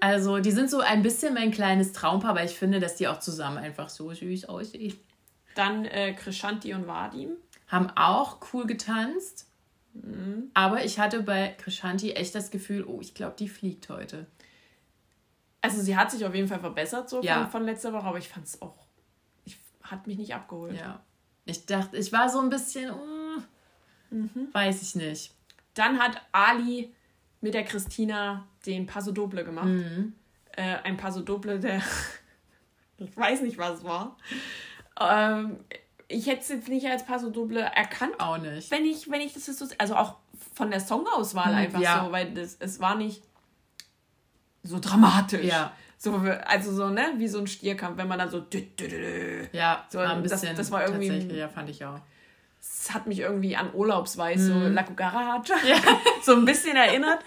[0.00, 3.18] Also, die sind so ein bisschen mein kleines Traumpaar, weil ich finde, dass die auch
[3.20, 4.94] zusammen einfach so süß aussehen.
[5.54, 7.30] Dann äh, Krishanti und Vadim.
[7.68, 9.46] Haben auch cool getanzt.
[9.94, 10.50] Mhm.
[10.54, 14.26] Aber ich hatte bei Krishanti echt das Gefühl, oh, ich glaube, die fliegt heute.
[15.60, 17.42] Also sie hat sich auf jeden Fall verbessert so Ja.
[17.42, 18.74] von, von letzter Woche, aber ich fand es auch,
[19.44, 20.76] ich, hat mich nicht abgeholt.
[20.78, 21.00] Ja.
[21.44, 23.40] Ich dachte, ich war so ein bisschen, oh,
[24.10, 24.48] Mhm.
[24.52, 25.32] weiß ich nicht.
[25.74, 26.92] Dann hat Ali
[27.40, 29.66] mit der Christina den Paso Doble gemacht.
[29.66, 30.14] Mhm.
[30.52, 31.80] Äh, ein Paso Doble, der
[32.98, 34.16] ich weiß nicht, was es war.
[35.00, 35.56] Ähm,
[36.08, 38.70] ich hätte es jetzt nicht als Paso Doble erkannt, Auch nicht.
[38.70, 40.16] wenn ich, wenn ich das jetzt so, also auch
[40.54, 42.04] von der Songauswahl Mhm, einfach ja.
[42.04, 43.22] so, weil das, es war nicht
[44.62, 45.44] so dramatisch.
[45.46, 45.72] Ja.
[45.98, 46.14] So,
[46.46, 49.46] also so, ne, wie so ein Stierkampf, wenn man dann so, dü, dü, dü.
[49.52, 50.56] Ja, So, ein das- bisschen.
[50.56, 51.98] das war irgendwie- Tatsächlich, ja, fand ich auch.
[52.60, 54.74] es hat mich irgendwie an Urlaubsweis, so Mhm.
[54.74, 55.42] La Cucaracha,
[56.22, 57.20] so ein bisschen erinnert.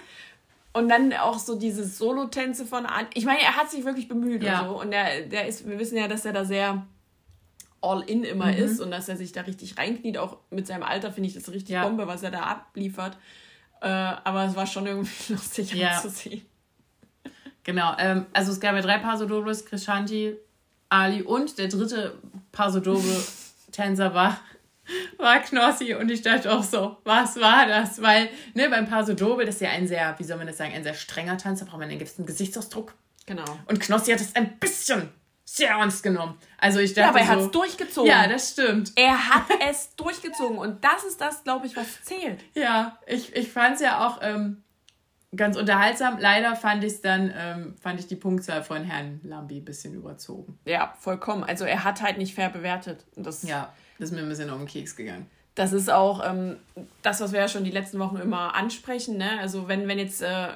[0.73, 3.07] Und dann auch so diese Solotänze von An.
[3.13, 4.61] Ich meine, er hat sich wirklich bemüht Ja.
[4.61, 4.81] und so.
[4.81, 6.85] Und der, der ist, wir wissen ja, dass er da sehr
[7.85, 8.53] all in immer Mhm.
[8.57, 10.17] ist und dass er sich da richtig reinkniet.
[10.17, 11.83] Auch mit seinem Alter finde ich das richtig Ja.
[11.83, 13.17] Bombe, was er da abliefert.
[13.81, 15.91] Äh, aber es war schon irgendwie lustig Ja.
[15.97, 16.41] anzusehen.
[17.63, 20.35] Genau, ähm, also es gab ja drei Paso Dobles, Krishanti,
[20.89, 22.19] Ali und der dritte
[22.51, 23.23] Paso Doble
[23.71, 24.39] Tänzer war,
[25.17, 28.01] war Knossi und ich dachte auch so, was war das?
[28.03, 30.73] Weil, ne, beim Paso Doble, das ist ja ein sehr, wie soll man das sagen,
[30.73, 32.93] ein sehr strenger Tanz, da braucht man einen gewissen Gesichtsausdruck.
[33.25, 33.43] Genau.
[33.67, 35.09] Und Knossi hat es ein bisschen
[35.47, 36.37] sehr ernst genommen.
[36.57, 38.09] Also ich dachte Ja, aber er hat so, es durchgezogen.
[38.09, 38.91] Ja, das stimmt.
[38.95, 40.57] er hat es durchgezogen.
[40.57, 42.41] Und das ist das, glaube ich, was zählt.
[42.55, 44.63] Ja, ich, ich fand es ja auch ähm,
[45.35, 46.17] ganz unterhaltsam.
[46.19, 50.57] Leider fand ich dann, ähm, fand ich die Punktzahl von Herrn Lambi ein bisschen überzogen.
[50.65, 51.43] Ja, vollkommen.
[51.43, 53.05] Also er hat halt nicht fair bewertet.
[53.15, 55.29] Und das, Ja, das ist mir ein bisschen auf den Keks gegangen.
[55.53, 56.57] das ist auch ähm,
[57.03, 59.17] das, was wir ja schon die letzten Wochen immer ansprechen.
[59.17, 59.39] Ne?
[59.39, 60.47] Also wenn, wenn jetzt äh,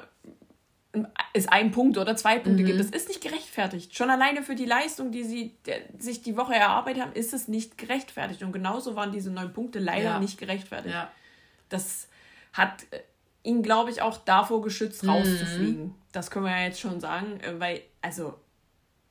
[1.32, 3.94] es ein Punkt oder zwei Punkte gibt, das ist nicht gerechtfertigt.
[3.96, 7.46] Schon alleine für die Leistung, die sie der, sich die Woche erarbeitet haben, ist es
[7.46, 8.42] nicht gerechtfertigt.
[8.42, 10.18] Und genauso waren diese neun Punkte leider Ja.
[10.18, 10.94] nicht gerechtfertigt.
[10.94, 11.10] Ja.
[11.68, 12.08] Das
[12.52, 13.00] hat äh,
[13.44, 15.94] ihn, glaube ich, auch davor geschützt, rauszufliegen.
[16.12, 18.34] Das können wir ja jetzt schon sagen, äh, weil, also,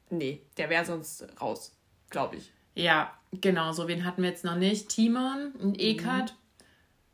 [0.09, 1.71] nee, der wäre sonst raus,
[2.09, 2.51] glaube ich.
[2.75, 4.89] Ja, genau, so wen hatten wir jetzt noch nicht?
[4.89, 6.35] Timon und Ekat.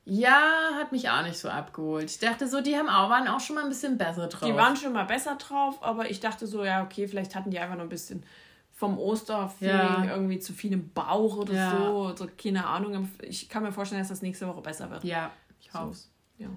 [0.06, 2.06] Ja, hat mich auch nicht so abgeholt.
[2.12, 4.48] Ich dachte so, die haben auch, waren auch schon mal ein bisschen besser drauf.
[4.48, 7.58] Die waren schon mal besser drauf, aber ich dachte so, ja, okay, vielleicht hatten die
[7.60, 8.24] einfach noch ein bisschen
[8.72, 10.06] vom Osterfeeling Ja.
[10.12, 11.72] irgendwie zu viel im Bauch oder Ja.
[11.72, 12.16] so.
[12.16, 12.28] so.
[12.38, 13.10] Keine Ahnung.
[13.24, 15.04] Ich kann mir vorstellen, dass das nächste Woche besser wird.
[15.04, 15.80] ja, ich So.
[15.80, 15.98] hoffe
[16.38, 16.48] Ja.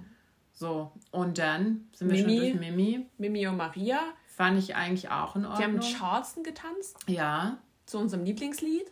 [0.53, 2.51] So, und dann sind wir Mimi.
[2.51, 3.07] schon durch Mimi.
[3.17, 5.81] Mimi und Maria, Fand ich eigentlich auch in die haben Ordnung.
[5.81, 8.87] Charleston getanzt Ja, zu unserem Lieblingslied.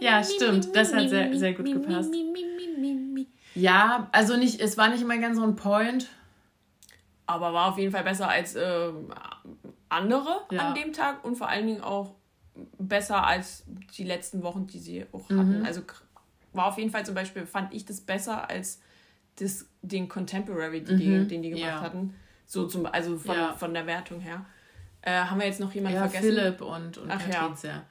[0.00, 0.74] Ja, stimmt.
[0.76, 2.12] Das hat sehr- sehr gut gepasst.
[3.58, 6.08] Ja, also nicht, es war nicht immer ganz so ein Point.
[7.26, 9.12] Aber war auf jeden Fall besser als ähm,
[9.90, 10.68] andere Ja.
[10.68, 12.14] an dem Tag und vor allen Dingen auch
[12.78, 13.64] besser als
[13.96, 15.38] die letzten Wochen, die sie auch Mhm.
[15.38, 15.66] hatten.
[15.66, 15.94] Also k-
[16.54, 18.80] war auf jeden Fall zum Beispiel, fand ich das besser als
[19.36, 21.68] das, den Contemporary, die, die, den die gemacht Mhm.
[21.76, 21.80] Ja.
[21.82, 22.14] hatten.
[22.46, 23.52] So zum, also von, Ja.
[23.54, 24.46] von der Wertung her.
[25.02, 26.34] Äh, haben wir jetzt noch jemanden Ja, vergessen?
[26.34, 27.42] Philipp und, und Ach ja.
[27.42, 27.82] Patricia.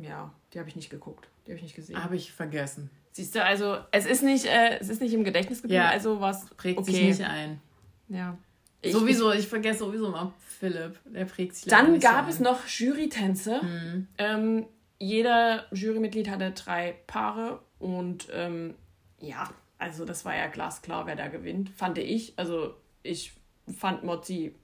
[0.00, 1.28] Ja, die habe ich nicht geguckt.
[1.46, 2.02] Die habe ich nicht gesehen.
[2.02, 2.90] Habe ich vergessen.
[3.12, 5.90] Siehst du, also es ist nicht, äh, es ist nicht im Gedächtnis geblieben, Ja.
[5.90, 6.92] also was Prägt okay.
[6.92, 7.60] sich nicht ein.
[8.08, 8.36] Ja.
[8.80, 10.98] Ich- sowieso, ich vergesse sowieso mal Philipp.
[11.04, 13.60] Der prägt sich Dann gab so es noch Jurytänze.
[14.18, 14.66] Ähm,
[14.98, 18.74] jeder Jurymitglied hatte drei Paare und ähm,
[19.20, 19.48] ja,
[19.78, 22.32] also das war ja glasklar, wer da gewinnt, fand ich.
[22.38, 23.34] Also ich
[23.78, 24.54] fand Mozzi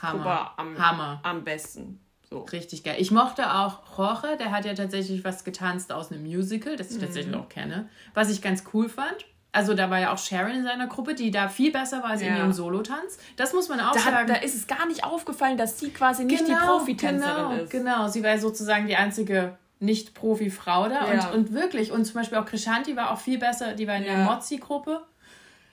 [0.00, 0.18] Hammer.
[0.18, 1.20] Cooper am, Hammer.
[1.22, 2.00] am besten.
[2.32, 2.40] So.
[2.52, 2.96] Richtig geil.
[2.98, 6.98] Ich mochte auch Jorge, der hat ja tatsächlich was getanzt aus einem Musical, das ich
[6.98, 7.00] Mhm.
[7.02, 9.26] tatsächlich auch kenne, was ich ganz cool fand.
[9.52, 12.22] Also da war ja auch Sharon in seiner Gruppe, die da viel besser war als
[12.22, 12.28] ja.
[12.28, 13.18] in ihrem Solotanz.
[13.36, 14.28] Das muss man auch da sagen.
[14.28, 17.70] da ist es gar nicht aufgefallen, dass sie quasi nicht genau, die Profitänzerin genau, ist.
[17.70, 21.12] Genau, sie war sozusagen die einzige nicht-Profi-Frau da.
[21.12, 21.30] Ja.
[21.30, 24.04] Und, und wirklich, und zum Beispiel auch Krishanti war auch viel besser, die war in
[24.04, 25.02] der Mozzi-Gruppe.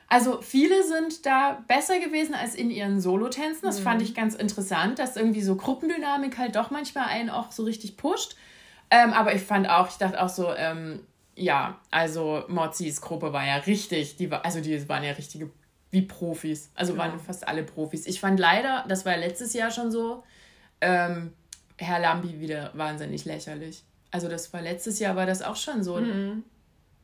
[0.10, 3.64] Also viele sind da besser gewesen als in ihren Solotänzen.
[3.64, 3.84] Das mhm.
[3.84, 7.98] fand ich ganz interessant, dass irgendwie so Gruppendynamik halt doch manchmal einen auch so richtig
[7.98, 8.36] pusht.
[8.90, 11.02] Ähm, aber ich fand auch, ich dachte auch so, ähm,
[11.36, 15.52] ja, also Mozzis Gruppe war ja richtig, die war, also die waren ja richtige
[15.92, 16.72] wie Profis.
[16.74, 17.00] Also ja.
[17.00, 18.08] waren fast alle Profis.
[18.08, 20.24] Ich fand leider, das war ja letztes Jahr schon so,
[20.80, 21.34] ähm,
[21.78, 23.84] Herr Lambi wieder wahnsinnig lächerlich.
[24.12, 25.98] Also das war letztes Jahr war das auch schon so.
[25.98, 26.44] Mhm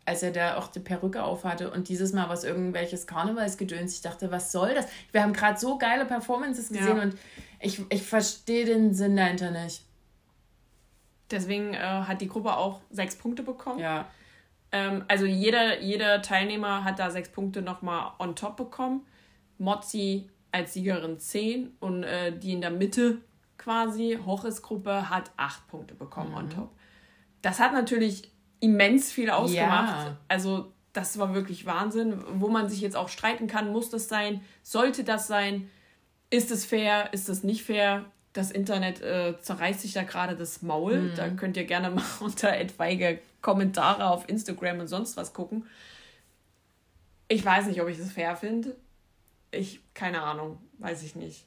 [0.05, 3.95] als er da auch die Perücke aufhatte und dieses Mal was irgendwelches Karnevalsgedöns.
[3.95, 4.87] Ich dachte, was soll das?
[5.11, 7.03] Wir haben gerade so geile Performances gesehen ja.
[7.03, 7.15] und
[7.59, 9.83] ich, ich verstehe den Sinn dahinter nicht.
[11.31, 13.79] Deswegen äh, hat die Gruppe auch sechs Punkte bekommen.
[13.79, 14.07] Ja.
[14.71, 19.05] Ähm, also jeder, jeder Teilnehmer hat da sechs Punkte nochmal on top bekommen.
[19.57, 23.21] Mozzi als Siegerin zehn und äh, die in der Mitte
[23.57, 26.37] quasi, Hoches-Gruppe, hat acht Punkte bekommen mhm.
[26.37, 26.69] on top.
[27.41, 28.32] Das hat natürlich
[28.63, 30.07] immens viel ausgemacht.
[30.07, 30.17] Ja.
[30.29, 34.41] Also das war wirklich Wahnsinn, wo man sich jetzt auch streiten kann, muss das sein,
[34.61, 35.69] sollte das sein,
[36.29, 38.05] ist es fair, ist es nicht fair?
[38.31, 41.01] Das Internet äh, zerreißt sich da gerade das Maul.
[41.01, 41.15] Mhm.
[41.15, 45.67] Da könnt ihr gerne mal unter etwaige Kommentare auf Instagram und sonst was gucken.
[47.27, 48.77] Ich weiß nicht, ob ich das fair finde.
[49.51, 51.45] Ich, keine Ahnung, weiß ich nicht.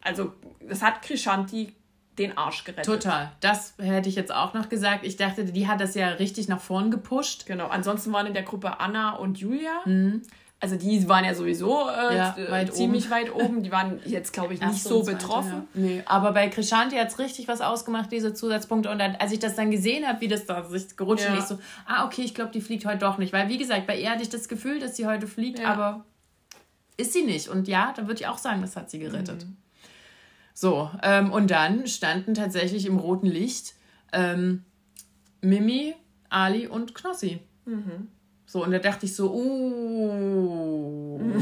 [0.00, 1.72] Also, das hat Krishanti
[2.18, 2.84] den Arsch gerettet.
[2.84, 3.32] Total.
[3.40, 5.04] Das hätte ich jetzt auch noch gesagt.
[5.04, 7.46] Ich dachte, die hat das ja richtig nach vorn gepusht.
[7.46, 7.68] Genau.
[7.68, 9.80] Ansonsten waren in der Gruppe Anna und Julia.
[9.84, 10.22] Mhm.
[10.60, 13.10] Also die waren ja sowieso äh, ja, weit ziemlich oben.
[13.10, 13.62] weit oben.
[13.64, 15.52] Die waren jetzt, glaube ich, nicht so zweite, betroffen.
[15.74, 15.80] Ja.
[15.80, 18.88] Nee, aber bei Krishanti hat es richtig was ausgemacht, diese Zusatzpunkte.
[18.88, 21.34] Und dann, als ich das dann gesehen habe, wie das da sich gerutscht ja.
[21.34, 23.32] ist, so, ah, okay, ich glaube, die fliegt heute doch nicht.
[23.32, 25.72] Weil, wie gesagt, bei ihr hatte ich das Gefühl, dass sie heute fliegt, ja.
[25.72, 26.04] aber
[26.96, 27.48] ist sie nicht.
[27.48, 29.44] Und ja, da würde ich auch sagen, das hat sie gerettet.
[29.44, 29.56] Mhm.
[30.54, 33.74] So, ähm, und dann standen tatsächlich im roten Licht
[34.12, 34.64] ähm,
[35.40, 35.94] Mimi,
[36.28, 37.40] Ali und Knossi.
[37.64, 38.08] Mhm.
[38.46, 41.18] So, und da dachte ich so, uh.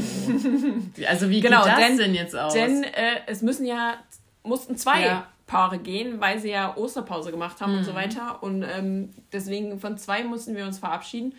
[1.07, 2.53] also wie genau, geht das denn, denn jetzt aus?
[2.53, 3.95] Denn äh, es müssen ja,
[4.43, 5.27] mussten zwei ja.
[5.45, 7.79] Paare gehen, weil sie ja Osterpause gemacht haben mhm.
[7.79, 7.95] und so mhm.
[7.95, 8.41] weiter.
[8.41, 11.35] Und ähm, deswegen von zwei mussten wir uns verabschieden.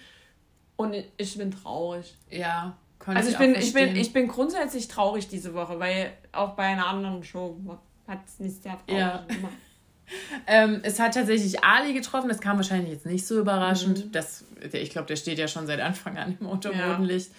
[0.76, 2.16] Und ich bin traurig.
[2.28, 2.76] Ja.
[3.02, 6.54] Kann also ich, ich bin, ich, bin, ich bin grundsätzlich traurig diese Woche, weil auch
[6.54, 7.58] bei einer anderen Show
[8.06, 9.24] hat es nicht sehr traurig ja.
[9.26, 9.52] gemacht.
[10.46, 14.06] ähm, es hat tatsächlich Ali getroffen, das kam wahrscheinlich jetzt nicht so überraschend.
[14.06, 14.12] Mhm.
[14.12, 17.32] Das, ich glaube, der steht ja schon seit Anfang an im Unterbodenlicht.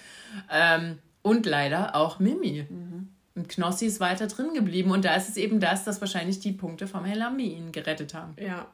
[0.50, 0.76] Ja.
[0.76, 2.66] Ähm, und leider auch Mimi.
[2.70, 3.10] Mhm.
[3.36, 4.92] Und Knossi ist weiter drin geblieben.
[4.92, 8.36] Und da ist es eben das, dass wahrscheinlich die Punkte vom Helami ihn gerettet haben.
[8.38, 8.68] Ja.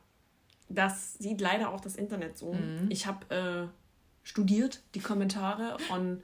[0.70, 2.54] Das sieht leider auch das Internet so.
[2.54, 2.88] Mhm.
[2.90, 6.22] Ich habe äh, studiert die Kommentare und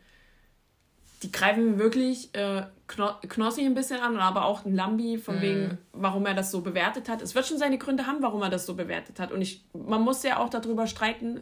[1.23, 5.41] die greifen wirklich äh, Knossi ein bisschen an, aber auch ein Lambi, von mm.
[5.41, 7.21] wegen, warum er das so bewertet hat.
[7.21, 9.31] Es wird schon seine Gründe haben, warum er das so bewertet hat.
[9.31, 11.41] Und ich, man muss ja auch darüber streiten,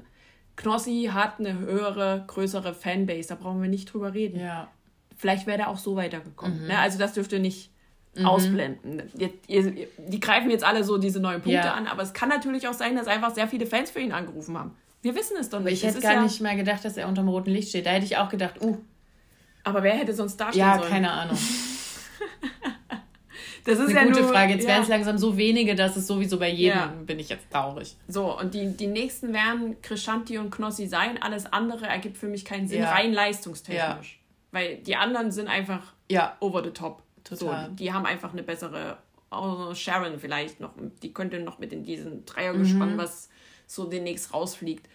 [0.56, 4.40] Knossi hat eine höhere, größere Fanbase, da brauchen wir nicht drüber reden.
[4.40, 4.70] Ja.
[5.18, 6.62] Vielleicht wäre er auch so weitergekommen.
[6.62, 6.68] Mhm.
[6.68, 6.80] Ne?
[6.80, 7.72] Also das dürft ihr nicht
[8.16, 8.26] mhm.
[8.26, 9.04] ausblenden.
[9.18, 11.74] Ihr, ihr, die greifen jetzt alle so diese neuen Punkte ja.
[11.74, 14.58] an, aber es kann natürlich auch sein, dass einfach sehr viele Fans für ihn angerufen
[14.58, 14.76] haben.
[15.02, 15.74] Wir wissen es doch nicht.
[15.74, 17.86] Ich hätte gar ja nicht mal gedacht, dass er unter dem roten Licht steht.
[17.86, 18.78] Da hätte ich auch gedacht, uh,
[19.64, 20.84] aber wer hätte sonst da stehen ja, sollen?
[20.84, 21.38] Ja, keine Ahnung.
[23.66, 24.54] das ist eine ja gute nur, Frage.
[24.54, 24.70] Jetzt ja.
[24.70, 26.94] wären es langsam so wenige, dass es sowieso bei jedem ja.
[27.06, 27.96] bin ich jetzt traurig.
[28.08, 31.22] So, und die, die nächsten werden Krishanti und Knossi sein.
[31.22, 32.92] Alles andere ergibt für mich keinen Sinn, ja.
[32.92, 34.20] rein leistungstechnisch.
[34.52, 35.94] Weil die anderen sind einfach
[36.40, 37.02] over the top.
[37.24, 37.68] Total.
[37.70, 38.98] So, die haben einfach eine bessere,
[39.32, 40.72] oh, Sharon vielleicht noch,
[41.02, 42.98] die könnte noch mit in diesen Dreiergespann, mhm.
[42.98, 43.30] was
[43.66, 44.88] so demnächst rausfliegt.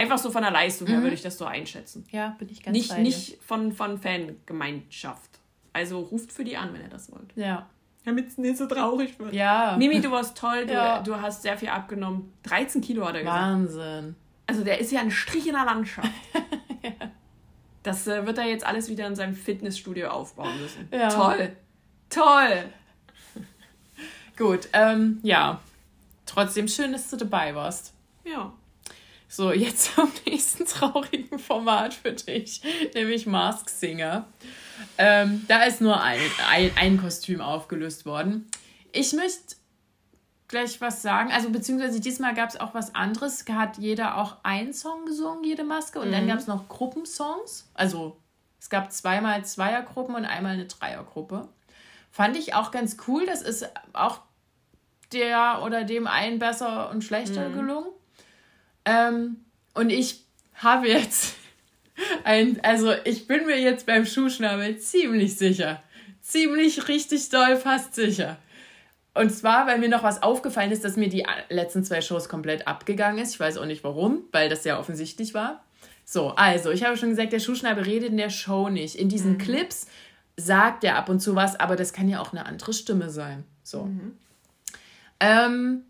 [0.00, 1.02] Einfach so von der Leistung her mhm.
[1.02, 2.06] würde ich das so einschätzen.
[2.10, 5.38] Ja, bin ich ganz Nicht, nicht von, von Fangemeinschaft.
[5.74, 7.36] Also ruft für die an, wenn ihr das wollt.
[7.36, 7.68] Ja.
[8.06, 9.34] Damit es nicht so traurig wird.
[9.34, 9.76] Ja.
[9.78, 11.02] Mimi, du warst toll, du, ja.
[11.02, 12.32] du hast sehr viel abgenommen.
[12.44, 13.40] 13 Kilo hat er gesagt.
[13.40, 14.16] Wahnsinn.
[14.46, 16.08] Also der ist ja ein Strich in der Landschaft.
[16.82, 17.10] ja.
[17.82, 20.88] Das äh, wird er jetzt alles wieder in seinem Fitnessstudio aufbauen müssen.
[20.92, 21.08] Ja.
[21.08, 21.52] Toll.
[22.08, 22.64] Toll.
[24.38, 25.60] Gut, ähm, ja.
[26.24, 27.92] Trotzdem schön, dass du dabei warst.
[28.24, 28.52] Ja.
[29.30, 32.62] So, jetzt zum nächsten traurigen Format für dich,
[32.94, 34.26] nämlich Mask Singer.
[34.98, 36.18] Ähm, da ist nur ein,
[36.50, 38.50] ein, ein Kostüm aufgelöst worden.
[38.90, 39.54] Ich möchte
[40.48, 41.30] gleich was sagen.
[41.30, 43.44] Also, beziehungsweise diesmal gab es auch was anderes.
[43.48, 46.00] Hat jeder auch einen Song gesungen, jede Maske.
[46.00, 46.12] Und mhm.
[46.12, 47.70] dann gab es noch Gruppensongs.
[47.74, 48.16] Also,
[48.58, 51.48] es gab zweimal Zweiergruppen und einmal eine Dreiergruppe.
[52.10, 53.26] Fand ich auch ganz cool.
[53.26, 54.22] Das ist auch
[55.12, 57.54] der oder dem einen besser und schlechter mhm.
[57.54, 57.86] gelungen.
[58.84, 59.36] Ähm,
[59.74, 60.24] und ich
[60.54, 61.34] habe jetzt
[62.24, 65.82] ein, also ich bin mir jetzt beim Schuhschnabel ziemlich sicher.
[66.22, 68.36] Ziemlich richtig doll, fast sicher.
[69.14, 72.68] Und zwar, weil mir noch was aufgefallen ist, dass mir die letzten zwei Shows komplett
[72.68, 73.34] abgegangen ist.
[73.34, 75.64] Ich weiß auch nicht warum, weil das ja offensichtlich war.
[76.04, 78.96] So, also, ich habe schon gesagt, der Schuhschnabel redet in der Show nicht.
[78.96, 79.38] In diesen mhm.
[79.38, 79.86] Clips
[80.36, 83.44] sagt er ab und zu was, aber das kann ja auch eine andere Stimme sein.
[83.62, 83.84] So.
[83.84, 84.12] Mhm.
[85.20, 85.82] Ähm,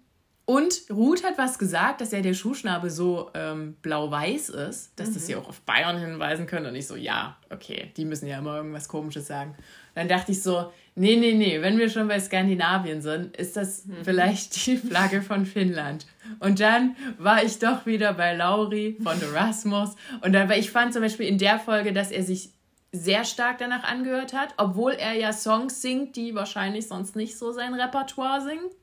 [0.51, 5.15] und Ruth hat was gesagt, dass ja der Schuhschnabel so ähm, blau-weiß ist, dass mhm.
[5.15, 6.67] das sie auch auf Bayern hinweisen können.
[6.67, 9.55] Und ich so, ja, okay, die müssen ja immer irgendwas Komisches sagen.
[9.95, 13.87] Dann dachte ich so, nee, nee, nee, wenn wir schon bei Skandinavien sind, ist das
[13.87, 13.99] mhm.
[14.03, 16.09] vielleicht die Flagge von Finnland.
[16.41, 19.91] Und dann war ich doch wieder bei Lauri von Erasmus.
[20.21, 22.51] Und dann, weil ich fand zum Beispiel in der Folge, dass er sich
[22.91, 27.53] sehr stark danach angehört hat, obwohl er ja Songs singt, die wahrscheinlich sonst nicht so
[27.53, 28.43] sein Repertoire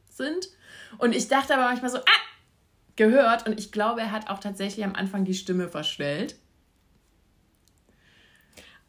[0.09, 0.47] sind.
[0.97, 2.21] Und ich dachte aber manchmal so, ah,
[2.95, 3.47] gehört.
[3.47, 6.35] Und ich glaube, er hat auch tatsächlich am Anfang die Stimme verstellt.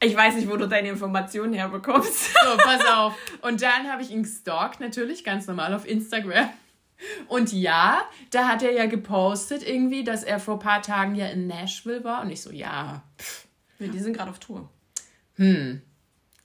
[0.01, 2.31] Ich weiß nicht, wo du deine Informationen herbekommst.
[2.49, 3.15] So, pass auf.
[3.43, 6.49] Und dann habe ich ihn gestalkt, natürlich, ganz normal auf Instagram.
[7.27, 11.27] Und ja, da hat er ja gepostet irgendwie, dass er vor ein paar Tagen ja
[11.27, 12.23] in Nashville war.
[12.23, 13.03] Und ich so, ja.
[13.19, 13.47] Pff.
[13.79, 14.69] Nee, die sind gerade auf Tour.
[15.37, 15.83] Hm.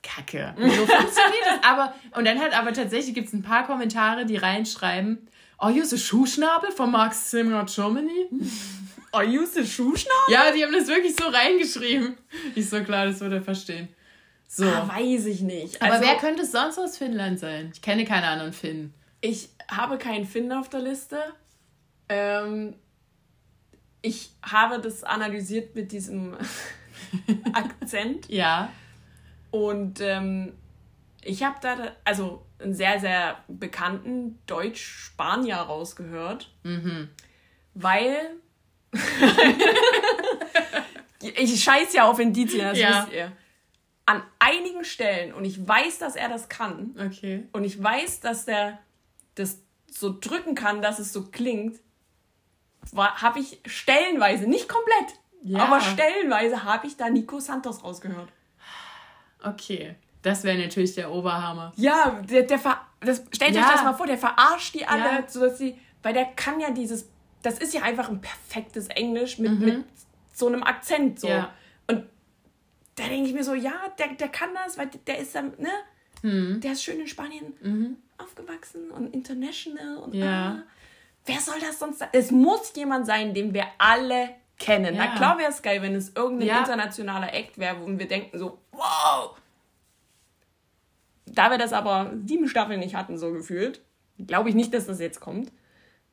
[0.02, 0.54] Kacke.
[0.56, 1.64] So funktioniert das.
[1.64, 5.28] Aber, und dann hat aber tatsächlich gibt es ein paar Kommentare, die reinschreiben,
[5.64, 8.28] Are you the Schuhschnabel von Max Zimmer Germany?
[9.12, 10.28] Are you the Schuhschnabel?
[10.28, 12.18] Ja, die haben das wirklich so reingeschrieben.
[12.54, 13.88] Ich so, klar, das würde er verstehen.
[14.46, 14.66] So.
[14.66, 15.80] Ah, weiß ich nicht.
[15.80, 17.70] Aber also, wer könnte es sonst aus Finnland sein?
[17.72, 18.92] Ich kenne keine anderen Finnen.
[19.22, 21.18] Ich habe keinen Finn auf der Liste.
[22.10, 22.74] Ähm,
[24.02, 26.36] ich habe das analysiert mit diesem
[27.54, 28.28] Akzent.
[28.28, 28.70] Ja.
[29.50, 30.52] Und ähm,
[31.22, 37.10] ich habe da, also einen sehr, sehr bekannten Deutsch-Spanier rausgehört, mhm.
[37.74, 38.16] weil
[41.20, 43.02] ich scheiß ja auf Indizien, das ja.
[43.02, 43.32] wisst ihr.
[44.06, 47.48] An einigen Stellen, und ich weiß, dass er das kann, okay.
[47.52, 48.78] und ich weiß, dass der
[49.34, 49.60] das
[49.90, 51.80] so drücken kann, dass es so klingt,
[52.94, 55.60] habe ich stellenweise, nicht komplett, ja.
[55.60, 58.30] aber stellenweise habe ich da Nico Santos rausgehört.
[59.42, 59.96] Okay.
[60.24, 61.74] Das wäre natürlich der Oberhammer.
[61.76, 63.60] Ja, der, der ver das, stellt ja.
[63.60, 65.28] euch das mal vor, der verarscht die alle, ja.
[65.28, 67.10] sodass sie, weil der kann ja dieses,
[67.42, 69.64] das ist ja einfach ein perfektes Englisch mit, mhm.
[69.64, 69.84] mit
[70.32, 71.28] so einem Akzent so.
[71.28, 71.52] Ja.
[71.88, 72.04] Und
[72.94, 75.68] da denke ich mir so, ja, der, der kann das, weil der ist dann, ne?
[76.22, 76.62] Mhm.
[76.62, 77.96] Der ist schön in Spanien mhm.
[78.16, 80.52] aufgewachsen und international und ja.
[80.52, 80.62] ah,
[81.26, 82.08] wer soll das sonst sein?
[82.12, 84.94] Es muss jemand sein, den wir alle kennen.
[84.94, 85.04] Ja.
[85.04, 88.56] Na klar wäre es geil, wenn es irgendein internationaler Act wäre, wo wir denken so,
[88.72, 89.36] wow,
[91.26, 93.80] da wir das aber sieben Staffeln nicht hatten, so gefühlt,
[94.26, 95.50] glaube ich nicht, dass das jetzt kommt.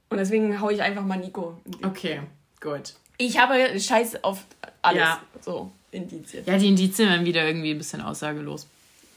[0.10, 1.58] Und deswegen haue ich einfach mal Nico.
[1.84, 2.22] Okay,
[2.60, 2.94] gut.
[3.18, 4.46] Ich habe Scheiß auf
[4.82, 5.02] alles.
[5.02, 5.22] Ja.
[5.40, 6.44] So, Indizien.
[6.46, 8.68] Ja, die Indizien waren wieder irgendwie ein bisschen aussagelos.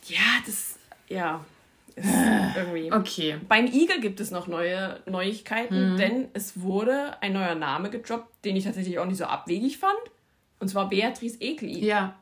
[0.07, 0.79] Ja, das.
[1.09, 1.45] Ja.
[1.97, 2.93] irgendwie.
[2.93, 3.37] Okay.
[3.49, 5.97] Beim Igel gibt es noch neue Neuigkeiten, mhm.
[5.97, 9.99] denn es wurde ein neuer Name gedroppt, den ich tatsächlich auch nicht so abwegig fand.
[10.59, 11.85] Und zwar Beatrice Egli.
[11.85, 12.17] Ja.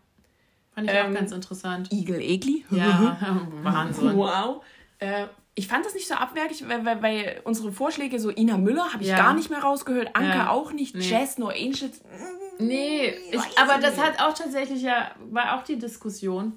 [0.74, 1.92] Fand ich ähm, auch ganz interessant.
[1.92, 2.64] Eagle Egli?
[2.70, 3.16] Ja,
[3.62, 4.16] Wahnsinn.
[4.16, 4.64] Wow.
[4.98, 8.92] Äh, ich fand das nicht so abwerkig, weil, weil, weil unsere Vorschläge, so Ina Müller,
[8.92, 9.16] habe ich ja.
[9.16, 10.50] gar nicht mehr rausgehört, Anka ja.
[10.50, 11.02] auch nicht, nee.
[11.02, 12.00] Jazz, No Angels.
[12.58, 16.54] Nee, ich, aber das hat auch tatsächlich ja, war auch die Diskussion.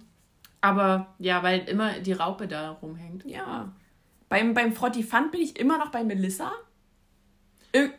[0.62, 3.26] Aber ja, weil immer die Raupe da rumhängt.
[3.26, 3.72] Ja.
[4.30, 6.52] Beim, beim Frotti Fund bin ich immer noch bei Melissa.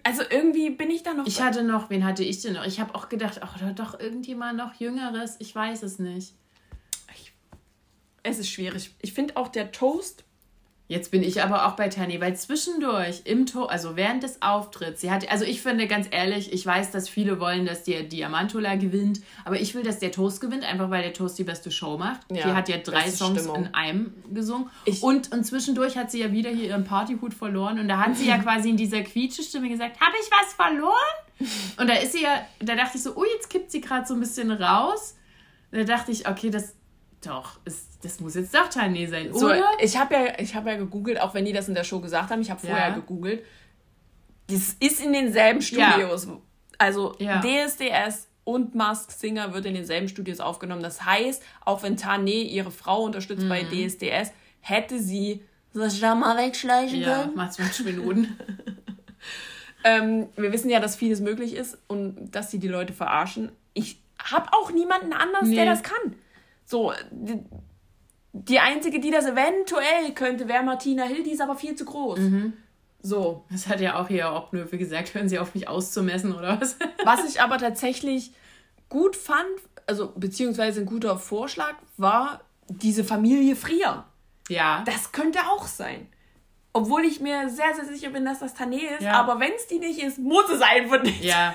[0.03, 1.27] Also irgendwie bin ich da noch.
[1.27, 2.66] Ich hatte noch, wen hatte ich denn noch?
[2.66, 5.36] Ich habe auch gedacht, ach, doch irgendjemand noch Jüngeres.
[5.39, 6.35] Ich weiß es nicht.
[7.15, 7.32] Ich,
[8.23, 8.94] es ist schwierig.
[9.03, 10.24] Ich finde auch der Toast
[10.89, 15.01] Jetzt bin ich aber auch bei Tani, weil zwischendurch im Tor, also während des Auftritts,
[15.01, 18.77] sie hat, also ich finde ganz ehrlich, ich weiß, dass viele wollen, dass der Diamantula
[18.77, 21.99] gewinnt, aber ich will, dass der Toast gewinnt, einfach weil der Toast die beste Show
[21.99, 22.21] macht.
[22.31, 23.65] Ja, die hat ja drei Songs Stimmung.
[23.65, 24.71] in einem gesungen.
[24.85, 28.17] Ich und, und zwischendurch hat sie ja wieder hier ihren Partyhut verloren und da hat
[28.17, 30.95] sie ja quasi in dieser Quietschestimme gesagt, habe ich was verloren?
[31.79, 34.15] Und da ist sie ja, da dachte ich so, oh, jetzt kippt sie gerade so
[34.15, 35.17] ein bisschen raus.
[35.73, 36.75] Da dachte ich, okay, das,
[37.25, 39.65] doch, ist, das muss jetzt doch Tane sein, so, oder?
[39.81, 42.41] Ich habe ja, hab ja gegoogelt, auch wenn die das in der Show gesagt haben,
[42.41, 42.95] ich habe vorher ja.
[42.95, 43.45] gegoogelt.
[44.49, 46.27] Das ist in denselben Studios.
[46.27, 46.39] Ja.
[46.79, 47.41] Also ja.
[47.41, 50.83] DSDS und Mask Singer wird in denselben Studios aufgenommen.
[50.83, 53.49] Das heißt, auch wenn Tane ihre Frau unterstützt mhm.
[53.49, 55.43] bei DSDS, hätte sie
[55.75, 57.37] das da mal wegschleichen ja, können.
[57.37, 58.39] Ja, 20 Minuten.
[59.85, 63.51] ähm, wir wissen ja, dass vieles möglich ist und dass sie die Leute verarschen.
[63.75, 65.57] Ich habe auch niemanden anders, nee.
[65.57, 66.15] der das kann.
[66.67, 67.43] So, die,
[68.33, 72.19] die einzige, die das eventuell könnte, wäre Martina Hill, die ist aber viel zu groß.
[72.19, 72.53] Mhm.
[73.01, 73.45] So.
[73.51, 76.77] Das hat ja auch hier Obnöfe gesagt, hören Sie auf mich auszumessen oder was?
[77.05, 78.33] was ich aber tatsächlich
[78.89, 79.47] gut fand,
[79.87, 84.05] also beziehungsweise ein guter Vorschlag, war diese Familie Frier.
[84.49, 84.83] Ja.
[84.87, 86.09] Das könnte auch sein.
[86.73, 89.03] Obwohl ich mir sehr, sehr sicher bin, dass das Tané ist.
[89.03, 89.13] Ja.
[89.13, 91.25] Aber wenn es die nicht ist, muss es einfach nicht.
[91.25, 91.55] Ja.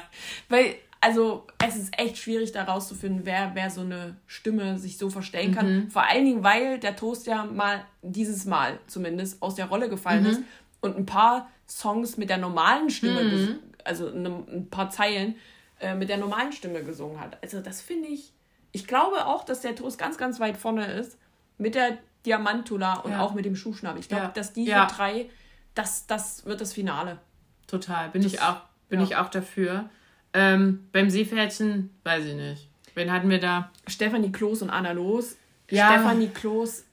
[0.49, 5.09] Weil, also, es ist echt schwierig, da rauszufinden, wer, wer so eine Stimme sich so
[5.09, 5.75] verstellen kann.
[5.75, 5.91] Mhm.
[5.91, 10.23] Vor allen Dingen, weil der Toast ja mal, dieses Mal zumindest, aus der Rolle gefallen
[10.23, 10.29] Mhm.
[10.29, 10.41] ist
[10.81, 15.35] und ein paar Songs mit der normalen Stimme, ges- also ne, ein paar Zeilen
[15.79, 17.37] äh, mit der normalen Stimme gesungen hat.
[17.41, 18.31] Also, das finde ich.
[18.71, 21.17] Ich glaube auch, dass der Toast ganz, ganz weit vorne ist
[21.57, 23.21] mit der Diamantula und Ja.
[23.21, 23.99] auch mit dem Schuhschnabel.
[23.99, 24.31] Ich glaube, Ja.
[24.31, 24.85] dass diese Ja.
[24.85, 25.29] drei,
[25.73, 27.17] das, das wird das Finale.
[27.65, 28.09] Total.
[28.09, 28.57] Bin ich auch,
[28.89, 29.05] bin ja.
[29.05, 29.89] ich auch dafür.
[30.33, 32.69] Ähm, beim Seepferdchen, weiß ich nicht.
[32.95, 33.71] Wen hatten wir da?
[33.87, 35.37] Stefanie Kloß und Anna Los.
[35.69, 35.93] Ja.
[35.93, 36.85] Stefanie Kloß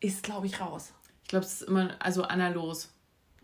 [0.00, 0.92] ist, glaube ich, raus.
[1.22, 2.90] Ich glaube, es ist immer, also Anna los.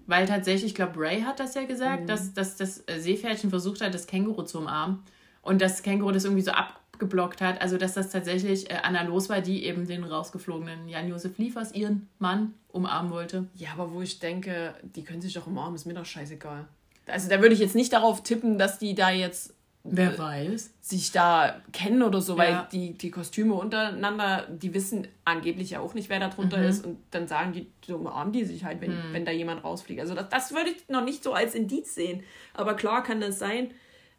[0.07, 1.69] Weil tatsächlich, ich glaube, Ray hat das ja Mhm.
[1.69, 5.03] gesagt, dass, dass das äh, Seepferdchen versucht hat, das Känguru zu umarmen.
[5.43, 7.61] Und das Känguru das irgendwie so abgeblockt hat.
[7.63, 12.09] Also, dass das tatsächlich äh, Anna los war, die eben den rausgeflogenen Jan-Josef Liefers, ihren
[12.19, 13.47] Mann, umarmen wollte.
[13.55, 16.69] Ja, aber wo ich denke, die können sich doch umarmen, ist mir doch scheißegal.
[17.11, 20.71] Also da würde ich jetzt nicht darauf tippen, dass die da jetzt Wer weiß.
[20.83, 22.69] sich da kennen oder so, weil Ja.
[22.71, 26.65] die, die Kostüme untereinander, die wissen angeblich ja auch nicht, wer da drunter Mhm.
[26.65, 30.01] ist und dann sagen die, so umarmen die sich halt, wenn, wenn da jemand rausfliegt.
[30.01, 32.23] Also das, das würde ich noch nicht so als Indiz sehen.
[32.55, 33.71] Aber klar kann das sein.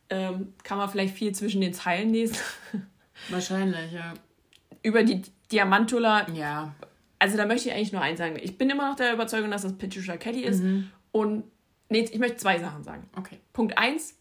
[0.10, 2.38] Ähm, kann man vielleicht viel zwischen den Zeilen lesen.
[3.30, 4.14] Wahrscheinlich, ja.
[4.84, 6.74] Über die Diamantula Ja.
[7.20, 8.38] also da möchte ich eigentlich nur eins sagen.
[8.42, 10.64] Ich bin immer noch der Überzeugung, dass das Patricia Kelly ist.
[11.12, 11.44] Und
[11.92, 13.10] nee, ich möchte zwei Sachen sagen.
[13.18, 13.40] Okay.
[13.54, 14.16] Punkt eins.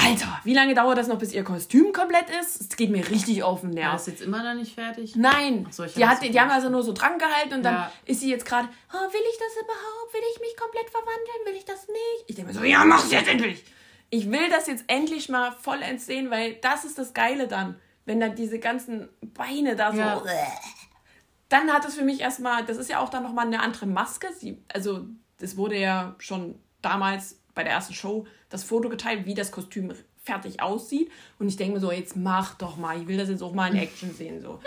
[0.00, 2.60] Alter, wie lange dauert das noch, bis ihr Kostüm komplett ist?
[2.60, 3.92] Es geht mir richtig auf den War Nerv.
[3.94, 5.16] das jetzt immer noch nicht fertig?
[5.16, 7.92] Nein, so, ich die, hat, die haben also nur so dran gehalten und dann Ja.
[8.06, 10.14] ist sie jetzt gerade, oh, will ich das überhaupt?
[10.14, 11.46] Will ich mich komplett verwandeln?
[11.46, 12.24] Will ich das nicht?
[12.28, 13.64] Ich denke mir so, ja, mach's jetzt endlich!
[14.10, 17.74] Ich will das jetzt endlich mal vollends sehen, weil das ist das Geile dann,
[18.06, 19.98] wenn dann diese ganzen Beine da so...
[19.98, 20.22] Ja.
[21.48, 24.28] Dann hat es für mich erstmal, das ist ja auch dann nochmal eine andere Maske.
[24.32, 25.06] Sie, also,
[25.40, 29.92] es wurde ja schon damals bei der ersten Show das Foto geteilt, wie das Kostüm
[30.22, 31.10] fertig aussieht.
[31.38, 33.70] Und ich denke mir so, jetzt mach doch mal, ich will das jetzt auch mal
[33.70, 34.40] in Action sehen.
[34.40, 34.60] So.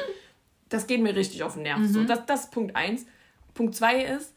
[0.69, 1.79] Das geht mir richtig auf den Nerv.
[1.87, 3.05] So, das, das ist Punkt eins.
[3.53, 4.33] Punkt zwei ist,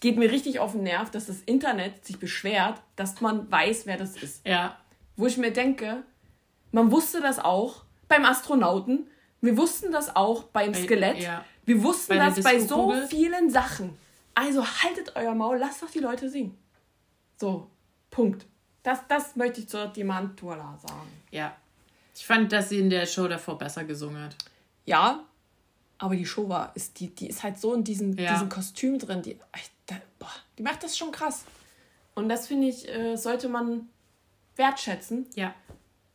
[0.00, 3.96] geht mir richtig auf den Nerv, dass das Internet sich beschwert, dass man weiß, wer
[3.96, 4.46] das ist.
[4.46, 4.76] Ja.
[5.16, 6.02] Wo ich mir denke,
[6.72, 9.06] man wusste das auch beim Astronauten,
[9.40, 11.44] wir wussten das auch beim Skelett, ja.
[11.64, 13.96] wir wussten Bei das bei so vielen Sachen.
[14.34, 16.56] Also haltet euer Maul, lasst doch die Leute singen.
[17.36, 17.68] So,
[18.10, 18.46] Punkt.
[18.82, 21.08] Das, das möchte ich zur Diamantuala sagen.
[21.30, 21.56] Ja.
[22.14, 24.36] Ich fand, dass sie in der Show davor besser gesungen hat.
[24.84, 25.24] Ja,
[25.98, 28.32] aber die Show war, ist, die, die ist halt so in diesem, Ja.
[28.32, 29.38] diesem Kostüm drin, die,
[30.58, 31.44] die macht das schon krass.
[32.14, 33.88] Und das finde ich, äh, sollte man
[34.56, 35.54] wertschätzen Ja.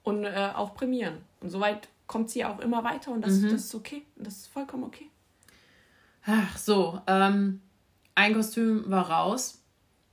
[0.04, 1.20] und äh, auch prämieren.
[1.42, 3.44] Und soweit kommt sie auch immer weiter und das, Mhm.
[3.52, 4.04] das ist okay.
[4.18, 5.10] Das ist vollkommen okay.
[6.26, 7.62] Ach so, ähm,
[8.18, 9.64] ein Kostüm war raus.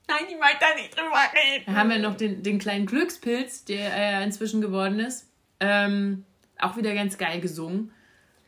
[0.07, 1.65] Nein, ich mag da nicht drüber reden.
[1.67, 5.31] Dann haben wir noch den, den kleinen Glückspilz, der er inzwischen geworden ist.
[5.61, 6.25] Ähm,
[6.59, 7.91] auch wieder ganz geil gesungen.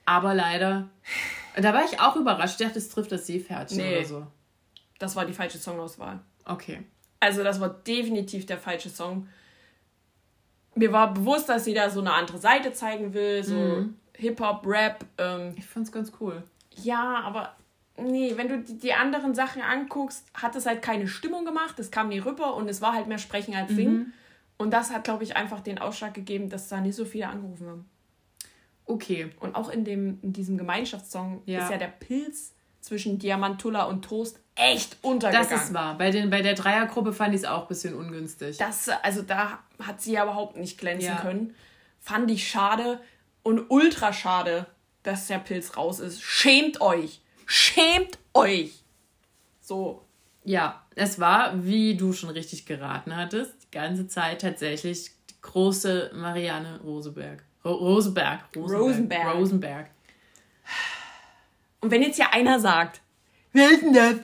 [0.05, 0.89] Aber leider,
[1.57, 2.61] da war ich auch überrascht.
[2.61, 3.97] Ich dachte, es trifft das Seepferdchen Nee.
[3.97, 4.27] oder so.
[4.99, 6.21] Das war die falsche Songauswahl.
[6.45, 6.83] Okay.
[7.21, 9.27] Also das war definitiv der falsche Song.
[10.75, 13.97] Mir war bewusst, dass sie da so eine andere Seite zeigen will, so Mhm.
[14.15, 15.05] Hip-Hop, Rap.
[15.19, 16.43] Ähm, Ich fand's ganz cool.
[16.83, 17.57] ja, aber
[17.99, 21.79] nee, wenn du die, anderen Sachen anguckst, hat es halt keine Stimmung gemacht.
[21.79, 23.77] Es kam nie rüber und es war halt mehr Sprechen als Mhm.
[23.77, 24.13] Singen.
[24.59, 27.69] Und das hat, glaube ich, einfach den Ausschlag gegeben, dass da nicht so viele angerufen
[27.69, 27.89] haben.
[28.87, 29.31] Okay.
[29.41, 31.65] Und auch in, dem, in diesem Gemeinschaftssong Ja.
[31.65, 35.49] ist ja der Pilz zwischen Diamantulla und Toast echt untergegangen.
[35.51, 35.99] Das ist wahr.
[35.99, 38.57] Bei, den, bei der Dreiergruppe fand ich es auch ein bisschen ungünstig.
[38.59, 41.17] Das, also da hat sie ja überhaupt nicht glänzen Ja.
[41.21, 41.55] können.
[42.01, 43.01] Fand ich schade
[43.43, 44.67] und ultra schade,
[45.03, 46.23] dass der Pilz raus ist.
[46.23, 47.21] Schämt euch!
[47.47, 48.83] Schämt euch!
[49.61, 50.03] So.
[50.45, 56.13] Ja, es war, wie du schon richtig geraten hattest, die ganze Zeit tatsächlich die große
[56.15, 57.43] Marianne Rosenberg.
[57.65, 58.45] Ro Rosenberg.
[58.55, 59.35] Rosenberg.
[59.35, 59.91] Rosenberg.
[61.81, 63.01] Und wenn jetzt hier einer sagt,
[63.53, 64.17] wer ist denn das?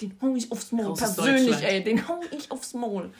[0.00, 0.86] Den hau ich aufs Maul.
[0.86, 1.84] Großes Persönlich, ey.
[1.84, 3.12] Den hau ich aufs Maul.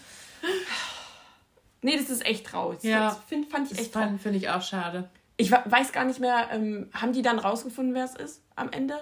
[1.83, 2.83] Nee, das ist echt traurig.
[2.83, 3.11] Ja.
[3.11, 4.21] Das find, fand ich Das echt traurig.
[4.21, 5.11] finde ich auch schade.
[5.37, 8.95] Ich weiß gar nicht mehr, ähm, haben die dann rausgefunden, wer es ist am Ende?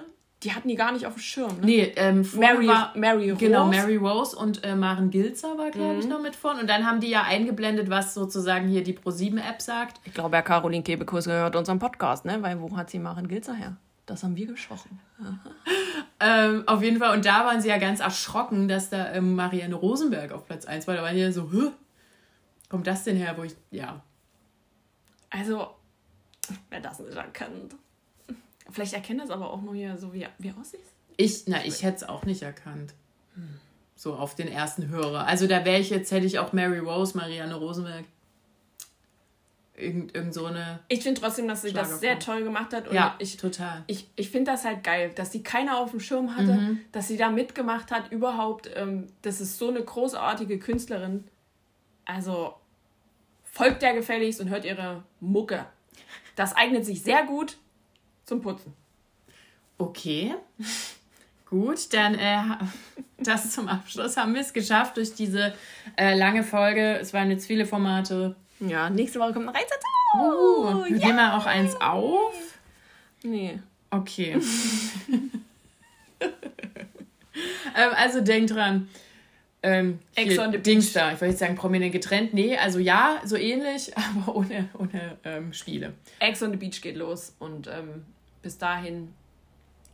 [0.43, 1.57] Die hatten die gar nicht auf dem Schirm.
[1.61, 1.67] Ne?
[1.67, 3.45] Nee, ähm, Mary, war, Mary Rose.
[3.45, 6.01] Genau, Mary Rose und äh, Maren Gilzer war, glaube Mhm.
[6.01, 6.59] ich, noch mit von.
[6.59, 10.01] Und dann haben die ja eingeblendet, was sozusagen hier die Pro7-App sagt.
[10.05, 12.39] Ich glaube, Herr Caroline Kebekus gehört unserem Podcast, ne?
[12.43, 13.77] Weil wo hat sie Maren Gilzer her?
[14.07, 14.99] Das haben wir gesprochen.
[16.23, 19.75] Ähm, auf jeden Fall, und da waren sie ja ganz erschrocken, dass da ähm, Marianne
[19.75, 20.95] Rosenberg auf Platz 1 war.
[20.95, 21.71] Da waren die ja so, Hö?
[22.69, 24.03] kommt das denn her, wo ich, ja.
[25.31, 25.69] Also,
[26.69, 27.75] wer das nicht erkennt.
[28.73, 30.81] Vielleicht erkennt das aber auch nur hier so, wie, wie aussieht.
[31.17, 32.95] Ich, na, ich hätte es auch nicht erkannt.
[33.97, 35.27] So auf den ersten Hörer.
[35.27, 38.05] Also da wäre ich jetzt, hätte ich auch Mary Rose, Marianne Rosenberg.
[39.77, 40.81] Irgend, irgend so eine.
[40.89, 42.89] Ich finde trotzdem, dass sie das sehr toll gemacht hat.
[42.89, 43.83] Und ja, ich, total.
[43.87, 46.81] Ich, ich finde das halt geil, dass sie keiner auf dem Schirm hatte, Mhm.
[46.93, 48.13] dass sie da mitgemacht hat.
[48.13, 51.25] Überhaupt, ähm, das ist so eine großartige Künstlerin.
[52.05, 52.55] Also
[53.45, 55.65] folgt der gefälligst und hört ihre Mucke.
[56.37, 57.57] Das eignet sich sehr gut
[58.31, 58.73] zum Putzen.
[59.77, 60.35] Okay.
[61.47, 62.39] Gut, dann äh,
[63.19, 65.53] das zum Abschluss haben wir es geschafft durch diese
[65.97, 66.97] äh, lange Folge.
[67.01, 68.37] Es waren jetzt viele Formate.
[68.61, 69.85] Ja, nächste Woche kommt ein Reizertag.
[70.15, 72.59] Uh, Nehmen wir auch eins auf?
[73.25, 73.59] Nee.
[73.91, 74.39] Okay.
[76.21, 76.31] ähm,
[77.97, 78.89] also denkt dran.
[79.63, 81.09] Ähm, Ex on the Dings da.
[81.13, 82.33] Ich wollte jetzt sagen prominent getrennt.
[82.33, 85.95] Nee, also ja, so ähnlich, aber ohne, ohne ähm, Spiele.
[86.21, 88.05] Ex on the Beach geht los und ähm,
[88.43, 89.13] bis dahin,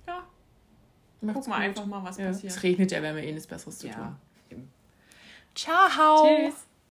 [0.06, 0.24] ja,
[1.32, 2.52] guck mal einfach mal, was Ja, passiert.
[2.52, 3.96] es regnet ja, wir haben ja eh nichts Besseres zu tun.
[4.50, 4.56] Ja.
[5.54, 6.26] Ciao.
[6.26, 6.66] Tschüss.